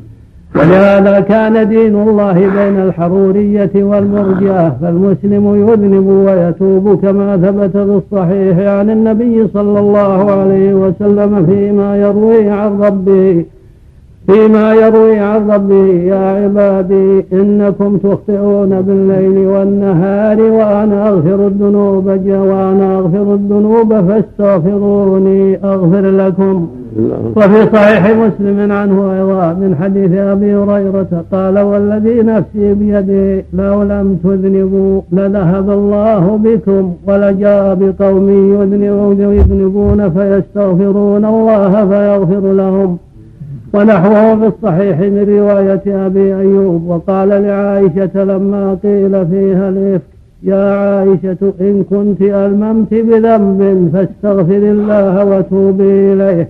ولهذا 0.58 1.20
كان 1.20 1.68
دين 1.68 1.94
الله 2.08 2.32
بين 2.32 2.80
الحرورية 2.80 3.70
والمرجئة 3.74 4.76
فالمسلم 4.82 5.68
يذنب 5.68 6.06
ويتوب 6.06 7.00
كما 7.02 7.36
ثبت 7.36 7.72
في 7.76 8.00
الصحيح 8.02 8.58
عن 8.58 8.90
النبي 8.90 9.48
صلى 9.54 9.78
الله 9.78 10.30
عليه 10.30 10.74
وسلم 10.74 11.46
فيما 11.46 11.96
يروي 11.96 12.50
عن 12.50 12.80
ربه 12.80 13.44
فيما 14.26 14.74
يروي 14.74 15.18
عن 15.18 15.50
ربه 15.50 15.86
يا 15.86 16.44
عبادي 16.44 17.24
إنكم 17.32 17.96
تخطئون 17.96 18.82
بالليل 18.82 19.46
والنهار 19.46 20.40
وأنا 20.40 21.08
أغفر 21.08 21.46
الذنوب 21.46 22.06
وأنا 22.28 22.98
أغفر 22.98 23.34
الذنوب 23.34 23.94
فاستغفروني 23.94 25.56
أغفر 25.64 26.10
لكم. 26.10 26.68
وفي 27.36 27.66
صحيح 27.72 28.16
مسلم 28.16 28.72
عنه 28.72 29.12
أيضا 29.12 29.52
من 29.52 29.76
حديث 29.80 30.12
أبي 30.12 30.54
هريرة 30.54 31.24
قال 31.32 31.58
والذي 31.58 32.22
نفسي 32.22 32.74
بيده 32.74 33.44
لو 33.52 33.82
لم 33.82 34.18
تذنبوا 34.24 35.00
لذهب 35.12 35.70
الله 35.70 36.36
بكم 36.36 36.92
ولجاء 37.06 37.74
بقوم 37.74 38.28
يذنبون 39.20 40.10
فيستغفرون 40.10 41.24
الله 41.24 41.88
فيغفر 41.88 42.52
لهم. 42.52 42.98
ونحوه 43.74 44.36
في 44.36 44.46
الصحيح 44.46 45.00
من 45.00 45.24
رواية 45.38 46.06
أبي 46.06 46.36
أيوب 46.36 46.88
وقال 46.88 47.28
لعائشة 47.28 48.24
لما 48.24 48.78
قيل 48.82 49.26
فيها 49.26 49.68
الإفك 49.68 50.02
يا 50.42 50.74
عائشة 50.74 51.52
إن 51.60 51.84
كنت 51.90 52.22
ألممت 52.22 52.94
بذنب 52.94 53.90
فاستغفر 53.92 54.56
الله 54.56 55.24
وتوبي 55.24 56.12
إليه. 56.12 56.48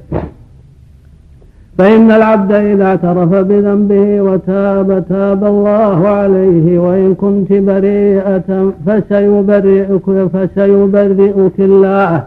فإن 1.79 2.11
العبد 2.11 2.53
إذا 2.53 2.85
اعترف 2.85 3.35
بذنبه 3.35 4.23
وتاب 4.23 5.05
تاب 5.09 5.45
الله 5.45 6.09
عليه 6.09 6.79
وإن 6.79 7.15
كنت 7.15 7.53
بريئة 7.53 8.73
فسيبرئك 8.87 10.29
فسيبرئك 10.33 11.61
الله. 11.61 12.23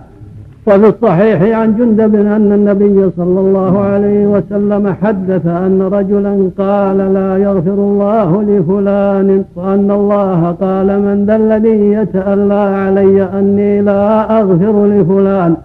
وفي 0.67 0.87
الصحيح 0.87 1.59
عن 1.59 1.75
جندب 1.77 2.15
أن 2.15 2.51
النبي 2.51 3.09
صلى 3.17 3.39
الله 3.39 3.79
عليه 3.79 4.27
وسلم 4.27 4.93
حدث 5.01 5.45
أن 5.45 5.81
رجلا 5.81 6.49
قال 6.57 6.97
لا 7.13 7.37
يغفر 7.37 7.73
الله 7.73 8.43
لفلان 8.43 9.43
وأن 9.55 9.91
الله 9.91 10.55
قال 10.61 10.87
من 11.01 11.25
ذا 11.25 11.35
الذي 11.35 11.91
يتألى 11.91 12.53
علي 12.83 13.23
أني 13.23 13.81
لا 13.81 14.39
أغفر 14.39 14.85
لفلان 14.85 15.55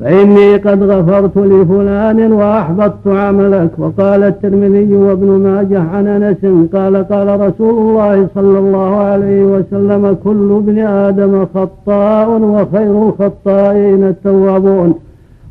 فإني 0.00 0.56
قد 0.56 0.82
غفرت 0.82 1.36
لفلان 1.36 2.32
وأحبطت 2.32 3.06
عملك. 3.06 3.70
وقال 3.78 4.22
الترمذي 4.22 4.96
وابن 4.96 5.26
ماجه 5.26 5.80
عن 5.80 6.06
أنس 6.06 6.70
قال 6.74 7.08
قال 7.08 7.40
رسول 7.40 7.78
الله 7.78 8.28
صلى 8.34 8.58
الله 8.58 8.96
عليه 8.96 9.42
وسلم 9.42 10.16
كل 10.24 10.62
ابن 10.62 10.78
آدم 10.78 11.46
خطاء 11.54 12.28
وخير 12.28 13.08
الخطائين 13.08 14.04
التوابون. 14.04 14.94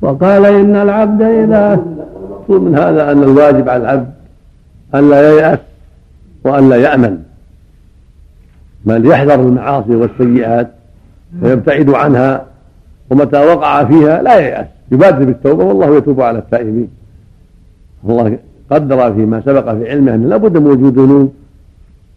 وقال 0.02 0.46
إن 0.46 0.76
العبد 0.76 1.22
إذا 1.22 1.86
من 2.50 2.76
هذا 2.76 3.12
أن 3.12 3.24
الواجب 3.24 3.70
على 3.70 3.84
العبد 3.84 4.10
أن 4.96 5.10
لا 5.10 5.32
ييأس 5.32 5.60
وأن 6.44 6.70
لا 6.70 6.76
يأمن. 6.76 7.18
بل 8.86 9.06
يحذر 9.06 9.36
المعاصي 9.36 9.96
والسيئات 9.96 10.72
ويبتعد 11.42 11.90
عنها 11.90 12.46
ومتى 13.10 13.46
وقع 13.46 13.86
فيها 13.86 14.22
لا 14.22 14.40
ييأس. 14.40 14.68
يبادر 14.92 15.26
بالتوبة 15.26 15.64
والله 15.64 15.98
يتوب 15.98 16.22
على 16.22 16.40
التائبين. 16.40 16.88
الله 18.10 18.38
قدر 18.72 19.14
فيما 19.14 19.42
سبق 19.42 19.74
في 19.74 19.90
علمه 19.90 20.16
أن 20.16 20.30
لابد 20.30 20.58
من 20.58 20.68
وجود 20.68 21.00
ذنوب 21.00 21.34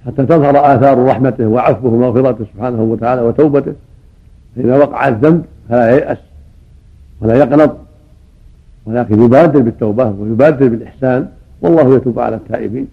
حتى 0.07 0.27
تظهر 0.27 0.75
آثار 0.75 1.05
رحمته 1.05 1.47
وعفوه 1.47 1.93
ومغفرته 1.93 2.45
سبحانه 2.55 2.83
وتعالى 2.83 3.23
وتوبته. 3.23 3.73
فإذا 4.57 4.77
وقع 4.77 5.09
الذنب 5.09 5.45
فلا 5.69 5.91
ييأس 5.91 6.19
ولا 7.21 7.35
يقنط 7.35 7.77
ولكن 8.87 9.23
يبادر 9.23 9.61
بالتوبة 9.61 10.15
ويبادر 10.21 10.69
بالإحسان 10.69 11.29
والله 11.63 11.97
يتوب 11.97 12.19
على 12.19 12.37
التائبين. 12.37 12.89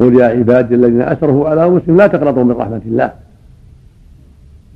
قل 0.00 0.20
يا 0.20 0.26
عبادي 0.26 0.74
الذين 0.74 1.02
أسرفوا 1.02 1.48
على 1.48 1.66
أنفسهم 1.66 1.96
لا 1.96 2.06
تقنطوا 2.06 2.44
من 2.44 2.50
رحمة 2.50 2.80
الله. 2.86 3.12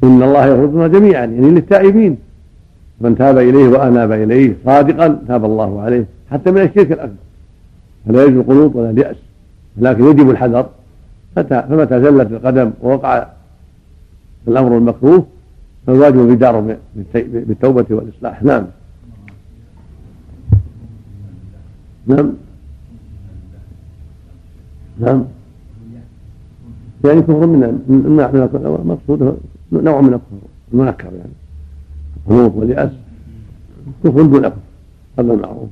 إن 0.05 0.23
الله 0.23 0.47
يغفر 0.47 0.87
جميعا 0.87 1.25
يعني 1.25 1.51
للتائبين. 1.51 2.19
من 3.01 3.19
تاب 3.19 3.39
إليه 3.39 3.69
وأناب 3.69 4.13
إليه 4.13 4.57
صادقا 4.65 5.23
تاب 5.29 5.45
الله 5.45 5.81
عليه 5.81 6.05
حتى 6.31 6.51
من 6.51 6.63
الشرك 6.63 6.93
الأكبر 6.93 7.17
فلا 8.07 8.25
يجب 8.25 8.41
القنوط 8.41 8.77
ولا 8.77 8.91
اليأس 8.91 9.17
ولكن 9.77 10.05
يجب 10.05 10.31
الحذر 10.31 10.69
فمتى 11.37 12.01
زلت 12.03 12.33
القدم 12.33 12.71
ووقع 12.83 13.27
الأمر 14.49 14.77
المكروه 14.79 15.27
فالواجب 15.87 16.21
البدار 16.21 16.77
بالتوبة 17.15 17.87
والإصلاح 17.91 18.43
نعم 18.43 18.67
نعم 22.07 22.33
نعم 25.01 25.25
يعني 27.05 27.23
كفر 27.23 27.47
من 27.47 27.83
مقصوده 28.85 29.35
نوع 29.73 30.01
من 30.01 30.09
الكفر 30.15 30.49
المنكر 30.73 31.05
يعني 31.05 31.33
القنوط 32.29 32.53
واليأس 32.57 32.91
كفر 34.05 34.23
دون 34.23 34.49
كفر 34.49 34.57
هذا 35.19 35.33
المعروف 35.33 35.69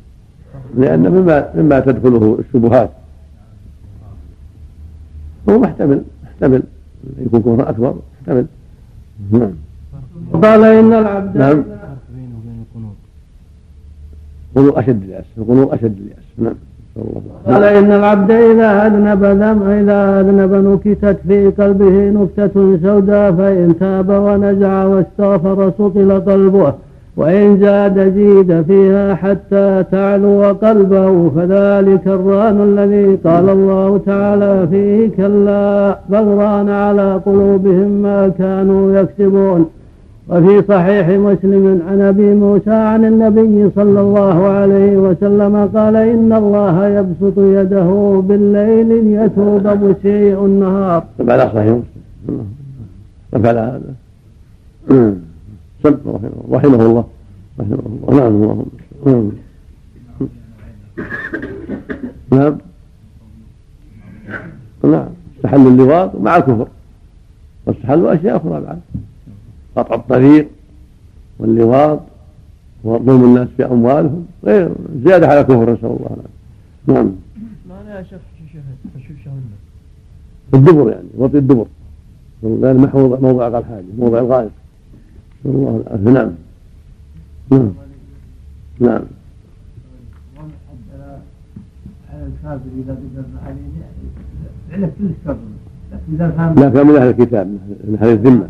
لأن 0.76 1.10
مما 1.10 1.50
مما 1.54 1.80
تدخله 1.80 2.38
الشبهات. 2.38 2.90
هو 5.48 5.58
محتمل 5.58 6.02
محتمل. 6.24 6.62
يكون 7.18 7.40
كفر 7.40 7.70
أكبر 7.70 7.94
محتمل. 8.20 8.46
نعم. 9.30 9.52
وقال 10.32 10.64
إن 10.64 10.92
العبد 10.92 11.36
نعم. 11.36 11.64
القنوط 14.56 14.78
أشد 14.78 15.02
اليأس 15.02 15.24
القنوط 15.38 15.72
أشد 15.72 15.98
اليأس. 15.98 16.24
نعم. 16.38 16.54
قال 17.46 17.64
إن 17.64 17.92
العبد 17.92 18.30
إذا 18.30 18.86
أذنب 18.86 19.24
ذنب 19.24 19.62
إذا 19.62 20.20
أذنب 20.20 20.52
نكتت 20.54 21.18
في 21.28 21.50
قلبه 21.50 22.10
نكتة 22.10 22.78
سوداء 22.82 23.32
فإن 23.32 23.78
تاب 23.80 24.08
ونزع 24.08 24.84
واستغفر 24.84 25.72
سطل 25.78 26.20
قلبه 26.20 26.72
وإن 27.16 27.60
زاد 27.60 28.14
زيد 28.14 28.62
فيها 28.62 29.14
حتى 29.14 29.84
تعلو 29.92 30.42
قلبه. 30.42 31.30
فذلك 31.36 32.06
الران 32.06 32.60
الذي 32.60 33.18
قال 33.24 33.48
الله 33.48 34.00
تعالى 34.06 34.66
فيه 34.70 35.16
كلا 35.16 35.98
بل 36.08 36.26
ران 36.26 36.68
على 36.68 37.20
قلوبهم 37.26 37.88
ما 38.02 38.28
كانوا 38.28 38.98
يكسبون. 38.98 39.66
وفي 40.28 40.62
صحيح 40.68 41.08
مسلم 41.08 41.82
عن 41.88 42.00
أبي 42.00 42.34
موسى 42.34 42.70
عن 42.70 43.04
النبي 43.04 43.70
صلى 43.74 44.00
الله 44.00 44.46
عليه 44.46 44.96
وسلم 44.96 45.70
قال 45.74 45.96
إن 45.96 46.32
الله 46.32 46.88
يبسط 46.88 47.38
يده 47.38 48.22
بالليل 48.28 49.04
ليتوب 49.04 49.66
مسيء 49.66 50.44
النهار. 50.44 51.04
على 51.20 51.50
صحيح 51.54 51.78
مسلم. 52.26 52.46
على 53.34 53.60
هذا. 53.60 53.94
رحمه 56.50 56.86
الله. 56.86 57.04
رحمه 57.60 57.78
الله. 57.86 58.16
نعم 58.16 58.34
اللهم 58.34 58.66
نعم. 62.32 62.58
نعم. 64.84 65.08
استحل 65.36 65.66
اللواط 65.66 66.10
مع 66.20 66.36
الكفر. 66.36 66.68
واستحلوا 67.66 68.14
أشياء 68.14 68.36
أخرى 68.36 68.60
بعد. 68.60 68.80
قطع 69.76 69.94
الطريق 69.94 70.48
واللواط 71.38 72.00
وظلم 72.84 73.24
الناس 73.24 73.48
في 73.56 73.64
اموالهم 73.64 74.26
غير 74.44 74.70
زياده 75.04 75.26
على 75.26 75.42
كفر 75.44 75.72
نسال 75.72 75.84
الله 75.84 76.06
العافيه 76.06 76.36
نعم 76.86 77.12
ما 77.68 77.94
يا 77.94 78.02
شيخ 78.02 78.20
الدبر 80.54 80.90
يعني 80.90 81.08
وطي 81.18 81.38
الدبر 81.38 81.66
لأن 82.42 82.76
محو 82.76 83.16
موضع 83.16 83.46
الحاجة 83.58 83.84
موضع 83.98 84.18
الغائط 84.18 84.50
نسال 85.44 85.54
الله 85.56 85.82
العافيه 85.86 86.10
نعم 86.10 86.32
نعم 87.50 87.72
نعم 88.80 89.02
على 92.12 92.26
الكافر 92.26 92.70
اذا 92.78 92.92
قدر 92.92 93.24
عليه 93.46 93.56
لا 96.56 96.68
كان 96.70 96.86
من 96.86 96.96
أهل 96.96 97.08
الكتاب 97.08 97.46
من 97.84 97.98
أهل 98.02 98.08
الذمه 98.08 98.48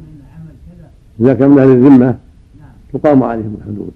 إذا 1.21 1.35
كان 1.35 1.51
من 1.51 1.59
أهل 1.59 1.71
الذمة 1.71 2.15
تقام 2.93 3.23
عليهم 3.23 3.57
الحدود. 3.61 3.91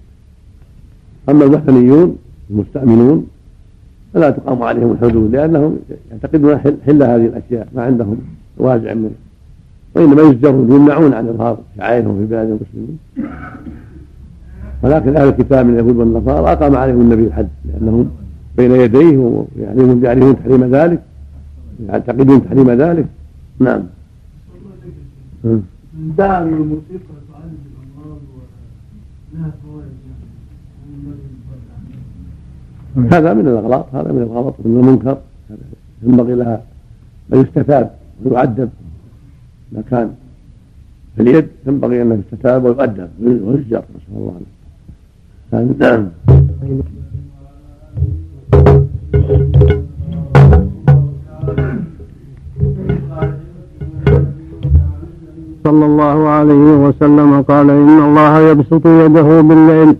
أما 1.29 1.45
الوثنيون 1.45 2.17
المستأمنون 2.51 3.27
فلا 4.15 4.31
تقام 4.31 4.63
عليهم 4.63 4.93
الحدود 4.93 5.33
لأنهم 5.33 5.79
يعتقدون 6.11 6.59
حل 6.59 7.03
هذه 7.03 7.27
الأشياء 7.27 7.69
ما 7.75 7.83
عندهم 7.83 8.17
وازع 8.59 8.95
منه. 8.95 9.11
وإنما 9.95 10.23
يزجرون 10.23 10.73
يمنعون 10.73 11.15
عن 11.15 11.29
إظهار 11.29 11.59
شعائرهم 11.77 12.19
في 12.19 12.27
بلاد 12.27 12.49
المسلمين. 12.49 12.99
ولكن 14.83 15.17
أهل 15.17 15.29
الكتاب 15.29 15.67
من 15.67 15.75
اليهود 15.75 15.97
والنصارى 15.97 16.53
أقام 16.53 16.77
عليهم 16.77 17.01
النبي 17.01 17.27
الحد 17.27 17.49
لأنهم 17.65 18.11
بين 18.57 18.71
يديه 18.71 19.19
ويعلمون 19.19 20.05
يعرفون 20.05 20.37
تحريم 20.37 20.65
ذلك 20.65 21.03
يعتقدون 21.89 22.45
تحريم 22.45 22.71
ذلك. 22.71 23.07
نعم. 23.59 23.83
دار 26.01 26.43
الموسيقى 26.43 27.15
تعلم 27.33 27.59
الأمراض 27.67 28.21
ولها 29.35 29.51
فوائد 29.63 30.01
هذا 33.13 33.35
من 33.35 33.49
الأغلاط 33.49 33.95
هذا 33.95 34.13
من 34.13 34.23
الغلط 34.23 34.55
من 34.65 34.81
المنكر. 34.81 35.19
ينبغي 36.03 36.35
لها 36.35 36.63
أن 37.33 37.41
يستتاب 37.41 37.95
ويعدب 38.25 38.71
اذا 39.73 39.83
كان 39.91 40.15
في 41.17 41.23
اليد. 41.23 41.49
ينبغي 41.67 42.03
انه 42.03 42.15
يستتاب 42.15 42.65
ويؤدب 42.65 43.09
ويزجر 43.21 43.85
نسال 43.97 44.17
الله 44.17 44.41
نعم. 45.79 46.09
صلى 55.65 55.87
الله 55.87 56.29
عليه 56.29 56.87
وسلم 56.87 57.43
قال 57.43 57.71
إن 57.71 57.99
الله 58.09 58.41
يبسط 58.41 58.87
يده 58.87 59.41
بالليل. 59.41 59.97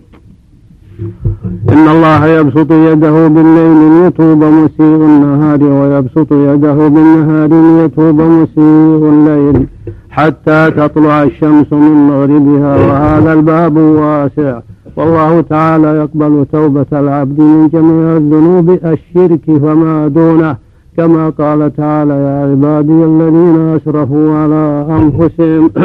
إن 1.69 1.87
الله 1.87 2.25
يبسط 2.25 2.71
يده 2.71 3.27
بالليل 3.27 4.03
ليتوب 4.03 4.43
مسيء 4.43 5.01
النهار 5.11 5.63
ويبسط 5.63 6.31
يده 6.31 6.87
بالنهار 6.87 7.49
ليتوب 7.49 8.21
مسيء 8.21 9.09
الليل 9.13 9.67
حتى 10.09 10.71
تطلع 10.71 11.23
الشمس 11.23 11.73
من 11.73 12.07
مغربها. 12.07 12.75
وهذا 12.87 13.33
الباب 13.33 13.77
واسع. 13.77 14.59
والله 14.95 15.41
تعالى 15.41 15.87
يقبل 15.87 16.45
توبة 16.51 16.85
العبد 16.93 17.39
من 17.39 17.67
جميع 17.73 18.17
الذنوب 18.17 18.69
الشرك 18.69 19.45
فما 19.45 20.07
دونه. 20.07 20.70
كما 20.97 21.29
قال 21.29 21.75
تعالى 21.75 22.13
يا 22.13 22.51
عبادي 22.51 23.03
الذين 23.05 23.75
أسرفوا 23.75 24.35
على 24.35 24.85
أنفسهم. 24.89 25.69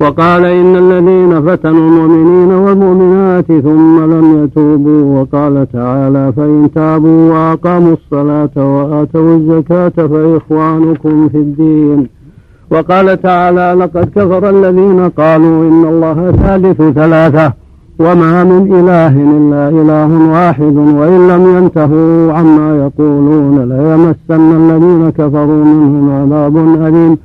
وقال 0.00 0.44
إن 0.44 0.76
الذين 0.76 1.42
فتنوا 1.42 1.88
المؤمنين 1.88 2.52
والمؤمنات 2.52 3.46
ثم 3.46 4.12
لم 4.12 4.44
يتوبوا. 4.44 5.20
وقال 5.20 5.66
تعالى 5.72 6.32
فإن 6.36 6.70
تابوا 6.74 7.32
وأقاموا 7.32 7.92
الصلاة 7.92 8.56
وآتوا 8.56 9.36
الزكاة 9.36 10.06
فإخوانكم 10.06 11.28
في 11.28 11.38
الدين. 11.38 12.08
وقال 12.70 13.22
تعالى 13.22 13.76
لقد 13.80 14.04
كفر 14.04 14.50
الذين 14.50 15.08
قالوا 15.08 15.68
إن 15.68 15.84
الله 15.84 16.30
ثالث 16.30 16.82
ثلاثة. 16.82 17.63
وما 17.98 18.44
من 18.44 18.74
إله 18.74 19.08
إلا 19.08 19.68
إله 19.68 20.30
واحد 20.30 20.76
وإن 20.76 21.28
لم 21.28 21.56
ينتهوا 21.56 22.32
عما 22.32 22.76
يقولون 22.76 23.56
ليمسن 23.68 24.56
الذين 24.56 25.10
كفروا 25.10 25.64
منهم 25.64 26.10
عذاب 26.10 26.56
أليم 26.56 27.18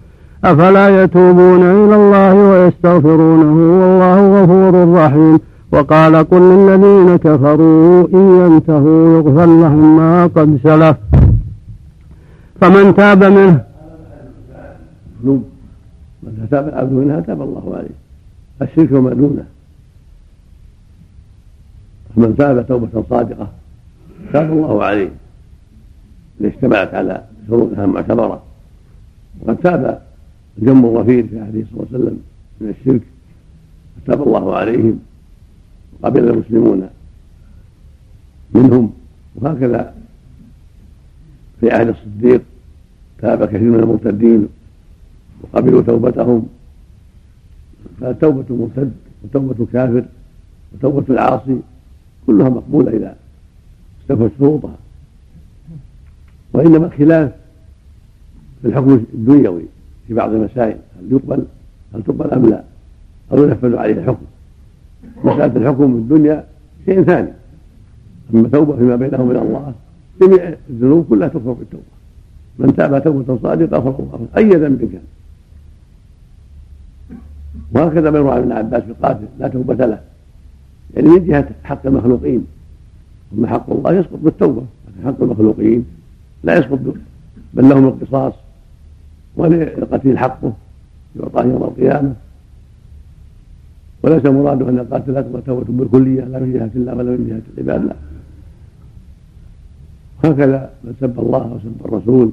أفلا 0.43 1.03
يتوبون 1.03 1.61
إلى 1.61 1.95
الله 1.95 2.34
ويستغفرونه 2.49 3.55
والله 3.82 4.41
غفور 4.41 4.93
رحيم 4.93 5.39
وقال 5.72 6.15
قل 6.15 6.41
للذين 6.41 7.15
كفروا 7.15 8.07
إن 8.13 8.41
ينتهوا 8.41 9.17
يغفر 9.17 9.45
لهم 9.45 9.97
ما 9.97 10.26
قد 10.26 10.59
سلف 10.63 10.97
فمن 12.61 12.95
تاب 12.95 13.24
منه 13.24 13.63
من 16.24 16.47
تاب 16.51 16.67
العبد 16.67 16.91
منها 16.91 17.20
تاب 17.20 17.41
الله 17.41 17.76
عليه. 17.78 17.97
الشرك 18.61 18.91
وما 18.91 19.13
دونه 19.13 19.43
فمن 22.16 22.36
تاب 22.38 22.68
توبة 22.68 23.03
صادقة 23.10 23.51
تاب 24.34 24.51
الله 24.51 24.84
عليه 24.84 25.10
إذا 26.41 26.47
اجتمعت 26.47 26.93
على 26.93 27.24
شروطها 27.47 27.86
معتبرة 27.86 28.43
وقد 29.41 29.57
تاب 29.57 30.01
الجم 30.57 30.86
الغفير 30.86 31.28
في 31.28 31.39
عهده 31.39 31.66
صلى 31.72 31.74
الله 31.74 31.88
عليه 31.93 31.99
وسلم 31.99 32.20
من 32.62 32.70
الشرك. 32.70 33.01
فتاب 34.05 34.28
الله 34.28 34.55
عليهم 34.55 34.99
وقبل 36.01 36.30
المسلمون 36.30 36.89
منهم. 38.53 38.93
وهكذا 39.36 39.93
في 41.60 41.72
عهد 41.72 41.88
الصديق 41.88 42.41
تاب 43.22 43.45
كثير 43.45 43.62
من 43.62 43.80
المرتدين 43.80 44.47
وقبلوا 45.41 45.82
توبتهم. 45.82 46.47
فتوبة 48.01 48.45
المرتد 48.49 48.91
وتوبة 49.24 49.55
الكافر 49.64 50.05
وتوبة 50.74 51.05
العاصي 51.10 51.60
كلها 52.28 52.49
مقبولة 52.49 52.91
إذا 52.91 53.15
استوفت 54.01 54.32
شروطها 54.39 54.76
وإنما 56.53 56.86
الخلاف 56.86 57.32
في 58.61 58.67
الحكم 58.67 59.05
الدنيوي 59.13 59.63
في 60.07 60.13
بعض 60.13 60.34
المسائل 60.34 60.78
هل 60.99 61.11
يقبل 61.11 61.43
هل 61.93 62.03
تقبل 62.03 62.32
أم 62.32 62.49
لا؟ 62.49 62.63
أو 63.32 63.43
ينفذ 63.43 63.76
عليه 63.76 63.93
الحكم. 63.93 64.26
مسألة 65.24 65.55
الحكم 65.55 65.93
في 65.93 65.99
الدنيا 65.99 66.45
شيء 66.86 67.03
ثاني. 67.03 67.30
أما 68.34 68.47
توبة 68.47 68.76
فيما 68.76 68.95
بينه 68.95 69.22
وبين 69.22 69.38
الله 69.38 69.74
جميع 70.22 70.53
الذنوب 70.70 71.05
كلها 71.09 71.28
تغفر 71.28 71.51
بالتوبة 71.51 71.84
من 72.59 72.76
تاب 72.76 73.03
توبة 73.03 73.39
صادقة 73.43 73.78
غفر 73.78 74.03
الله 74.03 74.28
أي 74.38 74.49
ذنب 74.49 74.80
كان. 74.80 75.01
وهكذا 77.72 78.11
ما 78.11 78.17
يروى 78.17 78.32
عن 78.32 78.41
ابن 78.41 78.51
عباس 78.51 78.84
في 78.84 78.89
القاتل 78.89 79.26
لا 79.39 79.47
توبة 79.47 79.86
له. 79.86 80.01
يعني 80.95 81.09
من 81.09 81.25
جهة 81.25 81.49
حق 81.63 81.85
المخلوقين. 81.85 82.45
أما 83.33 83.47
حق 83.47 83.69
الله 83.69 83.93
يسقط 83.93 84.19
بالتوبة 84.21 84.61
لكن 84.87 85.07
حق 85.07 85.21
المخلوقين 85.21 85.85
لا 86.43 86.57
يسقط 86.57 86.79
بل 87.53 87.69
لهم 87.69 87.87
القصاص. 87.87 88.33
وللقتيل 89.35 90.17
حقه 90.17 90.53
يعطاه 91.19 91.43
يوم 91.43 91.63
القيامة. 91.63 92.13
وليس 94.03 94.25
المراد 94.25 94.61
أن 94.61 94.79
القاتل 94.79 95.13
لا 95.13 95.21
تقبل 95.21 95.41
توبة 95.43 95.65
بالكلية 95.69 96.21
لا 96.21 96.39
من 96.39 96.53
جهة 96.53 96.71
الله 96.75 96.95
ولا 96.95 97.11
من 97.11 97.27
جهة 97.27 97.41
العباد 97.57 97.85
لا. 97.85 97.95
هكذا 100.23 100.69
من 100.83 100.93
سب 101.01 101.19
الله 101.19 101.53
وسب 101.53 101.85
الرسول 101.85 102.31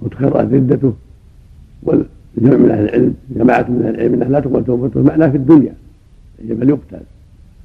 وتكررت 0.00 0.52
ردته 0.52 0.92
والجمع 1.82 2.56
من 2.56 2.70
أهل 2.70 2.84
العلم 2.84 3.14
جماعة 3.30 3.66
من 3.68 3.82
أهل 3.82 3.94
العلم 3.94 4.14
إنها 4.14 4.28
لا 4.28 4.40
تقبل 4.40 4.64
توبته 4.64 5.02
معناه 5.02 5.28
في 5.28 5.36
الدنيا. 5.36 5.74
بل 6.42 6.68
يقتل. 6.68 7.04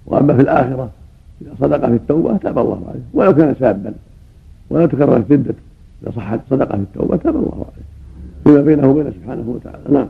وأما 0.06 0.36
في 0.36 0.42
الآخرة 0.42 0.90
إذا 1.42 1.52
صدق 1.62 1.86
في 1.86 1.96
التوبة 1.96 2.38
تاب 2.38 2.60
الله 2.60 2.82
عليه. 2.90 3.02
ولو 3.14 3.36
كان 3.36 3.56
سابا 3.60 3.94
ولو 4.70 4.86
تكررت 4.86 5.32
ردته 5.32 5.54
إذا 6.04 6.12
صحت 6.16 6.40
صدق 6.50 6.76
في 6.76 6.82
التوبة 6.82 7.18
تاب 7.18 7.36
الله 7.36 7.66
عليه. 7.66 7.90
فيما 8.44 8.62
بينه 8.62 8.88
وبينه 8.88 9.10
سبحانه 9.10 9.50
وتعالى. 9.50 9.84
نعم. 9.90 10.08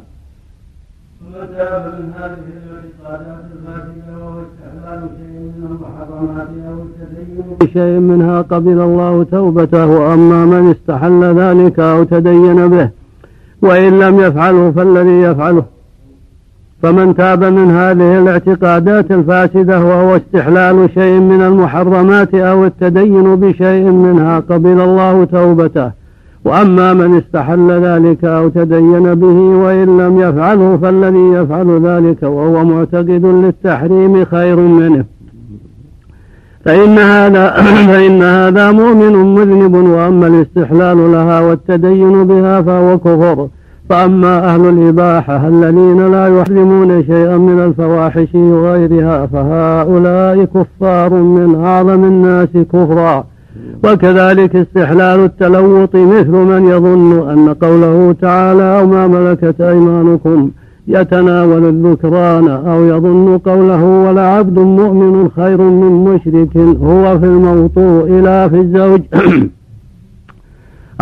وتاب 1.28 1.94
من 2.00 2.14
هذه 2.20 2.38
الاعتقادات 3.02 3.44
الفاسده 3.54 4.26
وهو 4.26 4.42
استحلال 4.42 5.10
شيء 5.18 5.40
من 5.40 5.68
المحرمات 5.72 6.48
أو 6.68 6.82
التدين 6.82 7.58
بشيء 7.62 8.00
منها 8.00 8.42
قبل 8.42 8.80
الله 8.82 9.24
توبته 9.24 9.86
واما 9.86 10.46
من 10.46 10.72
استحل 10.72 11.24
ذلك 11.24 11.80
أو 11.80 12.04
تدين 12.04 12.68
به 12.68 12.90
وإن 13.62 14.00
لم 14.00 14.20
يفعله 14.20 14.72
فالذي 14.72 15.22
يفعله. 15.22 15.66
فمن 16.84 17.16
تاب 17.16 17.44
من 17.44 17.72
هذه 17.72 18.20
الاعتقادات 18.20 19.12
الفاسدة 19.12 19.80
وهو 19.80 20.16
استحلال 20.16 20.90
شيء 20.94 21.20
من 21.20 21.42
المحرمات 21.42 22.36
أو 22.36 22.66
التدين 22.66 23.36
بشيء 23.36 23.92
منها 23.92 24.40
قبل 24.40 24.82
الله 24.82 25.26
توبته. 25.26 25.92
وأما 26.46 26.94
من 26.94 27.18
استحل 27.18 27.72
ذلك 27.72 28.26
أو 28.26 28.50
تدين 28.50 29.16
به 29.16 29.38
وإن 29.38 29.98
لم 29.98 30.20
يفعله 30.20 30.78
فالذي 30.78 31.34
يفعل 31.34 31.82
ذلك 31.84 32.24
وهو 32.24 32.64
معتقد 32.66 33.26
للتحريم 33.26 34.26
خير 34.26 34.56
منه. 34.56 35.06
فإن 36.66 36.98
هذا 36.98 37.50
فإن 37.92 38.24
هذا 38.24 38.72
مؤمن 38.72 39.36
مذنب 39.36 39.74
وأما 39.74 40.28
الاستحلال 40.28 41.12
لها 41.12 41.40
والتدين 41.40 42.28
بها 42.28 42.62
فهو 42.62 42.98
كفر. 42.98 43.48
فأما 43.90 44.54
أهل 44.54 44.70
الإباحة 44.70 45.48
الذين 45.48 46.12
لا 46.12 46.40
يحرمون 46.40 47.04
شيئا 47.04 47.38
من 47.38 47.60
الفواحش 47.60 48.36
وغيرها 48.36 49.26
فهؤلاء 49.26 50.46
كفار 50.46 51.14
من 51.14 51.64
أعظم 51.66 52.04
الناس 52.04 52.50
كفرا. 52.74 53.26
وكذلك 53.84 54.56
استحلال 54.56 55.20
التلوط 55.20 55.96
مثل 55.96 56.32
من 56.32 56.70
يظن 56.70 57.30
أن 57.30 57.54
قوله 57.54 58.16
تعالى 58.22 58.80
أو 58.80 58.88
ما 58.88 59.08
ملكت 59.08 59.62
أيمانكم 59.62 60.50
يتناول 60.88 61.66
الذكران 61.66 62.48
أو 62.48 62.84
يظن 62.84 63.38
قوله 63.38 63.86
ولا 63.86 64.28
عبد 64.28 64.60
مؤمن 64.60 65.30
خير 65.36 65.62
من 65.62 65.92
مشرك 66.04 66.58
هو 66.84 67.20
في 67.20 67.26
الموطوء 67.26 68.04
إلى 68.08 68.50
في 68.50 68.60
الزوج. 68.60 69.02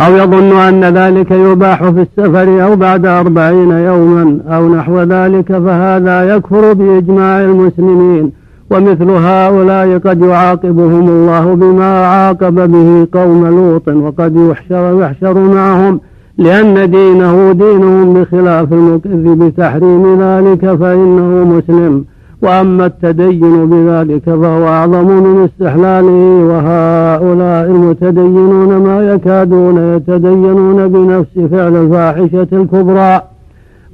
أو 0.00 0.16
يظن 0.16 0.52
أن 0.52 0.84
ذلك 0.84 1.30
يباح 1.30 1.84
في 1.84 2.00
السفر 2.02 2.64
أو 2.64 2.76
بعد 2.76 3.06
أربعين 3.06 3.70
يوما 3.70 4.38
أو 4.48 4.74
نحو 4.74 5.00
ذلك 5.00 5.52
فهذا 5.52 6.36
يكفر 6.36 6.72
بإجماع 6.72 7.40
المسلمين 7.40 8.32
ومثل 8.70 9.10
هؤلاء 9.10 9.98
قد 9.98 10.20
يعاقبهم 10.20 11.08
الله 11.08 11.54
بما 11.54 12.06
عاقب 12.06 12.54
به 12.72 13.06
قوم 13.20 13.46
لوط 13.46 13.88
وقد 13.88 14.36
يحشر 14.36 15.00
يحشر 15.02 15.38
معهم 15.38 16.00
لأن 16.38 16.90
دينه 16.90 17.52
دينهم 17.52 18.14
بخلاف 18.14 18.72
المكذب 18.72 19.42
بتحريم 19.44 20.20
ذلك 20.20 20.74
فإنه 20.74 21.44
مسلم. 21.44 22.04
وأما 22.42 22.86
التدين 22.86 23.66
بذلك 23.66 24.24
فهو 24.24 24.68
أعظم 24.68 25.06
من 25.06 25.44
استحلاله 25.44 26.44
وهؤلاء 26.48 27.70
المتدينون 27.70 28.76
ما 28.76 29.14
يكادون 29.14 29.96
يتدينون 29.96 30.88
بنفس 30.88 31.50
فعل 31.50 31.76
الفاحشة 31.76 32.48
الكبرى 32.52 33.22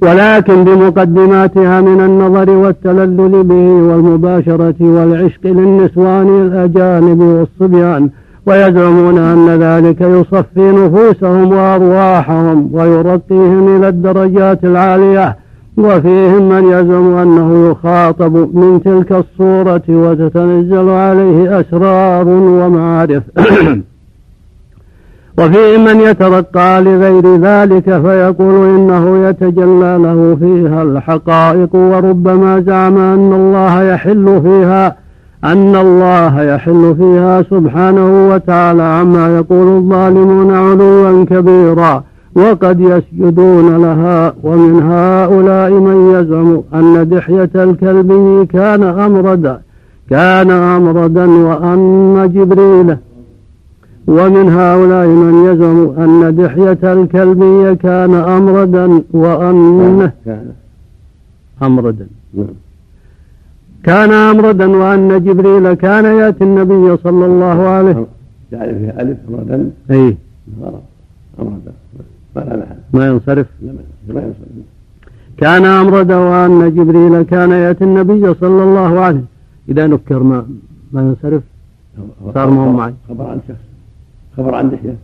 ولكن 0.01 0.63
بمقدماتها 0.63 1.81
من 1.81 2.01
النظر 2.01 2.49
والتلذذ 2.49 3.43
به 3.43 3.69
والمباشرة 3.71 4.75
والعشق 4.81 5.45
للنسوان 5.45 6.41
الأجانب 6.41 7.19
والصبيان 7.19 8.09
ويزعمون 8.45 9.17
أن 9.17 9.49
ذلك 9.49 10.01
يصفي 10.01 10.71
نفوسهم 10.71 11.51
وأرواحهم 11.51 12.69
ويرقيهم 12.73 13.77
إلى 13.77 13.87
الدرجات 13.87 14.63
العالية 14.63 15.44
وفيهم 15.77 16.49
من 16.49 16.63
يزعم 16.65 17.15
أنه 17.15 17.71
يخاطب 17.71 18.33
من 18.33 18.81
تلك 18.85 19.11
الصورة 19.11 19.83
وتتنزل 19.89 20.89
عليه 20.89 21.59
أسرار 21.59 22.27
ومعارف. 22.27 23.23
وفيه 25.39 25.77
من 25.77 25.99
يترقى 25.99 26.81
لغير 26.81 27.35
ذلك 27.35 27.83
فيقول 27.83 28.69
إنه 28.69 29.27
يتجلى 29.27 29.97
له 29.97 30.37
فيها 30.39 30.83
الحقائق 30.83 31.75
وربما 31.75 32.59
زعم 32.59 32.97
أن 32.97 33.33
الله 33.33 33.83
يحل 33.83 34.41
فيها 34.43 34.95
أن 35.43 35.75
الله 35.75 36.41
يحل 36.41 36.95
فيها 36.97 37.41
سبحانه 37.41 38.29
وتعالى 38.29 38.83
عما 38.83 39.37
يقول 39.37 39.77
الظالمون 39.77 40.51
علوا 40.53 41.25
كبيرا. 41.25 42.03
وقد 42.35 42.79
يسجدون 42.79 43.77
لها 43.81 44.33
ومن 44.43 44.81
هؤلاء 44.83 45.71
من 45.71 46.11
يزعم 46.15 46.61
أن 46.73 47.09
دحية 47.09 47.49
الكلب 47.55 48.11
كان 48.53 48.83
أمردا 48.83 49.61
كان 50.09 50.51
أمردا 50.51 51.25
وأن 51.25 52.31
جبريل. 52.33 52.97
ومن 54.07 54.49
هؤلاء 54.49 55.07
من 55.07 55.45
يزعم 55.45 56.03
أن 56.03 56.35
دحية 56.35 56.93
الكلبي 56.93 57.75
كان 57.75 58.13
أمردا 58.13 59.01
وأنه 59.13 60.11
كان 60.25 60.51
أمردا. 61.63 62.07
نعم. 62.33 62.47
كان 63.83 64.11
أمردا 64.13 64.77
وأن 64.77 65.23
جبريل 65.23 65.73
كان 65.73 66.05
يأتي 66.05 66.43
النبي 66.43 66.97
صلى 66.97 67.25
الله 67.25 67.67
عليه 67.67 68.05
جعل 68.51 68.75
فيها 68.79 69.01
ألف 69.01 69.17
أمردا 69.29 69.71
أي. 69.91 70.17
أمردا 71.39 71.71
ما 72.93 73.07
ينصرف. 73.07 73.47
ما 74.07 74.21
ينصرف 74.21 74.65
كان 75.37 75.65
أمردا 75.65 76.15
وأن 76.15 76.73
جبريل 76.75 77.21
كان 77.21 77.51
يأتي 77.51 77.83
النبي 77.83 78.33
صلى 78.33 78.63
الله 78.63 78.99
عليه 78.99 79.23
إذا 79.69 79.87
نكر 79.87 80.23
ما 80.23 80.45
ما 80.91 81.01
ينصرف. 81.01 81.41
صار 82.33 82.49
ما 82.49 82.61
هو 82.65 82.71
معي. 82.71 82.93
خبر 83.09 83.25
عن 83.25 83.39
شخص. 83.47 83.57
خبر 84.37 84.55
عن 84.55 84.69
دحية. 84.69 84.95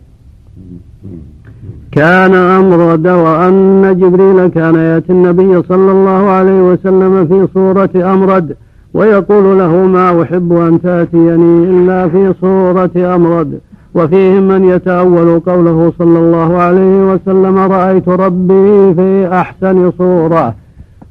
كان 1.92 2.34
أمرد 2.34 3.06
وأن 3.08 3.96
جبريل 4.00 4.48
كان 4.48 4.74
يأتي 4.74 5.12
النبي 5.12 5.62
صلى 5.62 5.92
الله 5.92 6.30
عليه 6.30 6.62
وسلم 6.62 7.26
في 7.26 7.48
صورة 7.54 7.90
أمرد. 8.14 8.56
ويقول 8.94 9.58
له 9.58 9.86
ما 9.86 10.22
أحب 10.22 10.52
أن 10.52 10.80
تأتيني 10.80 11.70
إلا 11.70 12.08
في 12.08 12.34
صورة 12.40 13.14
أمرد. 13.14 13.60
وفيهم 13.94 14.48
من 14.48 14.64
يتأول 14.64 15.40
قوله 15.40 15.92
صلى 15.98 16.18
الله 16.18 16.56
عليه 16.56 17.12
وسلم 17.12 17.58
رأيت 17.58 18.08
ربي 18.08 18.94
في 18.94 19.28
أحسن 19.32 19.92
صورة 19.98 20.54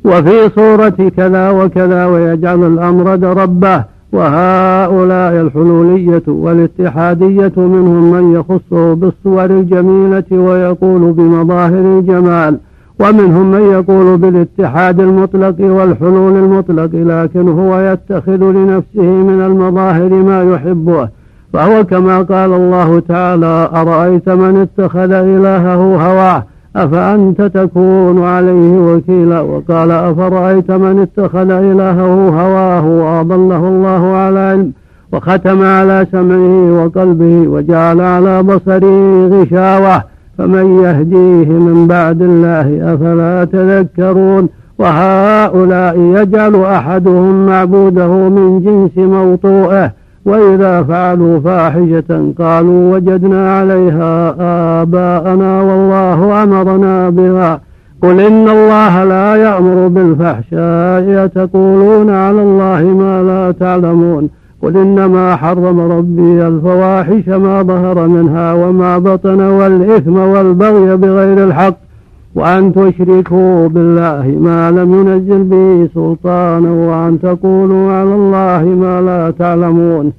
وفي 0.06 0.50
صورة 0.56 1.10
كذا 1.18 1.50
وكذا 1.50 2.06
ويجعل 2.06 2.68
الأمرد 2.68 3.26
ربه 3.26 3.84
وهؤلاء 4.14 5.42
الحلولية 5.42 6.24
والاتحادية 6.28 7.54
منهم 7.58 8.12
من 8.12 8.34
يخصه 8.34 8.94
بالصور 8.94 9.46
الجميلة 9.46 10.24
ويقول 10.32 11.14
بمظاهر 11.14 12.00
الجمال 12.00 12.58
ومنهم 13.00 13.52
من 13.52 13.62
يقول 13.62 14.18
بالاتحاد 14.18 15.00
المطلق 15.00 15.56
والحلول 15.60 16.38
المطلق 16.38 16.90
لكن 16.94 17.50
هو 17.50 17.80
يتخذ 17.80 18.44
لنفسه 18.52 19.04
من 19.04 19.42
المظاهر 19.42 20.10
ما 20.10 20.44
يحبه. 20.44 21.10
فهو 21.54 21.84
كما 21.84 22.22
قال 22.22 22.54
الله 22.54 23.00
تعالى 23.00 23.70
أرأيت 23.76 24.30
من 24.30 24.58
اتخذ 24.62 25.12
إلهه 25.12 25.76
هواه؟ 25.76 26.44
أفأنت 26.76 27.42
تكون 27.42 28.24
عليه 28.24 28.78
وكيلا؟ 28.78 29.40
وقال 29.40 29.92
أفرأيت 29.92 30.72
من 30.72 31.00
اتخذ 31.00 31.52
إلهه 31.52 32.30
هواه؟ 32.30 32.86
وأضله 32.86 33.68
الله 33.68 34.16
على 34.16 34.40
علم 34.40 34.72
وختم 35.14 35.62
على 35.64 36.08
سمعه 36.12 36.84
وقلبه 36.84 37.48
وجعل 37.48 38.02
على 38.02 38.44
بصره 38.44 39.28
غشاوة. 39.28 40.04
فمن 40.38 40.84
يهديه 40.84 41.50
من 41.50 41.88
بعد 41.88 42.22
الله 42.22 42.94
أفلا 42.94 43.46
تذكرون؟ 43.46 44.50
وهؤلاء 44.80 46.00
يجعل 46.00 46.56
أحدهم 46.56 47.46
معبوده 47.46 48.08
من 48.08 48.62
جنس 48.66 49.06
موطوءه 49.06 49.92
وإذا 50.26 50.84
فعلوا 50.84 51.40
فاحشة 51.40 52.34
قالوا 52.40 52.96
وجدنا 52.96 53.58
عليها 53.58 54.36
آباءنا 54.82 55.62
والله 55.62 56.44
أمرنا 56.44 57.10
بها. 57.10 57.62
قل 58.04 58.20
إن 58.20 58.50
الله 58.50 59.04
لا 59.04 59.36
يأمر 59.36 59.88
بالفحشاء 59.88 61.28
تقولون 61.28 62.10
على 62.10 62.42
الله 62.42 62.84
ما 62.84 63.24
لا 63.24 63.52
تعلمون. 63.52 64.30
قل 64.64 64.78
إنما 64.78 65.36
حرم 65.36 65.80
ربي 65.80 66.48
الفواحش 66.48 67.28
ما 67.28 67.64
ظهر 67.64 68.08
منها 68.08 68.54
وما 68.54 68.98
بطن 68.98 69.42
والإثم 69.42 70.18
والبغي 70.18 70.98
بغير 70.98 71.44
الحق. 71.44 71.91
وأن 72.36 72.74
تشركوا 72.74 73.68
بالله 73.68 74.38
ما 74.40 74.72
لم 74.72 74.94
ينزل 74.94 75.44
به 75.44 75.90
سلطانا 75.94 76.72
وأن 76.72 77.20
تقولوا 77.22 77.92
على 77.92 78.16
الله 78.16 78.64
ما 78.64 79.02
لا 79.02 79.32
تعلمون. 79.40 80.14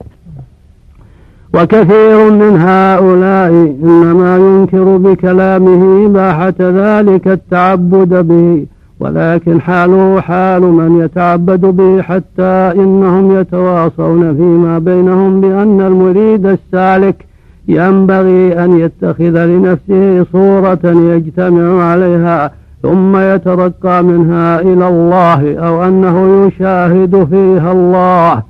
وكثير 1.54 2.30
من 2.30 2.56
هؤلاء 2.60 3.50
إنما 3.84 4.36
ينكر 4.36 4.96
بكلامه 4.96 6.06
إباحة 6.06 6.54
ذلك 6.60 7.28
التعبد 7.28 8.26
به 8.28 8.66
ولكن 9.00 9.60
حاله 9.60 10.20
حال 10.20 10.62
من 10.62 11.00
يتعبد 11.00 11.60
به 11.60 12.02
حتى 12.02 12.72
إنهم 12.74 13.40
يتواصون 13.40 14.36
فيما 14.36 14.78
بينهم 14.78 15.40
بأن 15.40 15.80
المريد 15.80 16.46
السالك 16.46 17.26
ينبغي 17.72 18.64
أن 18.64 18.78
يتخذ 18.78 19.44
لنفسه 19.46 20.26
صورة 20.32 20.80
يجتمع 20.84 21.84
عليها 21.84 22.50
ثم 22.82 23.16
يترقى 23.16 24.04
منها 24.04 24.60
إلى 24.60 24.88
الله 24.88 25.58
أو 25.58 25.84
أنه 25.84 26.46
يشاهد 26.46 27.26
فيها 27.30 27.72
الله. 27.72 28.42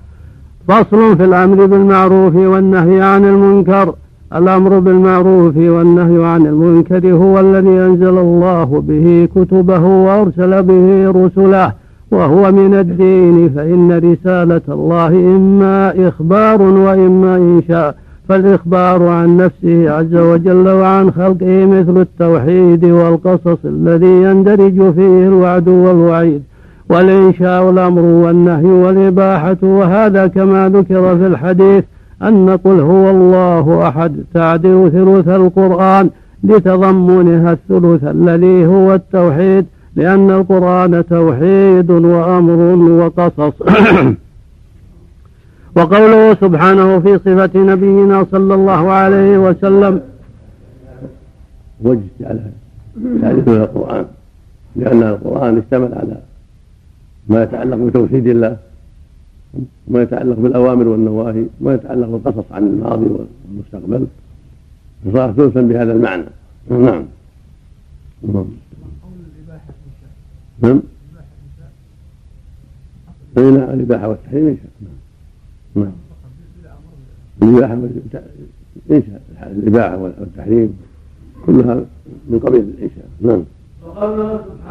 فصل 0.69 1.17
في 1.17 1.25
الأمر 1.25 1.67
بالمعروف 1.67 2.35
والنهي 2.35 3.03
عن 3.03 3.25
المنكر. 3.25 3.95
الأمر 4.37 4.79
بالمعروف 4.79 5.57
والنهي 5.57 6.25
عن 6.25 6.47
المنكر 6.47 7.13
هو 7.13 7.41
الذي 7.41 7.69
أنزل 7.69 8.19
الله 8.19 8.83
به 8.89 9.29
كتبه 9.37 9.85
وأرسل 9.85 10.63
به 10.63 11.11
رسله 11.11 11.73
وهو 12.11 12.53
من 12.53 12.75
الدين. 12.75 13.49
فإن 13.49 14.13
رسالة 14.13 14.63
الله 14.69 15.09
إما 15.09 16.09
إخبار 16.09 16.63
وإما 16.63 17.37
إنشاء. 17.37 18.02
فالإخبار 18.29 19.07
عن 19.07 19.37
نفسه 19.37 19.91
عز 19.91 20.15
وجل 20.17 20.69
وعن 20.69 21.11
خلقه 21.11 21.67
مثل 21.67 22.01
التوحيد 22.01 22.85
والقصص 22.85 23.59
الذي 23.65 24.23
يندرج 24.23 24.95
فيه 24.95 25.27
الوعد 25.29 25.69
والوعيد 25.69 26.43
والإنشاء 26.91 27.71
الأمر 27.71 28.03
والنهي 28.03 28.67
والإباحة 28.67 29.57
وهذا 29.63 30.27
كما 30.27 30.69
ذكر 30.69 31.19
في 31.19 31.27
الحديث 31.27 31.85
أن 32.23 32.59
قل 32.65 32.81
هو 32.81 33.11
الله 33.11 33.89
أحد 33.89 34.25
تعدل 34.35 34.91
ثلث 34.93 35.29
القرآن 35.29 36.11
لتضمنها 36.45 37.53
الثلث 37.53 38.05
الذي 38.05 38.67
هو 38.67 38.95
التوحيد 38.95 39.67
لأن 39.97 40.31
القرآن 40.31 41.05
توحيد 41.07 41.91
وأمر 41.91 42.61
وقصص. 42.91 43.53
وقوله 45.77 46.35
سبحانه 46.35 47.01
في 47.01 47.19
صفة 47.19 47.55
نبينا 47.55 48.27
صلى 48.31 48.55
الله 48.55 48.91
عليه 48.91 49.39
وسلم. 49.39 50.01
وجه 51.81 52.01
على 52.21 52.41
تعريف 53.23 53.49
القرآن. 53.49 54.05
لأن 54.77 55.03
القرآن 55.03 55.59
اشتمل 55.59 55.95
على 55.95 56.17
ما 57.29 57.43
يتعلق 57.43 57.77
بتوحيد 57.77 58.27
الله 58.27 58.57
وما 59.89 60.03
يتعلق 60.03 60.39
بالأوامر 60.39 60.89
والنواهي 60.89 61.45
وما 61.61 61.75
يتعلق 61.75 62.09
بالقصص 62.09 62.53
عن 62.53 62.63
الماضي 62.67 63.07
والمستقبل. 63.07 64.07
فصار 65.05 65.33
ثلثا 65.33 65.61
بهذا 65.61 65.93
المعنى. 65.93 66.25
نعم. 66.71 67.05
نعم. 68.23 68.45
نعم. 70.63 70.81
الإباحة 73.37 74.09
والتحريم 74.09 74.59
نعم. 75.75 75.93
الإباحة 77.43 77.77
والإنشاء 78.91 79.21
الإباحة 79.43 79.99
والتحريم؟ 79.99 80.77
كلها 81.47 81.81
من 82.31 82.39
قبيل 82.39 82.61
الإنشاء 82.61 83.05
نعم. 83.21 83.43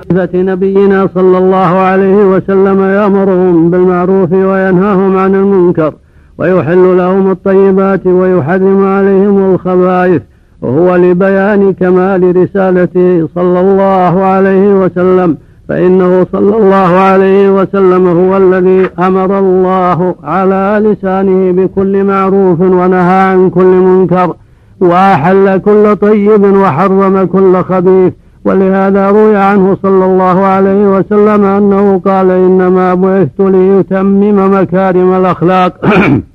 صفة 0.10 0.42
نبينا 0.42 1.10
صلى 1.16 1.38
الله 1.38 1.58
عليه 1.58 2.16
وسلم 2.16 2.82
يأمرهم 2.82 3.72
بالمعروف 3.72 4.32
وينهاهم 4.32 5.18
عن 5.18 5.36
المنكر 5.36 5.94
ويحل 6.38 6.98
لهم 6.98 7.32
الطيبات 7.32 8.08
ويحرم 8.08 8.86
عليهم 8.86 9.54
الخبائث 9.54 10.22
وهو 10.62 10.96
لبيان 10.96 11.74
كمال 11.74 12.36
رسالته 12.36 13.30
صلى 13.36 13.60
الله 13.60 14.24
عليه 14.24 14.74
وسلم. 14.74 15.38
فإنه 15.70 16.26
صلى 16.32 16.58
الله 16.58 17.00
عليه 17.00 17.50
وسلم 17.50 18.08
هو 18.08 18.38
الذي 18.38 18.90
أمر 19.00 19.40
الله 19.40 20.16
على 20.24 20.82
لسانه 20.84 21.52
بكل 21.52 22.04
معروف 22.04 22.62
ونهى 22.62 23.22
عن 23.22 23.50
كل 23.50 23.64
منكر 23.64 24.36
وأحل 24.80 25.58
كل 25.58 25.96
طيب 25.96 26.44
وحرم 26.44 27.26
كل 27.26 27.64
خبيث. 27.64 28.14
ولهذا 28.46 29.10
روي 29.10 29.38
عنه 29.38 29.78
صلى 29.84 30.06
الله 30.06 30.46
عليه 30.46 30.98
وسلم 30.98 31.46
أنه 31.46 32.02
قال 32.06 32.32
إنما 32.32 32.94
بعثت 32.94 33.40
ليتمم 33.40 34.62
مكارم 34.62 35.14
الأخلاق. 35.14 35.74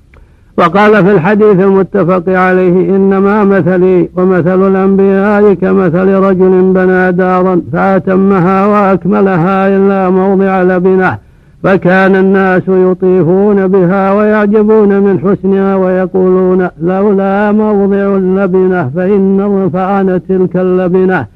وقال 0.58 1.04
في 1.04 1.12
الحديث 1.12 1.60
المتفق 1.60 2.22
عليه 2.28 2.96
إنما 2.96 3.44
مثلي 3.44 4.08
ومثل 4.16 4.68
الأنبياء 4.68 5.54
كمثل 5.54 6.08
رجل 6.08 6.72
بنى 6.74 7.12
دارا 7.12 7.62
فأتمها 7.72 8.66
وأكملها 8.66 9.76
إلا 9.76 10.10
موضع 10.10 10.62
لبنة 10.62 11.18
فكان 11.62 12.16
الناس 12.16 12.62
يطيفون 12.68 13.68
بها 13.68 14.12
ويعجبون 14.12 15.00
من 15.00 15.18
حسنها 15.18 15.76
ويقولون 15.76 16.68
لولا 16.82 17.52
موضع 17.52 18.16
اللبنة 18.16 18.90
فإن 18.96 19.70
فأنا 19.72 20.18
تلك 20.18 20.56
اللبنة. 20.56 21.26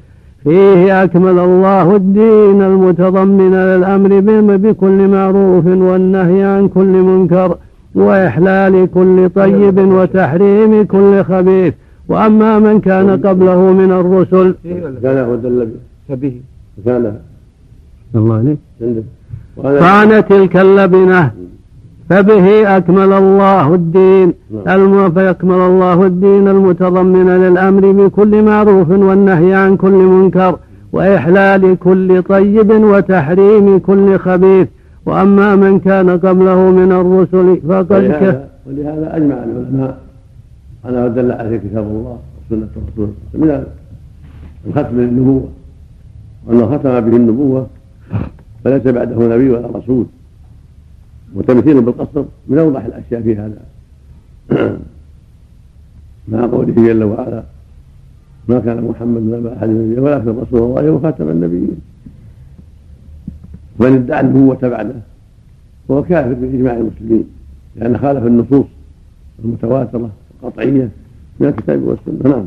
فيه 0.43 1.03
أكمل 1.03 1.39
الله 1.39 1.95
الدين 1.95 2.61
المتضمن 2.61 3.53
للأمر 3.53 4.19
بكل 4.57 5.07
معروف 5.07 5.65
والنهي 5.65 6.43
عن 6.43 6.67
كل 6.67 6.93
منكر. 7.01 7.55
وإحلال 7.95 8.87
كل 8.93 9.29
طيب 9.35 9.77
وتحريم 9.79 10.83
كل 10.83 11.23
خبيث. 11.23 11.73
وأما 12.07 12.59
من 12.59 12.79
كان 12.79 13.09
قبله 13.09 13.59
من 13.73 13.91
الرسل 13.91 14.55
كان 15.03 15.17
هو 15.17 15.35
دل 15.35 15.69
به. 16.09 16.41
كان. 16.85 17.15
الله 18.15 18.35
عليك. 18.35 18.57
كان 19.79 20.25
تلك 20.25 20.57
اللبنة 20.57 21.31
فبه 22.09 22.77
أكمل 22.77 23.13
الله 23.13 23.75
الدين. 23.75 24.33
نعم. 24.65 25.11
فيكمل 25.11 25.55
الله 25.55 26.05
الدين 26.05 26.47
المتضمن 26.47 27.29
للأمر 27.29 27.91
بكل 27.91 28.43
معروف 28.43 28.89
والنهي 28.89 29.53
عن 29.53 29.77
كل 29.77 29.91
منكر. 29.91 30.55
وإحلال 30.93 31.77
كل 31.79 32.21
طيب 32.23 32.71
وتحريم 32.71 33.79
كل 33.79 34.19
خبيث. 34.19 34.67
وأما 35.05 35.55
من 35.55 35.79
كان 35.79 36.09
قبله 36.09 36.71
من 36.71 36.91
الرسل 36.91 37.61
فقد 37.67 37.91
ولهذا, 37.91 38.49
ولهذا 38.65 39.17
أجمع 39.17 39.35
العلماء 39.35 39.97
على 40.85 41.01
ما 41.01 41.07
دل 41.07 41.31
عليه 41.31 41.57
كتاب 41.57 41.83
الله 41.83 42.19
وسنة 42.47 42.67
الرسول 42.77 43.09
من 43.33 43.65
الختم 44.67 45.01
للنبوة 45.01 45.49
وأنه 46.47 46.77
ختم 46.77 46.99
به 46.99 47.15
النبوة 47.17 47.67
فليس 48.63 48.87
بعده 48.87 49.35
نبي 49.35 49.49
ولا 49.49 49.67
رسول 49.67 50.05
وتمثيل 51.35 51.81
بالقصر 51.81 52.23
من 52.47 52.57
اوضح 52.57 52.85
الاشياء 52.85 53.21
في 53.21 53.35
هذا 53.35 53.61
مع 56.27 56.45
قوله 56.47 56.73
جل 56.73 57.03
وعلا 57.03 57.43
ما 58.47 58.59
كان 58.59 58.83
محمد 58.83 59.21
نبا 59.21 59.57
احد 59.57 59.69
من 59.69 59.99
ولكن 59.99 60.39
رسول 60.39 60.61
الله 60.69 60.91
وخاتم 60.91 61.29
النبيين 61.29 61.90
من 63.79 63.93
ادعى 63.93 64.19
النبوة 64.21 64.57
بعده 64.61 64.95
هو 65.91 66.03
كافر 66.03 66.33
بإجماع 66.33 66.73
المسلمين 66.73 67.25
لأن 67.75 67.97
خالف 67.97 68.25
النصوص 68.25 68.65
المتواترة 69.45 70.09
القطعية 70.43 70.89
من 71.39 71.47
الكتاب 71.47 71.83
والسنة. 71.83 72.31
نعم. 72.31 72.45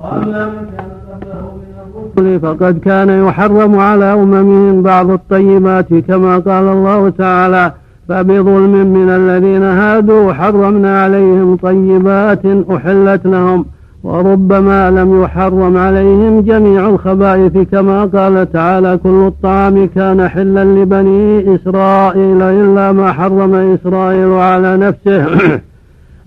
وأما 0.00 0.46
من 0.48 0.66
كان 0.76 0.90
قبله 1.10 1.56
من 1.56 2.18
الرسل 2.18 2.40
فقد 2.40 2.78
كان 2.78 3.26
يحرم 3.26 3.78
على 3.78 4.04
أمم 4.04 4.82
بعض 4.82 5.10
الطيبات 5.10 5.94
كما 5.94 6.38
قال 6.38 6.64
الله 6.64 7.10
تعالى 7.10 7.72
فبظلم 8.08 8.92
من 8.92 9.10
الذين 9.10 9.62
هادوا 9.62 10.32
حرمنا 10.32 11.02
عليهم 11.02 11.56
طيبات 11.56 12.46
أحلت 12.46 13.26
لهم 13.26 13.64
وربما 14.04 14.90
لم 14.90 15.22
يحرم 15.22 15.76
عليهم 15.76 16.40
جميع 16.40 16.88
الخبائث 16.88 17.58
كما 17.72 18.04
قال 18.04 18.52
تعالى 18.52 18.98
كل 19.02 19.26
الطعام 19.26 19.86
كان 19.86 20.28
حلا 20.28 20.64
لبني 20.64 21.54
إسرائيل 21.54 22.42
إلا 22.42 22.92
ما 22.92 23.12
حرم 23.12 23.54
إسرائيل 23.54 24.32
على 24.32 24.76
نفسه 24.76 25.26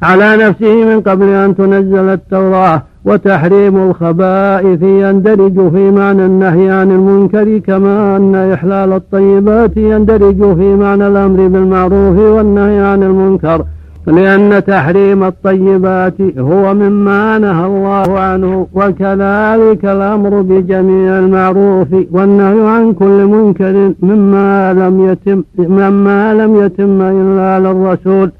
على 0.04 0.38
نفسه 0.38 0.86
من 0.86 1.02
قبل 1.02 1.26
أن 1.26 1.56
تنزل 1.56 2.10
التوراة. 2.10 2.82
وتحريم 3.06 3.90
الخبائث 3.90 4.82
يندرج 4.84 5.70
في 5.72 5.92
معنى 5.92 6.26
النهي 6.26 6.70
عن 6.70 6.92
المنكر 6.92 7.58
كما 7.58 8.18
أن 8.18 8.36
إحلال 8.54 8.94
الطيبات 8.94 9.78
يندرج 9.78 10.56
في 10.56 10.76
معنى 10.76 11.08
الأمر 11.08 11.48
بالمعروف 11.48 12.18
والنهي 12.18 12.80
عن 12.80 13.04
المنكر. 13.04 13.66
لأن 14.08 14.64
تحريم 14.66 15.24
الطيبات 15.24 16.22
هو 16.38 16.74
مما 16.74 17.40
نهى 17.40 17.66
الله 17.66 18.20
عنه 18.20 18.68
وكذلك 18.74 19.86
الأمر 19.86 20.42
بجميع 20.42 21.20
المعروف 21.20 21.88
والنهي 22.12 22.68
عن 22.70 22.94
كل 22.94 23.26
منكر 23.26 23.94
مما 24.02 24.74
لم 24.74 25.10
يتم 25.10 25.44
مما 25.58 26.34
لم 26.34 26.56
يتم 26.66 27.02
إلا 27.02 27.60
للرسول 27.60 28.32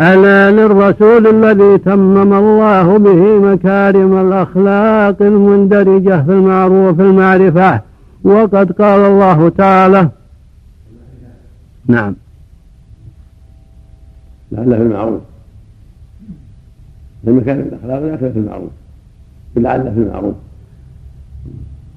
ألا 0.00 0.50
للرسول 0.50 1.26
الذي 1.26 1.78
تمم 1.78 2.32
الله 2.34 2.98
به 2.98 3.38
مكارم 3.38 4.26
الأخلاق 4.26 5.16
المندرجة 5.20 6.22
في 6.22 6.32
المعروف 6.32 7.00
المعرفة. 7.00 7.80
وقد 8.24 8.72
قال 8.72 9.00
الله 9.00 9.48
تعالى 9.48 10.08
نعم. 11.86 12.14
لعل 14.54 14.76
في 14.76 14.82
المعروف. 14.82 15.20
في 17.24 17.30
مكارم 17.30 17.60
الأخلاق 17.60 18.00
لا 18.00 18.16
في 18.16 18.38
المعروف. 18.38 18.70
لعل 19.56 19.82
في 19.82 20.00
المعروف. 20.00 20.34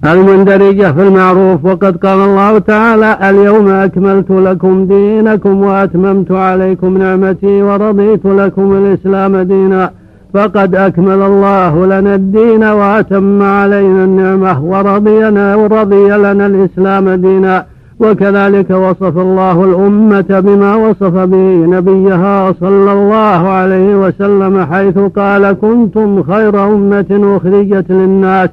المندرجة 0.06 0.92
في 0.92 1.02
المعروف 1.08 1.66
وقد 1.66 1.98
قال 1.98 2.20
الله 2.20 2.60
تعالى 2.60 3.30
اليوم 3.30 3.68
أكملت 3.68 4.32
لكم 4.32 4.88
دينكم 4.88 5.64
وأتممت 5.64 6.32
عليكم 6.32 6.98
نعمتي 6.98 7.62
ورضيت 7.62 8.26
لكم 8.26 8.74
الإسلام 8.74 9.38
دينا 9.38 9.92
فقد 10.34 10.76
أكمل 10.76 11.22
الله 11.22 11.86
لنا 11.86 12.16
الدين 12.16 12.64
وأتم 12.64 13.42
علينا 13.42 14.04
النعمة 14.04 14.64
ورضينا 14.64 15.56
ورضي 15.56 16.10
لنا 16.12 16.46
الإسلام 16.46 17.10
دينا. 17.10 17.66
وكذلك 18.00 18.70
وصف 18.70 19.18
الله 19.18 19.64
الأمة 19.64 20.40
بما 20.40 20.76
وصف 20.76 21.14
به 21.14 21.66
نبيها 21.66 22.52
صلى 22.52 22.94
الله 22.94 23.50
عليه 23.50 23.96
وسلم 23.96 24.66
حيث 24.72 24.98
قال 24.98 25.52
كنتم 25.52 26.24
خير 26.24 26.66
أمة 26.66 27.38
أخرجت 27.38 27.92
للناس 27.92 28.50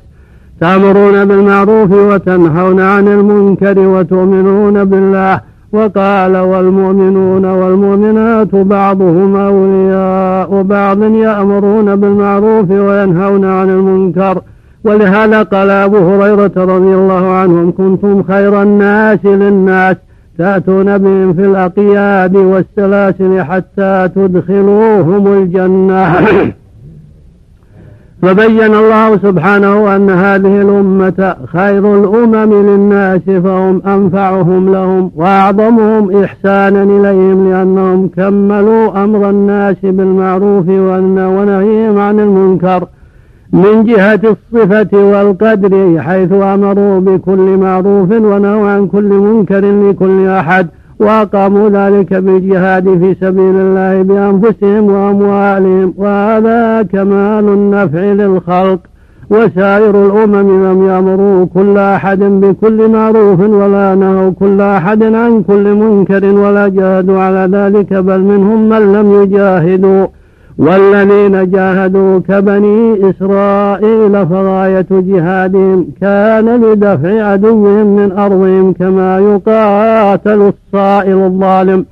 تأمرون 0.60 1.24
بالمعروف 1.24 1.92
وتنهون 1.92 2.80
عن 2.80 3.08
المنكر 3.08 3.78
وتؤمنون 3.78 4.84
بالله. 4.84 5.40
وقال 5.72 6.36
والمؤمنون 6.36 7.44
والمؤمنات 7.44 8.54
بعضهم 8.54 9.36
أولياء 9.36 10.62
بعض 10.62 11.02
يأمرون 11.02 11.96
بالمعروف 11.96 12.70
وينهون 12.70 13.44
عن 13.44 13.70
المنكر. 13.70 14.40
ولهذا 14.84 15.42
قال 15.42 15.70
أبو 15.70 15.96
هريرة 15.96 16.52
رضي 16.56 16.94
الله 16.94 17.30
عنهم 17.32 17.72
كنتم 17.72 18.22
خير 18.22 18.62
الناس 18.62 19.24
للناس 19.24 19.96
تأتون 20.38 20.98
بهم 20.98 21.34
في 21.34 21.40
الأقياد 21.40 22.36
والسلاسل 22.36 23.42
حتى 23.42 24.08
تدخلوهم 24.14 25.32
الجنة. 25.32 26.14
فبين 28.22 28.74
الله 28.74 29.18
سبحانه 29.18 29.96
أن 29.96 30.10
هذه 30.10 30.62
الأمة 30.62 31.36
خير 31.46 32.04
الأمم 32.04 32.52
للناس 32.52 33.20
فهم 33.20 33.82
أنفعهم 33.86 34.72
لهم 34.72 35.10
وأعظمهم 35.16 36.22
إحسانا 36.24 36.82
إليهم 36.82 37.50
لأنهم 37.50 38.08
كملوا 38.08 39.04
أمر 39.04 39.30
الناس 39.30 39.76
بالمعروف 39.82 40.68
ونهيهم 40.68 41.98
عن 41.98 42.20
المنكر. 42.20 42.86
من 43.54 43.84
جهة 43.84 44.20
الصفة 44.24 44.92
والقدر 44.92 46.00
حيث 46.00 46.32
أمروا 46.32 47.00
بكل 47.00 47.56
معروف 47.56 48.10
ونهوا 48.10 48.68
عن 48.68 48.86
كل 48.86 49.08
منكر 49.08 49.60
لكل 49.88 50.26
أحد 50.28 50.66
وأقاموا 51.00 51.68
ذلك 51.68 52.14
بالجهاد 52.14 52.84
في 52.84 53.16
سبيل 53.20 53.56
الله 53.56 54.02
بأنفسهم 54.02 54.90
وأموالهم 54.90 55.94
وهذا 55.96 56.82
كمال 56.82 57.44
النفع 57.48 58.00
للخلق. 58.00 58.78
وسائر 59.30 60.06
الأمم 60.06 60.48
لم 60.66 60.88
يأمروا 60.88 61.46
كل 61.54 61.78
أحد 61.78 62.18
بكل 62.18 62.88
معروف 62.88 63.40
ولا 63.40 63.94
نهوا 63.94 64.30
كل 64.30 64.60
أحد 64.60 65.02
عن 65.02 65.42
كل 65.42 65.74
منكر 65.74 66.24
ولا 66.24 66.68
جاهدوا 66.68 67.20
على 67.20 67.48
ذلك 67.52 67.92
بل 67.92 68.20
منهم 68.20 68.68
من 68.68 68.92
لم 68.92 69.22
يجاهدوا. 69.22 70.06
والذين 70.58 71.50
جاهدوا 71.50 72.20
كبني 72.28 73.10
إسرائيل 73.10 74.26
فغاية 74.26 74.86
جهادهم 74.90 75.86
كان 76.00 76.62
لدفع 76.62 77.22
عدوهم 77.22 77.86
من 77.96 78.12
أرضهم 78.12 78.72
كما 78.72 79.18
يقاتل 79.18 80.52
الصائل 80.52 81.18
الظالم. 81.24 81.84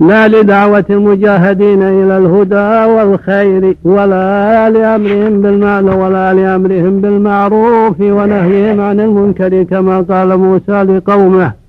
لا 0.00 0.28
لدعوة 0.28 0.84
المجاهدين 0.90 1.82
إلى 1.82 2.18
الهدى 2.18 2.92
والخير 2.92 3.76
ولا 3.84 4.70
لأمرهم 4.70 5.42
بالمعنى 5.42 5.90
ولا 5.90 6.34
لأمرهم 6.34 7.00
بالمعروف 7.00 8.00
ونهيهم 8.00 8.80
عن 8.80 9.00
المنكر 9.00 9.62
كما 9.62 10.00
قال 10.00 10.36
موسى 10.36 10.82
لقومه. 10.82 11.65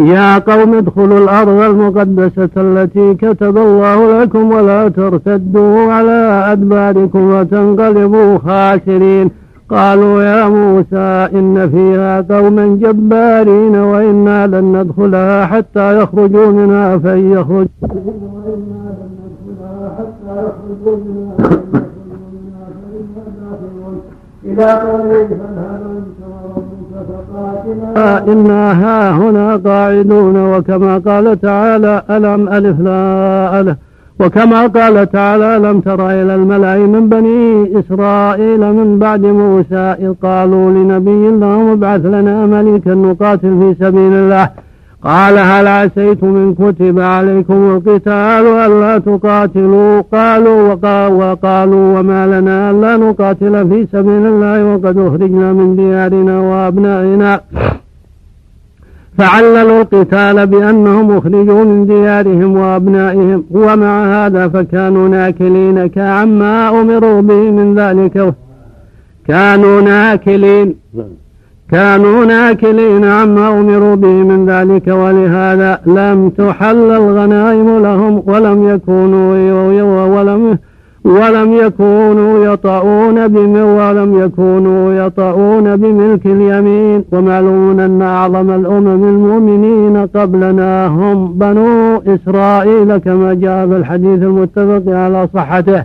يا 0.00 0.38
قوم 0.38 0.74
ادخلوا 0.74 1.18
الأرض 1.18 1.48
المقدسة 1.48 2.50
التي 2.56 3.14
كتب 3.14 3.58
الله 3.58 4.22
لكم 4.22 4.52
ولا 4.52 4.88
ترتدوا 4.88 5.92
على 5.92 6.44
أدباركم 6.52 7.30
وتنقلبوا 7.30 8.38
خاسرين. 8.38 9.30
قالوا 9.70 10.22
يا 10.22 10.48
موسى 10.48 11.28
إن 11.38 11.70
فيها 11.70 12.20
قوما 12.20 12.66
جبارين 12.66 13.76
وإنا 13.76 14.46
لن 14.46 14.76
ندخلها 14.76 15.46
حتى 15.46 15.98
يخرجوا 15.98 16.46
منها 16.46 16.98
فإن 16.98 17.32
يخرجوا 17.32 17.64
إلى 24.44 24.64
قوله 24.64 25.28
فهل 25.28 26.02
إنا 28.32 28.72
ها 28.72 29.10
هنا 29.10 29.56
قاعدون 29.56 30.36
وكما 30.52 30.98
قال 30.98 31.40
تعالى 31.40 32.02
ألم 32.10 32.48
ألف 32.48 32.80
لا 32.80 33.60
ألف. 33.60 33.76
وكما 34.20 34.66
قال 34.66 35.10
تعالى 35.10 35.56
ألم 35.56 35.80
تر 35.80 36.10
إلى 36.10 36.34
الملأ 36.34 36.76
من 36.76 37.08
بني 37.08 37.78
إسرائيل 37.80 38.60
من 38.72 38.98
بعد 38.98 39.20
موسى 39.20 39.76
إذ 39.76 40.12
قالوا 40.22 40.70
لنبي 40.70 41.28
الله 41.28 41.72
ابعث 41.72 42.06
لنا 42.06 42.46
ملكا 42.46 42.94
نقاتل 42.94 43.52
في 43.60 43.84
سبيل 43.84 44.12
الله. 44.12 44.48
قال 45.04 45.38
هل 45.38 45.66
عسيتم 45.66 46.36
إن 46.36 46.54
كتب 46.54 47.00
عليكم 47.00 47.54
القتال 47.54 48.46
ألا 48.46 48.98
تقاتلوا؟ 48.98 50.00
قالوا 50.12 50.72
وقالوا 51.08 51.98
وما 51.98 52.26
لنا 52.26 52.70
ألا 52.70 52.96
نقاتل 52.96 53.68
في 53.68 53.86
سبيل 53.92 54.26
الله 54.26 54.64
وقد 54.64 54.98
أخرجنا 54.98 55.52
من 55.52 55.76
ديارنا 55.76 56.40
وأبنائنا. 56.40 57.40
فعللوا 59.18 59.82
القتال 59.82 60.46
بأنهم 60.46 61.16
أخرجوا 61.16 61.64
من 61.64 61.86
ديارهم 61.86 62.56
وأبنائهم. 62.56 63.44
ومع 63.50 64.26
هذا 64.26 64.48
فكانوا 64.48 65.08
ناكلين 65.08 65.86
كعما 65.86 66.80
أمروا 66.80 67.20
به 67.20 67.50
من 67.50 67.74
ذلك. 67.74 68.34
كانوا 69.28 69.80
ناكلين. 69.80 70.74
كانوا 71.70 72.24
ناكلين 72.24 73.04
عما 73.04 73.48
أمروا 73.60 73.94
به 73.94 74.08
من 74.08 74.46
ذلك 74.46 74.86
ولهذا 74.88 75.80
لم 75.86 76.28
تحل 76.28 76.90
الغنائم 76.90 77.82
لهم 77.82 78.22
ولم 78.26 78.68
يكونوا 78.68 80.04
ولم 80.04 80.58
ولم 81.04 81.52
يكونوا 81.52 82.52
يطؤون 82.52 83.28
بم 83.28 83.56
ولم 83.56 84.24
يكونوا 84.24 85.06
يطؤون 85.06 85.76
بملك 85.76 86.26
اليمين. 86.26 87.04
ومعلوم 87.12 87.80
أن 87.80 88.02
أعظم 88.02 88.50
الأمم 88.50 89.08
المؤمنين 89.08 90.06
قبلنا 90.14 90.86
هم 90.86 91.32
بنو 91.32 92.02
إسرائيل 92.06 92.96
كما 92.96 93.34
جاء 93.34 93.66
في 93.68 93.76
الحديث 93.76 94.22
المتفق 94.22 94.82
على 94.88 95.28
صحته. 95.34 95.84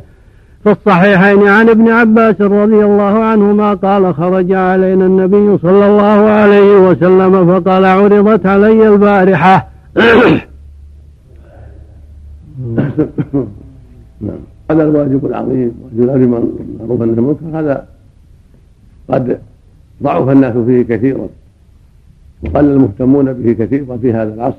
في 0.65 0.71
الصحيحين 0.71 1.47
عن 1.47 1.69
ابن 1.69 1.89
عباس 1.89 2.41
رضي 2.41 2.85
الله 2.85 3.23
عنهما 3.23 3.73
قال 3.73 4.15
خرج 4.15 4.51
علينا 4.51 5.05
النبي 5.05 5.57
صلى 5.57 5.87
الله 5.87 6.29
عليه 6.29 6.77
وسلم 6.89 7.47
فقال 7.47 7.85
عرضت 7.85 8.45
علي 8.45 8.87
البارحة. 8.87 9.69
نعم 14.21 14.39
هذا 14.71 14.83
الواجب 14.83 15.25
العظيم 15.25 15.71
بالمعروف 15.91 16.59
والنهي 16.89 17.01
عن 17.01 17.09
المنكر 17.17 17.59
هذا 17.59 17.87
قد 19.09 19.39
ضعف 20.03 20.29
الناس 20.29 20.57
فيه 20.57 20.81
كثيرا 20.81 21.27
وقل 22.43 22.65
المهتمون 22.65 23.33
به 23.33 23.53
كثيرا 23.53 23.97
في 23.97 24.13
هذا 24.13 24.33
العصر. 24.33 24.57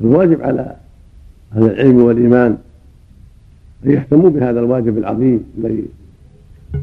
الواجب 0.00 0.42
على 0.42 0.76
أهل 1.56 1.64
العلم 1.64 2.02
والإيمان 2.02 2.56
ان 3.86 3.90
يهتموا 3.90 4.30
بهذا 4.30 4.60
الواجب 4.60 4.98
العظيم 4.98 5.44
الذي 5.58 5.84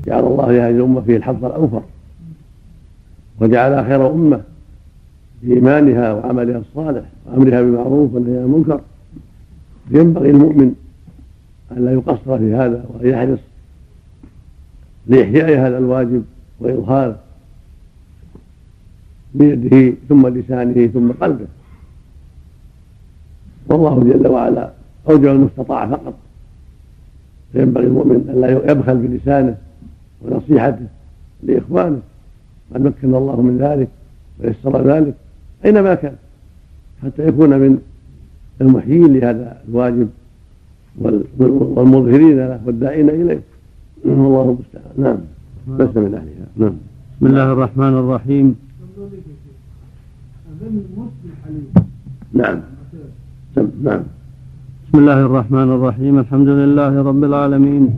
جعل 0.06 0.24
الله 0.24 0.52
لهذه 0.52 0.76
الأمة 0.76 1.02
فيه 1.02 1.18
الحظ 1.18 1.46
الأوفر 1.46 1.82
وجعلها 3.42 3.84
خير 3.84 4.12
أمة 4.12 4.42
بإيمانها 5.44 6.14
وعملها 6.14 6.58
الصالح 6.58 7.06
وأمرها 7.26 7.62
بالمعروف 7.62 8.14
والنهي 8.14 8.38
عن 8.38 8.44
المنكر. 8.44 8.82
ينبغي 9.92 10.30
المؤمن 10.30 10.76
أن 11.72 11.86
لا 11.86 11.92
يقصر 11.92 12.38
في 12.38 12.54
هذا 12.54 12.86
وأن 12.90 13.10
يحرص 13.10 13.40
لإحياء 15.08 15.68
هذا 15.68 15.78
الواجب 15.78 16.24
وإظهاره 16.60 17.20
بيده 19.36 19.98
ثم 20.10 20.28
لسانه 20.28 20.88
ثم 20.88 21.12
قلبه. 21.12 21.48
والله 23.68 24.00
جل 24.00 24.28
وعلا 24.28 24.72
أوجع 25.10 25.32
المستطاع 25.32 25.88
فقط. 25.88 26.14
فينبغي 27.54 27.86
المؤمن 27.86 28.30
أن 28.30 28.42
لا 28.42 28.72
يبخل 28.72 28.98
بلسانه 28.98 29.58
ونصيحته 30.22 30.86
لإخوانه. 31.44 32.00
قد 32.74 32.82
مكن 32.82 33.16
الله 33.16 33.42
من 33.42 33.58
ذلك 33.58 33.88
ويسر 34.40 34.88
ذلك 34.88 35.14
أينما 35.66 35.96
كان 35.96 36.16
حتى 37.04 37.28
يكون 37.28 37.50
من 37.50 37.78
المحيين 38.62 39.14
لهذا 39.14 39.58
الواجب 39.70 40.10
والمظهرين 41.78 42.38
له 42.38 42.62
والداعين 42.66 43.10
إليه. 43.10 43.42
والله 44.06 44.58
المستعان. 44.58 44.94
نعم 44.98 45.18
لست 45.80 45.98
من 45.98 46.14
أهلها. 46.14 46.48
نعم. 46.58 46.76
بسم 47.18 47.26
الله 47.26 47.52
الرحمن 47.54 47.94
الرحيم. 47.94 48.56
نعم. 52.34 52.62
نعم. 53.84 54.04
بسم 54.90 54.99
الله 54.99 55.26
الرحمن 55.26 55.72
الرحيم 55.72 56.20
الحمد 56.20 56.48
لله 56.48 57.03
رب 57.10 57.24
العالمين 57.24 57.90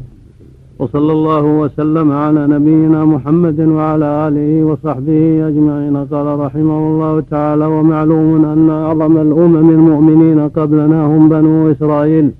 وصلى 0.79 1.11
الله 1.11 1.43
وسلم 1.43 2.11
على 2.11 2.47
نبينا 2.47 3.05
محمد 3.05 3.59
وعلى 3.59 4.27
آله 4.27 4.63
وصحبه 4.63 5.47
أجمعين 5.47 5.97
قال 5.97 6.39
رحمه 6.39 6.79
الله 6.91 7.23
تعالى 7.31 7.65
ومعلوم 7.65 8.45
أن 8.45 8.69
أعظم 8.69 9.17
الأمم 9.17 9.69
المؤمنين 9.69 10.39
قبلنا 10.49 11.05
هم 11.05 11.29
بنو 11.29 11.71
إسرائيل 11.71 12.31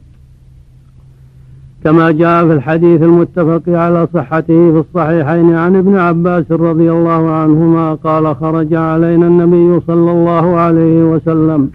كما 1.84 2.12
جاء 2.12 2.48
في 2.48 2.54
الحديث 2.54 3.02
المتفق 3.02 3.64
على 3.68 4.08
صحته 4.14 4.72
في 4.74 4.80
الصحيحين 4.86 5.56
عن 5.56 5.76
ابن 5.76 5.96
عباس 5.96 6.52
رضي 6.52 6.92
الله 6.92 7.30
عنهما 7.30 7.94
قال 7.94 8.36
خرج 8.36 8.74
علينا 8.74 9.28
النبي 9.28 9.80
صلى 9.88 10.12
الله 10.12 10.46
عليه 10.56 11.04
وسلم 11.04 11.72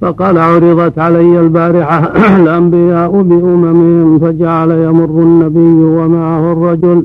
فقال 0.00 0.38
عرضت 0.38 0.98
علي 0.98 1.40
البارحة 1.40 2.12
الأنبياء 2.42 3.22
بأممهم 3.22 4.18
فجعل 4.18 4.70
يمر 4.70 5.22
النبي 5.22 5.84
ومعه 5.84 6.52
الرجل 6.52 7.04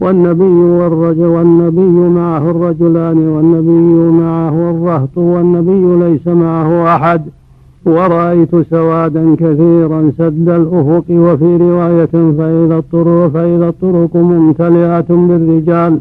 والنبي 0.00 0.44
والرجل 0.44 1.24
والنبي 1.24 2.08
معه 2.08 2.50
الرجلان 2.50 3.28
والنبي 3.28 4.18
معه 4.22 4.70
الرهط 4.70 5.16
والنبي 5.16 6.04
ليس 6.04 6.26
معه 6.26 6.96
أحد. 6.96 7.22
ورأيت 7.86 8.56
سوادا 8.70 9.34
كثيرا 9.34 10.12
سد 10.18 10.48
الأفق 10.48 11.04
وفي 11.10 11.56
رواية 11.56 12.32
فإذا 12.38 12.78
الطرق 12.78 13.30
فإذا 13.34 13.68
الطرق 13.68 14.16
ممتلئة 14.16 15.06
بالرجال. 15.08 16.00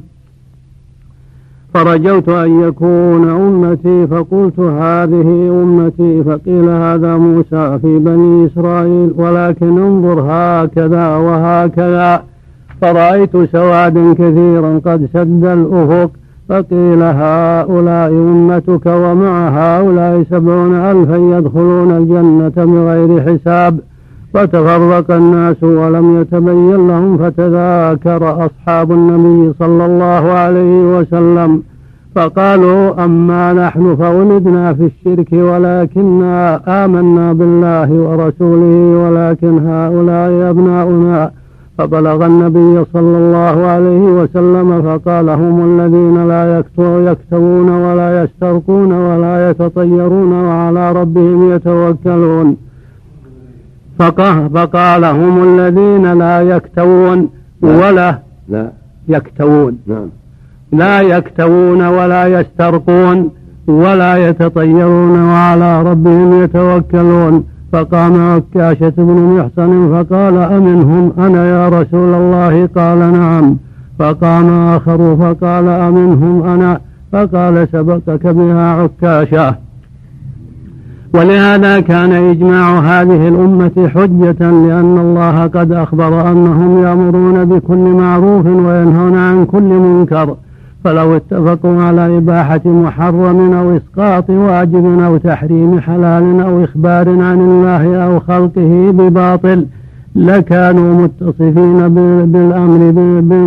فرجوت 1.75 2.29
أن 2.29 2.61
يكون 2.61 3.29
أمتي 3.29 4.07
فقلت 4.07 4.59
هذه 4.59 5.49
أمتي 5.63 6.23
فقيل 6.23 6.69
هذا 6.69 7.17
موسى 7.17 7.79
في 7.81 7.99
بني 7.99 8.45
إسرائيل 8.45 9.13
ولكن 9.17 9.79
انظر 9.79 10.25
هكذا 10.29 11.15
وهكذا. 11.15 12.23
فرأيت 12.81 13.37
سوادا 13.51 14.13
كثيرا 14.13 14.81
قد 14.85 15.09
سد 15.13 15.45
الأفق 15.45 16.11
فقيل 16.49 17.03
هؤلاء 17.03 18.11
أمتك 18.11 18.85
ومع 18.85 19.49
هؤلاء 19.49 20.23
سبعون 20.29 20.75
ألفا 20.75 21.37
يدخلون 21.37 21.91
الجنة 21.91 22.65
بغير 22.65 23.21
حساب. 23.21 23.79
فتفرق 24.35 25.11
الناس 25.11 25.63
ولم 25.63 26.21
يتبين 26.21 26.87
لهم 26.87 27.17
فتذاكر 27.17 28.45
أصحاب 28.45 28.91
النبي 28.91 29.53
صلى 29.59 29.85
الله 29.85 30.23
عليه 30.31 30.97
وسلم. 30.97 31.61
فقالوا 32.15 33.03
أما 33.05 33.53
نحن 33.53 33.95
فولدنا 33.95 34.73
في 34.73 34.85
الشرك 34.91 35.31
ولكننا 35.33 36.61
آمنا 36.85 37.33
بالله 37.33 37.89
ورسوله 37.91 38.75
ولكن 39.03 39.53
هؤلاء 39.67 40.49
أبناؤنا. 40.49 41.31
فبلغ 41.77 42.25
النبي 42.25 42.85
صلى 42.93 43.17
الله 43.17 43.55
عليه 43.73 44.03
وسلم 44.19 44.81
فقال 44.81 45.29
هم 45.29 45.57
الذين 45.69 46.27
لا 46.27 46.43
يكتوون 47.11 47.69
ولا 47.69 48.23
يسترقون 48.23 48.91
ولا 48.91 49.49
يتطيرون 49.49 50.31
وعلى 50.47 50.91
ربهم 50.91 51.51
يتوكلون. 51.51 52.57
فقال 53.99 55.05
هم 55.05 55.43
الذين 55.43 56.13
لا 56.19 56.41
يكتوون 56.41 57.29
ولا 57.61 58.19
لا. 58.49 58.71
يكتوون. 59.07 59.77
نعم. 59.87 60.09
لا 60.71 61.01
يكتوون 61.01 61.87
ولا 61.87 62.27
يسترقون 62.27 63.29
ولا 63.67 64.29
يتطيرون 64.29 65.23
وعلى 65.23 65.83
ربهم 65.83 66.43
يتوكلون. 66.43 67.43
فقام 67.73 68.21
عكاشة 68.21 68.93
بن 68.97 69.37
محصن 69.37 69.91
فقال 69.93 70.37
أمنهم 70.37 71.13
أنا 71.17 71.49
يا 71.49 71.69
رسول 71.69 72.13
الله؟ 72.13 72.69
قال 72.75 72.99
نعم. 72.99 73.57
فقام 73.99 74.49
آخر 74.75 75.15
فقال 75.15 75.67
أمنهم 75.67 76.43
أنا؟ 76.43 76.79
فقال 77.11 77.67
سبقك 77.71 78.27
بها 78.27 78.71
عكاشة. 78.81 79.64
ولهذا 81.19 81.79
كان 81.79 82.11
إجماع 82.11 82.79
هذه 82.79 83.27
الأمة 83.27 83.89
حجة 83.95 84.39
لأن 84.39 84.97
الله 84.97 85.47
قد 85.47 85.71
أخبر 85.71 86.31
أنهم 86.31 86.83
يأمرون 86.83 87.45
بكل 87.45 87.77
معروف 87.77 88.45
وينهون 88.45 89.15
عن 89.15 89.45
كل 89.45 89.63
منكر. 89.63 90.35
فلو 90.83 91.15
اتفقوا 91.15 91.81
على 91.83 92.17
إباحة 92.17 92.61
محرم 92.65 93.53
أو 93.53 93.77
إسقاط 93.77 94.29
واجب 94.29 94.99
أو 94.99 95.17
تحريم 95.17 95.79
حلال 95.79 96.41
أو 96.41 96.63
إخبار 96.63 97.09
عن 97.09 97.41
الله 97.41 97.95
أو 98.05 98.19
خلقه 98.19 98.91
بباطل 98.91 99.65
لكانوا 100.15 101.03
متصفين 101.03 101.93
بالأمر 102.25 102.91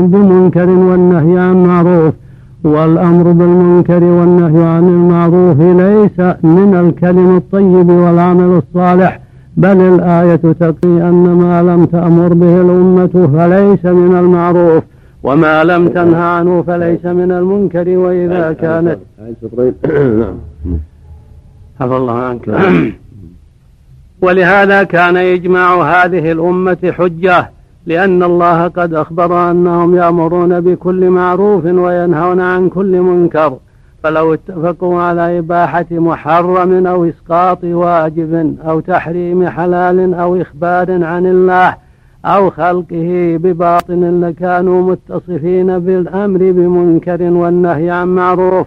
بمنكر 0.06 0.70
والنهي 0.70 1.38
عن 1.38 1.62
معروف. 1.62 2.14
والأمر 2.64 3.32
بالمنكر 3.32 4.04
والنهي 4.04 4.64
عن 4.64 4.88
المعروف 4.88 5.60
ليس 5.60 6.36
من 6.42 6.74
الكلم 6.74 7.36
الطيب 7.36 7.88
والعمل 7.88 8.58
الصالح 8.62 9.20
بل 9.56 9.80
الآية 9.80 10.36
تقي 10.36 11.08
أن 11.08 11.24
ما 11.42 11.62
لم 11.62 11.84
تأمر 11.84 12.34
به 12.34 12.60
الأمة 12.60 13.06
فليس 13.36 13.84
من 13.84 14.16
المعروف 14.18 14.84
وما 15.22 15.64
لم 15.64 15.88
تنه 15.88 16.18
عنه 16.18 16.62
فليس 16.62 17.04
من 17.04 17.32
المنكر 17.32 17.88
وإذا 17.88 18.52
كانت 18.52 18.98
نعم. 20.20 20.38
حفظ 21.80 21.92
الله 21.92 22.12
عنك. 22.12 22.48
ولهذا 24.22 24.82
كان 24.82 25.16
إجماع 25.16 25.82
هذه 25.82 26.32
الأمة 26.32 26.92
حجة 26.98 27.50
لأن 27.88 28.22
الله 28.22 28.68
قد 28.68 28.94
أخبر 28.94 29.50
أنهم 29.50 29.96
يأمرون 29.96 30.60
بكل 30.60 31.10
معروف 31.10 31.64
وينهون 31.64 32.40
عن 32.40 32.68
كل 32.68 33.00
منكر. 33.00 33.56
فلو 34.02 34.34
اتفقوا 34.34 35.00
على 35.00 35.38
إباحة 35.38 35.86
محرم 35.90 36.86
أو 36.86 37.04
إسقاط 37.04 37.64
واجب 37.64 38.56
أو 38.68 38.80
تحريم 38.80 39.48
حلال 39.48 40.14
أو 40.14 40.40
إخبار 40.40 41.04
عن 41.04 41.26
الله 41.26 41.76
أو 42.24 42.50
خلقه 42.50 43.38
بباطن 43.42 44.20
لكانوا 44.24 44.82
متصفين 44.90 45.78
بالأمر 45.78 46.38
بمنكر 46.38 47.22
والنهي 47.22 47.90
عن 47.90 48.08
معروف. 48.08 48.66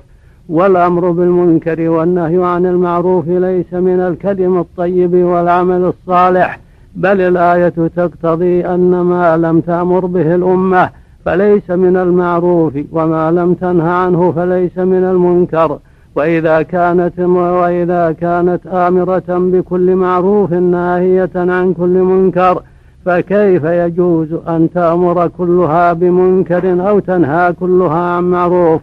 والأمر 0.49 1.11
بالمنكر 1.11 1.89
والنهي 1.89 2.43
عن 2.43 2.65
المعروف 2.65 3.27
ليس 3.27 3.73
من 3.73 3.99
الكلم 3.99 4.59
الطيب 4.59 5.13
والعمل 5.13 5.85
الصالح. 5.85 6.59
بل 6.95 7.21
الآية 7.21 7.89
تقتضي 7.95 8.65
أن 8.65 9.01
ما 9.01 9.37
لم 9.37 9.61
تأمر 9.61 10.05
به 10.05 10.35
الأمة 10.35 10.89
فليس 11.25 11.69
من 11.69 11.97
المعروف 11.97 12.73
وما 12.91 13.31
لم 13.31 13.53
تنه 13.53 13.89
عنه 13.89 14.31
فليس 14.31 14.77
من 14.77 15.03
المنكر. 15.03 15.79
وإذا 16.15 16.61
كانت 16.61 17.19
وإذا 17.19 18.11
كانت 18.11 18.67
آمرة 18.67 19.23
بكل 19.27 19.95
معروف 19.95 20.53
ناهية 20.53 21.29
عن 21.35 21.73
كل 21.73 22.01
منكر 22.01 22.63
فكيف 23.05 23.63
يجوز 23.63 24.33
أن 24.33 24.69
تأمر 24.73 25.27
كلها 25.27 25.93
بمنكر 25.93 26.89
أو 26.89 26.99
تنهى 26.99 27.53
كلها 27.53 28.15
عن 28.15 28.23
معروف؟ 28.23 28.81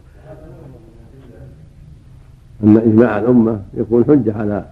أن 2.65 2.77
إجماع 2.77 3.19
الأمة 3.19 3.61
يكون 3.75 4.05
حجة 4.05 4.35
على 4.39 4.65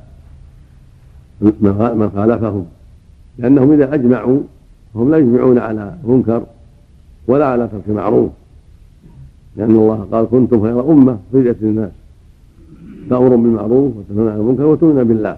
من 1.40 2.10
خالفهم. 2.16 2.66
لأنهم 3.38 3.72
إذا 3.72 3.94
أجمعوا 3.94 4.38
هم 4.94 5.10
لا 5.10 5.16
يجمعون 5.18 5.58
على 5.58 5.94
منكر 6.04 6.42
ولا 7.28 7.46
على 7.46 7.68
ترك 7.68 7.88
معروف 7.88 8.30
لأن 9.56 9.70
الله 9.70 10.06
قال 10.12 10.26
كنتم 10.30 10.62
خير 10.62 10.92
أمة 10.92 11.18
خرجت 11.32 11.56
للناس 11.60 11.90
تأمر 13.10 13.28
بالمعروف 13.28 13.92
وتنهون 13.96 14.28
عن 14.28 14.38
المنكر 14.38 14.64
وتؤمنون 14.64 15.04
بالله. 15.04 15.36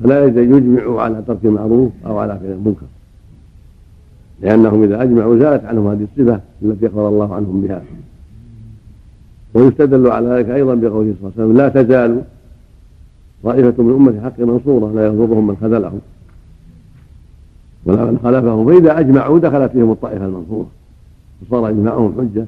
فلا 0.00 0.24
يجمع 0.24 1.00
على 1.02 1.22
ترك 1.26 1.38
المعروف 1.44 1.92
أو 2.06 2.18
على 2.18 2.38
فعل 2.38 2.52
المنكر 2.52 2.86
لأنهم 4.40 4.82
إذا 4.82 5.02
أجمعوا 5.02 5.38
زالت 5.38 5.64
عنهم 5.64 5.88
هذه 5.88 6.06
الصفة 6.12 6.40
التي 6.62 6.86
أخبر 6.86 7.08
الله 7.08 7.34
عنهم 7.34 7.60
بها. 7.60 7.82
ويستدل 9.54 10.06
على 10.06 10.28
ذلك 10.28 10.50
أيضا 10.50 10.74
بقوله 10.74 11.14
صلى 11.20 11.30
الله 11.30 11.32
عليه 11.36 11.44
وسلم 11.44 11.56
لا 11.56 11.68
تزال 11.68 12.22
طائفة 13.42 13.82
من 13.82 13.94
أمة 13.94 14.20
حق 14.24 14.40
منصورة 14.40 14.92
لا 14.92 15.06
يضرهم 15.06 15.46
من 15.46 15.56
خذلهم. 15.56 16.00
ولا 17.84 18.04
من 18.04 18.18
خالفهم 18.22 18.66
فإذا 18.66 19.00
أجمعوا 19.00 19.38
دخلت 19.38 19.72
فيهم 19.72 19.92
الطائفة 19.92 20.26
المنصورة 20.26 20.66
وصار 21.42 21.68
إجماعهم 21.68 22.14
حجة. 22.18 22.46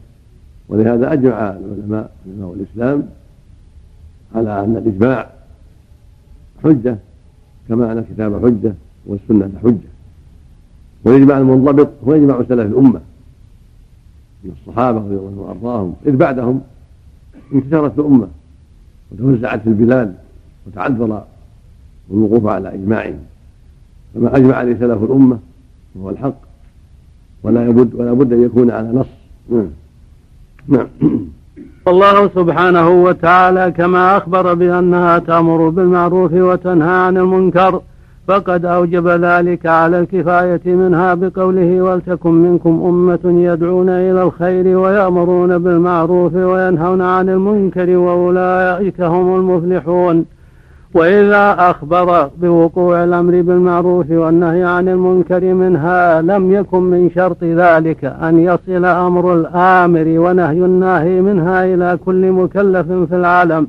ولهذا 0.69 1.13
أجمع 1.13 1.51
العلماء 1.51 2.11
علماء 2.27 2.55
الإسلام 2.55 3.03
على 4.35 4.65
أن 4.65 4.77
الإجماع 4.77 5.31
حجة 6.65 6.97
كما 7.69 7.93
أن 7.93 7.99
الكتاب 7.99 8.47
حجة 8.47 8.75
والسنة 9.07 9.51
حجة. 9.63 9.89
والإجماع 11.05 11.39
المنضبط 11.39 11.89
هو 12.09 12.13
إجماع 12.13 12.39
سلف 12.39 12.73
الأمة 12.73 13.01
من 14.45 14.53
الصحابة 14.61 14.99
رضي 14.99 15.15
الله 15.15 15.29
عنهم 15.29 15.39
وأرضاهم. 15.39 15.95
إذ 16.07 16.17
بعدهم 16.17 16.61
انتشرت 17.55 17.99
الأمة 17.99 18.29
وتوزعت 19.13 19.61
في 19.61 19.67
البلاد 19.67 20.15
وتعذر 20.67 21.25
الوقوف 22.11 22.47
على 22.47 22.75
إجماعهم. 22.75 23.19
فما 24.15 24.37
أجمع 24.37 24.55
عليه 24.55 24.75
سلف 24.75 25.03
الأمة 25.03 25.39
وهو 25.95 26.11
الحق 26.11 26.35
ولا 27.43 27.67
يبد 27.67 27.95
ولا 27.95 28.13
بد 28.13 28.33
أن 28.33 28.43
يكون 28.43 28.71
على 28.71 28.89
نص. 28.89 29.07
نعم. 29.51 29.69
نعم. 30.69 30.87
الله 31.89 32.29
سبحانه 32.29 32.89
وتعالى 32.89 33.71
كما 33.77 34.17
أخبر 34.17 34.55
بأنها 34.55 35.19
تأمر 35.19 35.69
بالمعروف 35.69 36.33
وتنهى 36.33 36.97
عن 37.07 37.17
المنكر 37.17 37.81
فقد 38.29 38.65
أوجب 38.65 39.09
ذلك 39.09 39.67
على 39.67 40.01
الكفاية 40.01 40.61
منها 40.67 41.15
بقوله 41.15 41.83
ولتكن 41.83 42.31
منكم 42.31 42.83
أمة 42.85 43.43
يدعون 43.43 43.89
إلى 43.89 44.23
الخير 44.23 44.79
ويأمرون 44.79 45.59
بالمعروف 45.59 46.35
وينهون 46.35 47.03
عن 47.03 47.29
المنكر 47.29 47.97
وأولئك 47.97 49.01
هم 49.01 49.37
المفلحون. 49.37 50.25
وإذا 50.95 51.57
أخبر 51.59 52.31
بوقوع 52.43 53.05
الأمر 53.05 53.43
بالمعروف 53.43 54.11
والنهي 54.11 54.65
عن 54.65 54.89
المنكر 54.89 55.55
منها 55.55 56.23
لم 56.23 56.53
يكن 56.53 56.83
من 56.83 57.11
شرط 57.11 57.45
ذلك 57.45 58.05
أن 58.05 58.39
يصل 58.39 58.85
أمر 58.85 59.35
الآمر 59.35 60.05
ونهي 60.07 60.65
الناهي 60.65 61.21
منها 61.21 61.65
إلى 61.65 61.99
كل 62.05 62.33
مكلف 62.33 62.93
في 62.93 63.17
العالم 63.17 63.67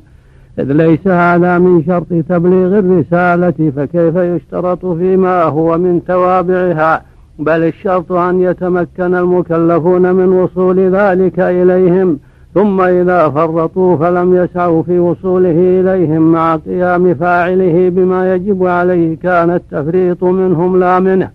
إذ 0.58 0.72
ليس 0.72 1.06
هذا 1.06 1.58
من 1.58 1.84
شرط 1.84 2.06
تبليغ 2.28 2.78
الرسالة 2.78 3.72
فكيف 3.76 4.16
يشترط 4.16 4.86
فيما 4.86 5.42
هو 5.42 5.78
من 5.78 6.04
توابعها؟ 6.04 7.02
بل 7.38 7.62
الشرط 7.64 8.12
أن 8.12 8.40
يتمكن 8.40 9.14
المكلفون 9.14 10.14
من 10.14 10.28
وصول 10.28 10.78
ذلك 10.78 11.40
إليهم. 11.40 12.18
ثم 12.56 12.80
إذا 12.80 13.28
فرطوا 13.28 13.96
فلم 13.96 14.36
يسعوا 14.36 14.82
في 14.82 14.98
وصوله 14.98 15.80
إليهم 15.80 16.32
مع 16.32 16.56
قيام 16.56 17.14
فاعله 17.14 17.88
بما 17.88 18.34
يجب 18.34 18.66
عليه 18.66 19.16
كان 19.16 19.50
التفريط 19.50 20.24
منهم 20.24 20.80
لا 20.80 21.00
منه 21.00 21.30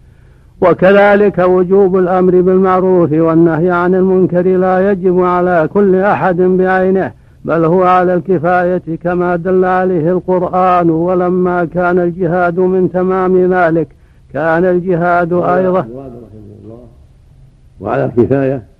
وكذلك 0.62 1.40
وجوب 1.40 1.98
الأمر 1.98 2.42
بالمعروف 2.42 3.12
والنهي 3.12 3.72
عن 3.72 3.96
المنكر 3.96 4.42
لا 4.58 4.92
يجب 4.92 5.20
على 5.20 5.70
كل 5.74 5.96
أحد 5.96 6.42
بعينه 6.42 7.12
بل 7.46 7.66
هو 7.66 7.84
على 7.84 8.14
الكفاية 8.14 8.82
كما 9.04 9.36
دل 9.36 9.66
عليه 9.66 10.12
القرآن. 10.12 10.90
ولما 10.90 11.66
كان 11.66 12.00
الجهاد 12.00 12.60
من 12.60 12.92
تمام 12.92 13.54
ذلك 13.54 13.88
كان 14.34 14.66
الجهاد 14.66 15.34
أيضا 15.34 15.88
وعلى 17.80 18.06
الكفاية 18.06 18.71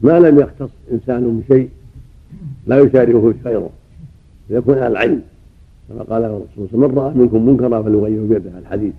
ما 0.00 0.18
لم 0.18 0.38
يختص 0.38 0.70
إنسان 0.92 1.40
بشيء 1.40 1.70
لا 2.66 2.78
يشاركه 2.78 3.32
في 3.32 3.38
خيره 3.44 3.70
فيكون 4.48 4.78
على 4.78 4.86
العلم 4.86 5.22
كما 5.88 6.02
قال 6.02 6.24
الرسول 6.24 6.80
من 6.80 6.98
رأى 6.98 7.14
منكم 7.14 7.46
منكرا 7.46 7.82
فليغيره 7.82 8.22
بيده. 8.28 8.58
الحديث. 8.58 8.94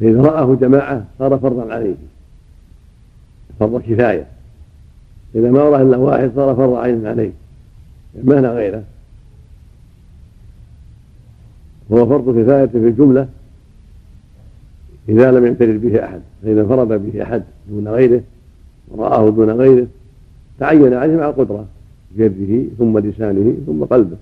فإذا 0.00 0.22
رآه 0.22 0.54
جماعة 0.54 1.04
صار 1.18 1.38
فرضا 1.38 1.72
عليه 1.72 1.94
فرض 3.60 3.82
كفاية. 3.82 4.26
إذا 5.34 5.50
ما 5.50 5.58
رأى 5.58 5.82
إلا 5.82 5.96
واحد 5.96 6.30
صار 6.36 6.54
فرض 6.54 6.74
عين 6.74 7.06
عليه 7.06 7.32
ما 8.24 8.40
هنا 8.40 8.48
غيره. 8.48 8.82
هو 11.92 12.06
فرض 12.06 12.38
كفاية 12.40 12.66
في 12.66 12.76
الجملة 12.76 13.28
إذا 15.08 15.30
لم 15.30 15.46
ينفرد 15.46 15.80
به 15.80 16.04
أحد 16.04 16.20
فإذا 16.42 16.60
انفرد 16.60 16.88
به 16.88 17.22
أحد 17.22 17.42
دون 17.68 17.88
غيره 17.88 18.22
ورآه 18.88 19.30
دون 19.30 19.50
غيره 19.50 19.86
تعين 20.58 20.94
عليه 20.94 21.16
مع 21.16 21.28
القدرة 21.28 21.66
بيده 22.16 22.68
ثم 22.78 22.98
لسانه 22.98 23.56
ثم 23.66 23.84
قلبه. 23.84 24.16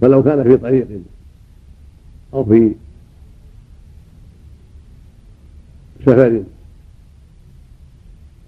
فلو 0.00 0.22
كان 0.22 0.42
في 0.42 0.56
طريق 0.56 0.88
أو 2.34 2.44
في 2.44 2.72
سفر 6.00 6.42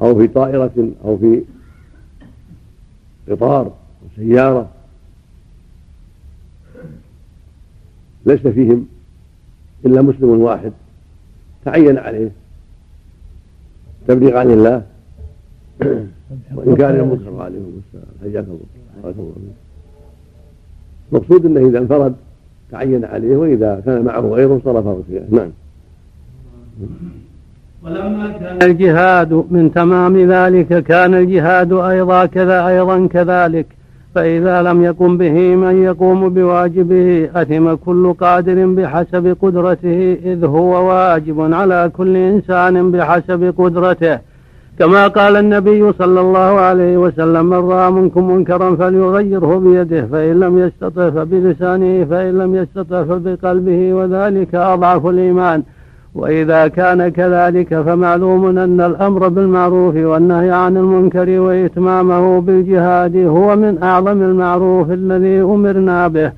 أو 0.03 0.19
في 0.19 0.29
طائرة 0.29 0.93
أو 1.05 1.19
في 1.19 1.43
قطار 3.29 3.67
أو 3.67 4.09
سيارة 4.17 4.71
ليس 8.27 8.41
فيهم 8.41 8.87
إلا 9.87 10.03
مسلم 10.03 10.29
واحد 10.29 10.73
تعين 11.65 11.99
عليه. 11.99 12.31
تبليغ 14.09 14.37
عن 14.37 14.51
الله. 14.51 14.83
وإنكار 16.55 16.91
المنكر 16.91 17.43
عليهم 17.43 17.83
حياك 18.23 18.45
الله. 19.05 19.33
المقصود 21.13 21.47
أنه 21.47 21.69
إذا 21.69 21.79
انفرد 21.79 22.15
تعين 22.71 23.05
عليه 23.05 23.37
وإذا 23.37 23.83
كان 23.87 24.05
معه 24.05 24.21
غيره 24.21 24.61
صرف 24.65 24.87
رسوله 24.87 25.25
نعم. 25.31 25.51
ولما 27.83 28.29
كان 28.29 28.71
الجهاد 28.71 29.33
من 29.51 29.73
تمام 29.75 30.31
ذلك 30.33 30.85
كان 30.85 31.15
الجهاد 31.15 31.73
أيضا 31.73 32.27
كذا 32.27 32.67
أيضا 32.67 33.07
كذلك. 33.07 33.67
فإذا 34.15 34.63
لم 34.63 34.83
يقم 34.83 35.19
به 35.19 35.57
من 35.57 35.83
يقوم 35.83 36.29
بواجبه 36.29 37.31
أثم 37.35 37.75
كل 37.75 38.13
قادر 38.13 38.67
بحسب 38.67 39.37
قدرته 39.43 40.19
إذ 40.25 40.45
هو 40.45 40.89
واجب 40.89 41.55
على 41.55 41.91
كل 41.97 42.17
إنسان 42.17 42.91
بحسب 42.91 43.55
قدرته. 43.59 44.19
كما 44.79 45.09
قال 45.09 45.37
النبي 45.37 45.93
صلى 45.93 46.21
الله 46.21 46.39
عليه 46.39 46.97
وسلم 46.97 47.47
من 47.47 47.71
رأى 47.71 47.91
منكم 47.91 48.31
منكرا 48.31 48.77
فليغيره 48.77 49.59
بيده 49.59 50.07
فإن 50.07 50.41
لم 50.41 50.59
يستطع 50.59 51.11
فبلسانه 51.11 52.05
فإن 52.05 52.39
لم 52.39 52.55
يستطع 52.55 53.05
فبقلبه 53.05 53.95
وذلك 53.95 54.55
أضعف 54.55 55.07
الإيمان. 55.07 55.63
وإذا 56.15 56.69
كان 56.69 57.09
كذلك 57.09 57.81
فمعلوم 57.81 58.59
أن 58.59 58.81
الأمر 58.81 59.29
بالمعروف 59.29 59.97
والنهي 59.97 60.51
عن 60.51 60.77
المنكر 60.77 61.41
وإتمامه 61.41 62.41
بالجهاد 62.41 63.17
هو 63.17 63.57
من 63.57 63.83
أعظم 63.83 64.23
المعروف 64.23 64.91
الذي 64.91 65.43
أمرنا 65.43 66.09
به. 66.09 66.33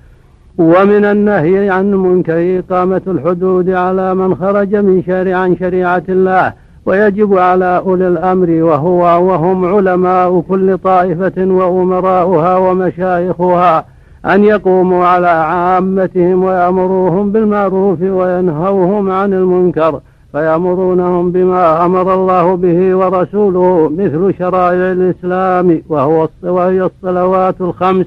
ومن 0.59 1.05
النهي 1.05 1.71
عن 1.71 1.93
المنكر 1.93 2.59
إقامة 2.59 3.03
الحدود 3.07 3.71
على 3.71 4.15
من 4.15 4.35
خرج 4.35 4.77
من 4.77 5.03
شرع 5.03 5.37
عن 5.37 5.57
شريعة 5.57 6.03
الله 6.09 6.53
ويجب 6.87 7.39
على 7.39 7.83
أولي 7.87 8.09
الأمر 8.09 8.51
وهو 8.51 9.01
وهم 9.29 9.65
علماء 9.65 10.41
كل 10.41 10.79
طائفة 10.79 11.33
وأمراؤها 11.37 12.57
ومشايخها 12.57 13.85
أن 14.27 14.45
يقوموا 14.45 15.05
على 15.05 15.27
عامتهم 15.27 16.45
ويأمروهم 16.45 17.33
بالمعروف 17.33 18.01
وينهوهم 18.03 19.11
عن 19.11 19.33
المنكر 19.33 20.01
فيأمرونهم 20.33 21.33
بما 21.33 21.85
أمر 21.85 22.15
الله 22.15 22.55
به 22.55 22.97
ورسوله 22.97 23.89
مثل 23.89 24.35
شرائع 24.39 24.93
الإسلام 24.93 25.83
وهو 25.89 26.29
وهي 26.43 26.83
الصلوات 26.83 27.61
الخمس. 27.61 28.07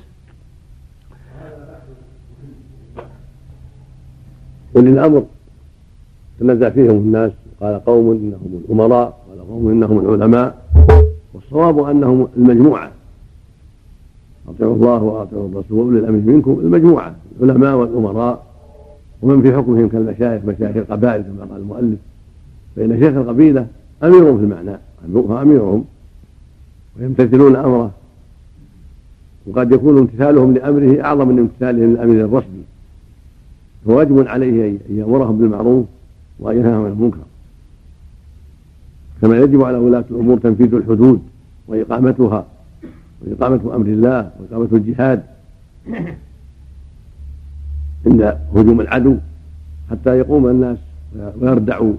أولي 4.75 4.89
الأمر 4.89 5.23
تنزع 6.39 6.69
فيهم 6.69 6.89
الناس 6.89 7.31
قال 7.61 7.85
قوم 7.85 8.11
إنهم 8.11 8.61
الأمراء 8.65 9.17
قال 9.29 9.47
قوم 9.47 9.69
إنهم 9.69 9.99
العلماء 9.99 10.55
والصواب 11.33 11.79
أنهم 11.79 12.27
المجموعة. 12.37 12.94
أطيعوا 14.49 14.75
الله 14.75 15.03
وأطيعوا 15.03 15.47
الرسول 15.49 15.77
وأولي 15.79 15.99
الأمر 15.99 16.33
منكم 16.33 16.59
المجموعة 16.63 17.15
العلماء 17.41 17.75
والأمراء. 17.75 18.45
ومن 19.21 19.41
في 19.41 19.57
حكمهم 19.57 19.89
كالمشايخ 19.89 20.45
مشايخ 20.45 20.77
القبائل 20.77 21.21
كما 21.21 21.45
قال 21.51 21.61
المؤلف. 21.61 21.99
فإن 22.75 22.99
شيخ 22.99 23.15
القبيلة 23.15 23.67
أميرهم 24.03 24.37
في 24.37 24.43
المعنى 24.43 24.77
أميرهم 25.41 25.85
ويمتثلون 26.99 27.55
أمره. 27.55 27.91
وقد 29.47 29.71
يكون 29.71 29.97
امتثالهم 29.97 30.53
لأمره 30.53 31.03
أعظم 31.03 31.27
من 31.27 31.39
امتثالهم 31.39 31.91
للأمير 31.91 32.25
الرسمي 32.25 32.63
فواجب 33.85 34.27
عليه 34.27 34.69
أن 34.69 34.97
يأمرهم 34.97 35.37
بالمعروف 35.37 35.85
وأن 36.39 36.57
ينهاهم 36.57 36.85
عن 36.85 36.91
المنكر. 36.91 37.17
كما 39.21 39.37
يجب 39.37 39.63
على 39.63 39.77
ولاة 39.77 40.03
الأمور 40.11 40.37
تنفيذ 40.37 40.73
الحدود 40.73 41.21
وإقامتها. 41.67 42.45
وإقامة 43.25 43.75
أمر 43.75 43.85
الله 43.85 44.31
وإقامة 44.39 44.69
الجهاد. 44.71 45.23
عند 48.05 48.37
هجوم 48.55 48.81
العدو 48.81 49.17
حتى 49.91 50.17
يقوم 50.17 50.47
الناس 50.47 50.77
ويردعوا 51.41 51.93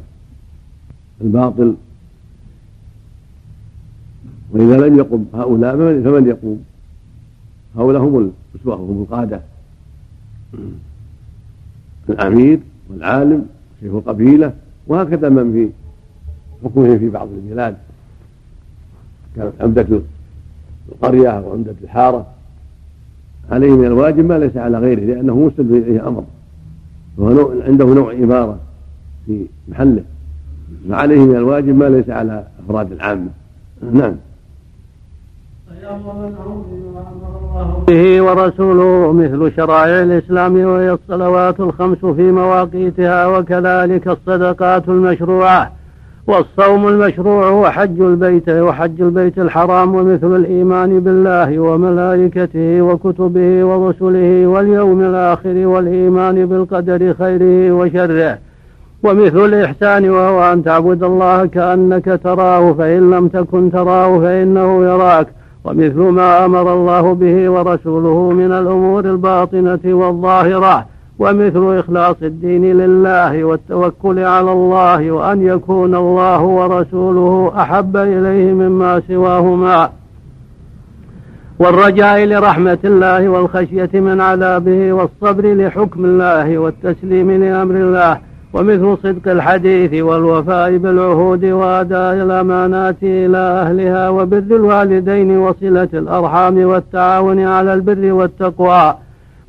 الباطل. 1.20 1.74
وإذا 4.50 4.88
لم 4.88 4.98
يقم 4.98 5.24
هؤلاء 5.34 5.76
فمن 5.76 6.26
يقوم؟ 6.26 6.64
هؤلاء 7.76 8.02
هم 8.02 8.32
الأسوة 8.54 8.74
هم 8.74 9.02
القادة. 9.02 9.40
الأمير 12.08 12.60
والعالم 12.90 13.46
شيخ 13.80 13.92
القبيلة 13.92 14.52
وهكذا 14.86 15.28
من 15.28 15.52
في 15.52 15.70
حكمهم 16.64 16.98
في 16.98 17.08
بعض 17.08 17.28
البلاد. 17.28 17.76
كانت 19.36 19.52
عمدة 19.60 20.00
القرية 20.92 21.28
أو 21.28 21.52
عمدة 21.52 21.74
الحارة 21.84 22.26
عليه 23.50 23.70
من 23.70 23.84
الواجب 23.84 24.24
ما 24.24 24.38
ليس 24.38 24.56
على 24.56 24.78
غيره 24.78 25.00
لأنه 25.00 25.36
مسلم 25.36 25.74
إليه 25.74 26.08
أمر 26.08 26.24
وهو 27.18 27.62
عنده 27.62 27.84
نوع 27.84 28.12
عبارة 28.12 28.58
في 29.26 29.46
محله 29.68 30.02
فعليه 30.88 31.20
من 31.20 31.36
الواجب 31.36 31.76
ما 31.76 31.88
ليس 31.88 32.10
على 32.10 32.44
أفراد 32.64 32.92
العامة 32.92 33.28
نعم. 33.92 34.16
به 37.88 38.22
ورسوله 38.22 39.12
مثل 39.12 39.52
شرائع 39.56 40.02
الإسلام 40.02 40.64
وهي 40.64 40.92
الصلوات 40.92 41.60
الخمس 41.60 41.98
في 41.98 42.22
مواقيتها 42.22 43.26
وكذلك 43.26 44.08
الصدقات 44.08 44.88
المشروعة. 44.88 45.72
والصوم 46.28 46.88
المشروع 46.88 47.50
وحج 47.50 48.00
البيت 48.00 48.48
وحج 48.48 49.00
البيت 49.00 49.38
الحرام 49.38 49.94
ومثل 49.94 50.36
الإيمان 50.36 51.00
بالله 51.00 51.58
وملائكته 51.58 52.82
وكتبه 52.82 53.64
ورسله 53.64 54.46
واليوم 54.46 55.00
الآخر 55.00 55.66
والإيمان 55.66 56.46
بالقدر 56.46 57.14
خيره 57.14 57.72
وشره. 57.72 58.38
ومثل 59.02 59.44
الإحسان 59.44 60.10
وهو 60.10 60.52
أن 60.52 60.64
تعبد 60.64 61.02
الله 61.02 61.46
كأنك 61.46 62.20
تراه 62.24 62.72
فإن 62.72 63.10
لم 63.10 63.28
تكن 63.28 63.70
تراه 63.70 64.20
فإنه 64.20 64.84
يراك. 64.84 65.26
ومثل 65.64 66.00
ما 66.00 66.44
أمر 66.44 66.74
الله 66.74 67.14
به 67.14 67.50
ورسوله 67.50 68.30
من 68.30 68.52
الأمور 68.52 69.04
الباطنة 69.04 69.80
والظاهرة. 69.84 70.86
ومثل 71.18 71.78
إخلاص 71.78 72.16
الدين 72.22 72.78
لله 72.78 73.44
والتوكل 73.44 74.18
على 74.18 74.52
الله 74.52 75.10
وأن 75.10 75.42
يكون 75.42 75.94
الله 75.94 76.42
ورسوله 76.42 77.52
أحب 77.56 77.96
إليه 77.96 78.52
مما 78.52 79.02
سواهما. 79.08 79.90
والرجاء 81.58 82.24
لرحمة 82.24 82.78
الله 82.84 83.28
والخشية 83.28 83.90
من 83.94 84.20
عذابه 84.20 84.92
والصبر 84.92 85.54
لحكم 85.54 86.04
الله 86.04 86.58
والتسليم 86.58 87.30
لأمر 87.30 87.74
الله. 87.74 88.18
ومثل 88.52 88.96
صدق 89.02 89.30
الحديث 89.30 90.02
والوفاء 90.02 90.76
بالعهود 90.76 91.44
وأداء 91.44 92.14
الأمانات 92.14 93.02
إلى 93.02 93.38
أهلها 93.38 94.08
وبر 94.08 94.38
الوالدين 94.38 95.38
وصلة 95.38 95.88
الأرحام 95.94 96.64
والتعاون 96.64 97.40
على 97.40 97.74
البر 97.74 98.12
والتقوى. 98.12 98.94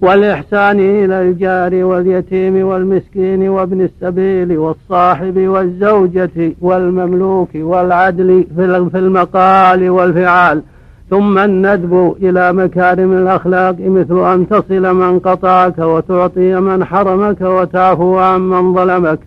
والإحسان 0.01 0.79
إلى 0.79 1.21
الجار 1.21 1.83
واليتيم 1.83 2.67
والمسكين 2.67 3.49
وابن 3.49 3.81
السبيل 3.81 4.57
والصاحب 4.57 5.37
والزوجة 5.37 6.53
والمملوك 6.61 7.49
والعدل 7.55 8.45
في 8.55 8.97
المقال 8.97 9.89
والفعال. 9.89 10.61
ثم 11.09 11.37
الندب 11.37 12.15
إلى 12.21 12.53
مكارم 12.53 13.17
الأخلاق 13.17 13.75
مثل 13.79 14.33
أن 14.33 14.47
تصل 14.47 14.95
من 14.95 15.19
قطعك 15.19 15.79
وتعطي 15.79 16.59
من 16.59 16.85
حرمك 16.85 17.41
وتعفو 17.41 18.17
عن 18.17 18.41
من 18.41 18.73
ظلمك. 18.73 19.19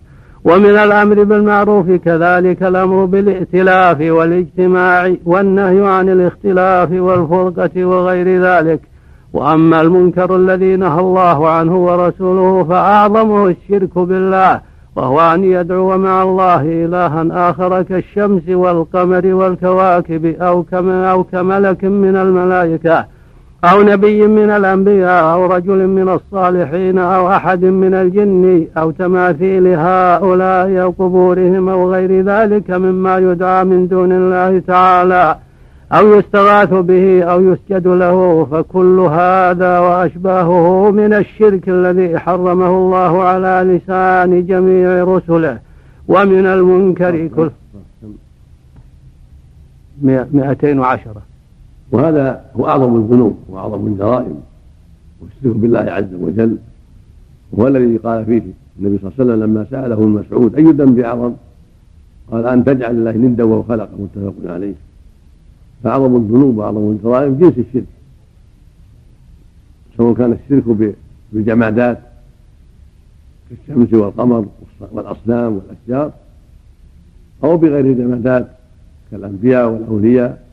ومن 0.43 0.69
الأمر 0.69 1.23
بالمعروف 1.23 1.91
كذلك 1.91 2.63
الأمر 2.63 3.05
بالائتلاف 3.05 4.01
والإجتماع 4.01 5.13
والنهي 5.25 5.87
عن 5.87 6.09
الاختلاف 6.09 6.91
والفرقة 6.91 7.85
وغير 7.85 8.41
ذلك. 8.43 8.90
وأما 9.33 9.81
المنكر 9.81 10.35
الذي 10.35 10.75
نهى 10.75 10.99
الله 10.99 11.49
عنه 11.49 11.85
ورسوله 11.85 12.63
فأعظمه 12.63 13.47
الشرك 13.47 13.97
بالله 13.97 14.61
وهو 14.95 15.19
أن 15.19 15.43
يدعو 15.43 15.97
مع 15.97 16.23
الله 16.23 16.61
إلها 16.61 17.49
آخر 17.49 17.81
كالشمس 17.81 18.49
والقمر 18.49 19.33
والكواكب 19.33 20.25
أو 20.25 20.63
كما 20.63 21.11
أو 21.11 21.23
كملك 21.23 21.83
من 21.83 22.15
الملائكة 22.15 23.05
أو 23.63 23.81
نبي 23.81 24.27
من 24.27 24.49
الأنبياء 24.49 25.33
أو 25.33 25.45
رجل 25.45 25.87
من 25.87 26.09
الصالحين 26.09 26.97
أو 26.97 27.29
أحد 27.29 27.65
من 27.65 27.93
الجن 27.93 28.67
أو 28.77 28.91
تماثيل 28.91 29.67
هؤلاء 29.67 30.81
أو 30.81 30.89
قبورهم 30.99 31.69
أو 31.69 31.91
غير 31.91 32.21
ذلك 32.21 32.71
مما 32.71 33.17
يدعى 33.17 33.63
من 33.63 33.87
دون 33.87 34.11
الله 34.11 34.59
تعالى. 34.59 35.35
أو 35.91 36.13
يستغاث 36.13 36.73
به 36.73 37.23
أو 37.23 37.53
يسجد 37.53 37.87
له 37.87 38.45
فكل 38.45 38.99
هذا 38.99 39.79
وأشباهه 39.79 40.91
من 40.91 41.13
الشرك 41.13 41.69
الذي 41.69 42.19
حرمه 42.19 42.69
الله 42.69 43.23
على 43.23 43.53
لسان 43.73 44.45
جميع 44.45 45.03
رسله 45.03 45.59
ومن 46.07 46.45
المنكر 46.45 47.27
كل 47.27 47.49
مئتين 50.33 50.79
وعشرة. 50.79 51.21
وهذا 51.91 52.41
هو 52.55 52.67
أعظم 52.67 52.95
الذنوب 52.95 53.37
وأعظم 53.49 53.87
الجرائم 53.87 54.35
والشرك 55.21 55.61
بالله 55.61 55.79
عز 55.79 56.13
وجل. 56.21 56.57
هو 57.59 57.67
الذي 57.67 57.97
قال 57.97 58.25
فيه 58.25 58.41
النبي 58.79 58.97
صلى 58.97 59.11
الله 59.11 59.13
عليه 59.19 59.23
وسلم 59.23 59.43
لما 59.43 59.65
سأله 59.71 60.03
المسعود 60.03 60.55
أي 60.55 60.63
الذنب 60.63 60.99
أعظم؟ 60.99 61.33
قال 62.31 62.45
أن 62.45 62.63
تجعل 62.63 62.91
الله 62.91 63.11
ندا 63.11 63.43
وهو 63.43 63.63
خلقه 63.63 63.89
متفق 63.99 64.51
عليه. 64.51 64.73
فأعظم 65.83 66.15
الذنوب 66.15 66.57
وأعظم 66.57 66.91
الجرائم 66.91 67.37
جنس 67.37 67.53
الشرك. 67.57 67.85
سواء 69.97 70.13
كان 70.13 70.31
الشرك 70.31 70.93
بالجمادات 71.33 71.99
كالشمس 73.49 73.93
والقمر 73.93 74.45
والأصنام 74.91 75.53
والأشجار 75.53 76.11
أو 77.43 77.57
بغير 77.57 77.85
الجمادات 77.85 78.47
كالأنبياء 79.11 79.69
والأولياء 79.69 80.43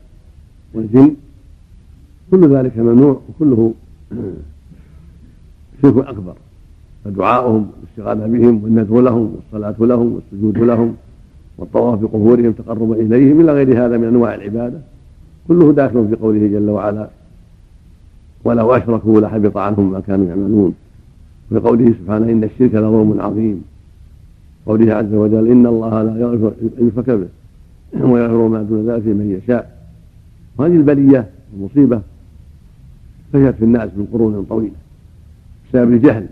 والجن 0.73 1.15
كل 2.31 2.55
ذلك 2.55 2.77
ممنوع 2.77 3.21
وكله 3.29 3.73
شرك 5.81 6.07
أكبر. 6.07 6.35
فدعاؤهم 7.05 7.71
والاستغاثة 7.71 8.27
بهم 8.27 8.63
والنذر 8.63 9.01
لهم 9.01 9.35
والصلاة 9.35 9.75
لهم 9.79 10.13
والسجود 10.15 10.57
لهم 10.57 10.95
والطواف 11.57 11.99
بقبورهم 11.99 12.51
تقربا 12.51 12.95
إليهم 12.95 13.41
إلى 13.41 13.53
غير 13.53 13.85
هذا 13.85 13.97
من 13.97 14.07
أنواع 14.07 14.35
العبادة. 14.35 14.81
كله 15.49 15.73
داخل 15.73 16.07
في 16.07 16.15
قوله 16.15 16.47
جل 16.47 16.69
وعلا 16.69 17.09
ولو 18.43 18.71
أشركوا 18.71 19.21
لحبط 19.21 19.57
عنهم 19.57 19.91
ما 19.91 19.99
كانوا 19.99 20.27
يعملون 20.27 20.73
في 21.49 21.57
قوله 21.59 21.93
سبحانه 21.93 22.31
إن 22.31 22.43
الشرك 22.43 22.75
لظلم 22.75 23.21
عظيم 23.21 23.63
قوله 24.65 24.93
عز 24.93 25.13
وجل 25.13 25.47
إن 25.51 25.65
الله 25.65 26.03
لا 26.03 26.19
يغفر 26.19 26.53
أن 26.79 26.87
يشرك 26.87 27.09
به 27.09 27.27
ويغفر 28.05 28.47
ما 28.47 28.63
دون 28.63 28.89
ذلك 28.89 29.05
من 29.05 29.39
يشاء 29.43 29.79
وهذه 30.57 30.75
البلية 30.75 31.29
المصيبة 31.53 32.01
فشت 33.33 33.55
في 33.55 33.65
الناس 33.65 33.89
من 33.97 34.07
قرون 34.13 34.45
طويلة 34.49 34.75
بسبب 35.69 35.93
الجهل 35.93 36.25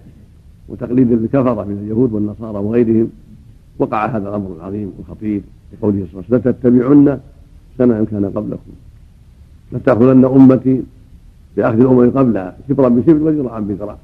وتقليد 0.70 1.12
الكفرة 1.12 1.64
من 1.64 1.78
اليهود 1.84 2.14
والنصارى 2.14 2.58
وغيرهم 2.58 3.10
وقع 3.80 4.06
هذا 4.06 4.30
الأمر 4.30 4.56
العظيم 4.58 4.92
الخطير 5.00 5.42
لقوله 5.74 6.08
صلى 6.12 6.14
الله 6.14 6.26
عليه 6.30 6.40
وسلم 6.40 6.52
لتتبعن 6.52 7.20
سنة 7.78 8.06
كان 8.06 8.26
قبلكم 8.26 8.72
لتأخذن 9.72 10.26
أمتي 10.26 10.84
بأخذ 11.58 11.80
الأمم 11.80 12.10
قبلها 12.10 12.58
شبرا 12.70 12.90
بشبر 12.90 13.24
وذراعا 13.24 13.60
بذراع 13.60 13.98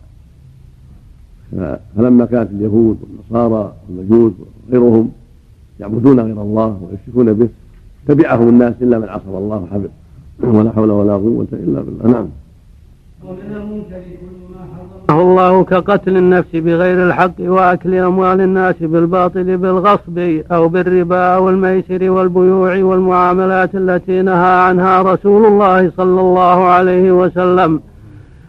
فلما 1.96 2.26
كانت 2.26 2.52
اليهود 2.52 2.98
والنصارى 3.02 3.74
والمجوس 3.90 4.34
وغيرهم 4.70 5.12
يعبدون 5.80 6.20
غير 6.20 6.42
الله 6.42 6.80
ويشركون 6.82 7.34
به 7.34 7.50
تبعهم 8.08 8.50
الناس 8.50 8.74
إلا 8.82 9.00
من 9.00 9.10
عصم 9.10 9.36
الله 9.36 9.58
وحفظ 9.58 9.90
ولا 10.44 10.72
حول 10.72 10.92
ولا 10.92 11.14
قوة 11.14 11.48
إلا 11.54 11.82
بالله. 11.82 12.12
نعم 12.12 12.26
ومن 12.26 12.28
المنكر 12.28 12.30
كل 12.30 12.30
ما 12.30 13.13
الله 15.10 15.64
كقتل 15.64 16.18
النفس 16.18 16.56
بغير 16.56 17.08
الحق 17.08 17.34
وأكل 17.40 17.96
أموال 17.96 18.42
الناس 18.42 18.76
بالباطل 18.82 19.58
بالغصب 19.58 20.42
أو 20.52 20.68
بالربا 20.68 21.36
أو 21.36 21.50
الميسر 21.50 22.10
والبيوع 22.10 22.84
والمعاملات 22.84 23.76
التي 23.76 24.22
نهى 24.22 24.56
عنها 24.68 25.02
رسول 25.02 25.46
الله 25.46 25.92
صلى 25.98 26.22
الله 26.22 26.66
عليه 26.66 27.12
وسلم. 27.12 27.82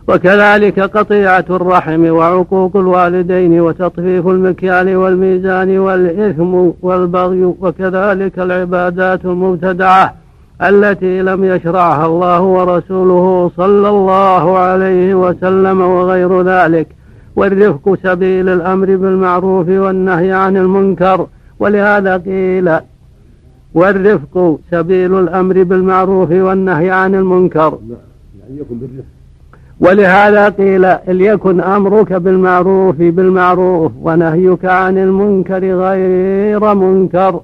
وكذلك 0.09 0.81
قطيعة 0.81 1.45
الرحم 1.51 2.11
وعقوق 2.11 2.77
الوالدين 2.77 3.61
وتطفيف 3.61 4.27
المكيال 4.27 4.97
والميزان 4.97 5.79
والإثم 5.79 6.71
والبغي 6.83 7.45
وكذلك 7.45 8.39
العبادات 8.39 9.25
المبتدعة. 9.25 10.24
التي 10.63 11.23
لم 11.23 11.45
يشرعها 11.45 12.07
الله 12.07 12.41
ورسوله 12.43 13.51
صلى 13.57 13.89
الله 13.89 14.59
عليه 14.59 15.15
وسلم 15.15 15.81
وغير 15.81 16.43
ذلك. 16.43 16.89
والرفق 17.37 17.99
سبيل 18.03 18.49
الأمر 18.49 18.97
بالمعروف 18.97 19.69
والنهي 19.69 20.33
عن 20.33 20.57
المنكر. 20.57 21.27
ولهذا 21.59 22.17
قيل 22.17 22.79
والرفق 23.75 24.59
سبيل 24.71 25.19
الأمر 25.19 25.63
بالمعروف 25.63 26.31
والنهي 26.31 26.91
عن 26.91 27.15
المنكر. 27.15 27.79
ولهذا 29.81 30.49
قيل 30.49 30.97
ليكن 31.09 31.61
أمرك 31.61 32.13
بالمعروف 32.13 32.97
بالمعروف 32.97 33.93
ونهيك 34.03 34.65
عن 34.65 34.99
المنكر 34.99 35.65
غير 35.65 36.75
منكر. 36.75 37.41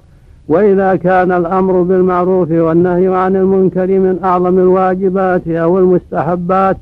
وإذا 0.51 0.95
كان 0.95 1.31
الأمر 1.31 1.81
بالمعروف 1.81 2.51
والنهي 2.51 3.07
عن 3.07 3.35
المنكر 3.35 3.87
من 3.87 4.19
أعظم 4.23 4.59
الواجبات 4.59 5.47
أو 5.47 5.79
المستحبات 5.79 6.77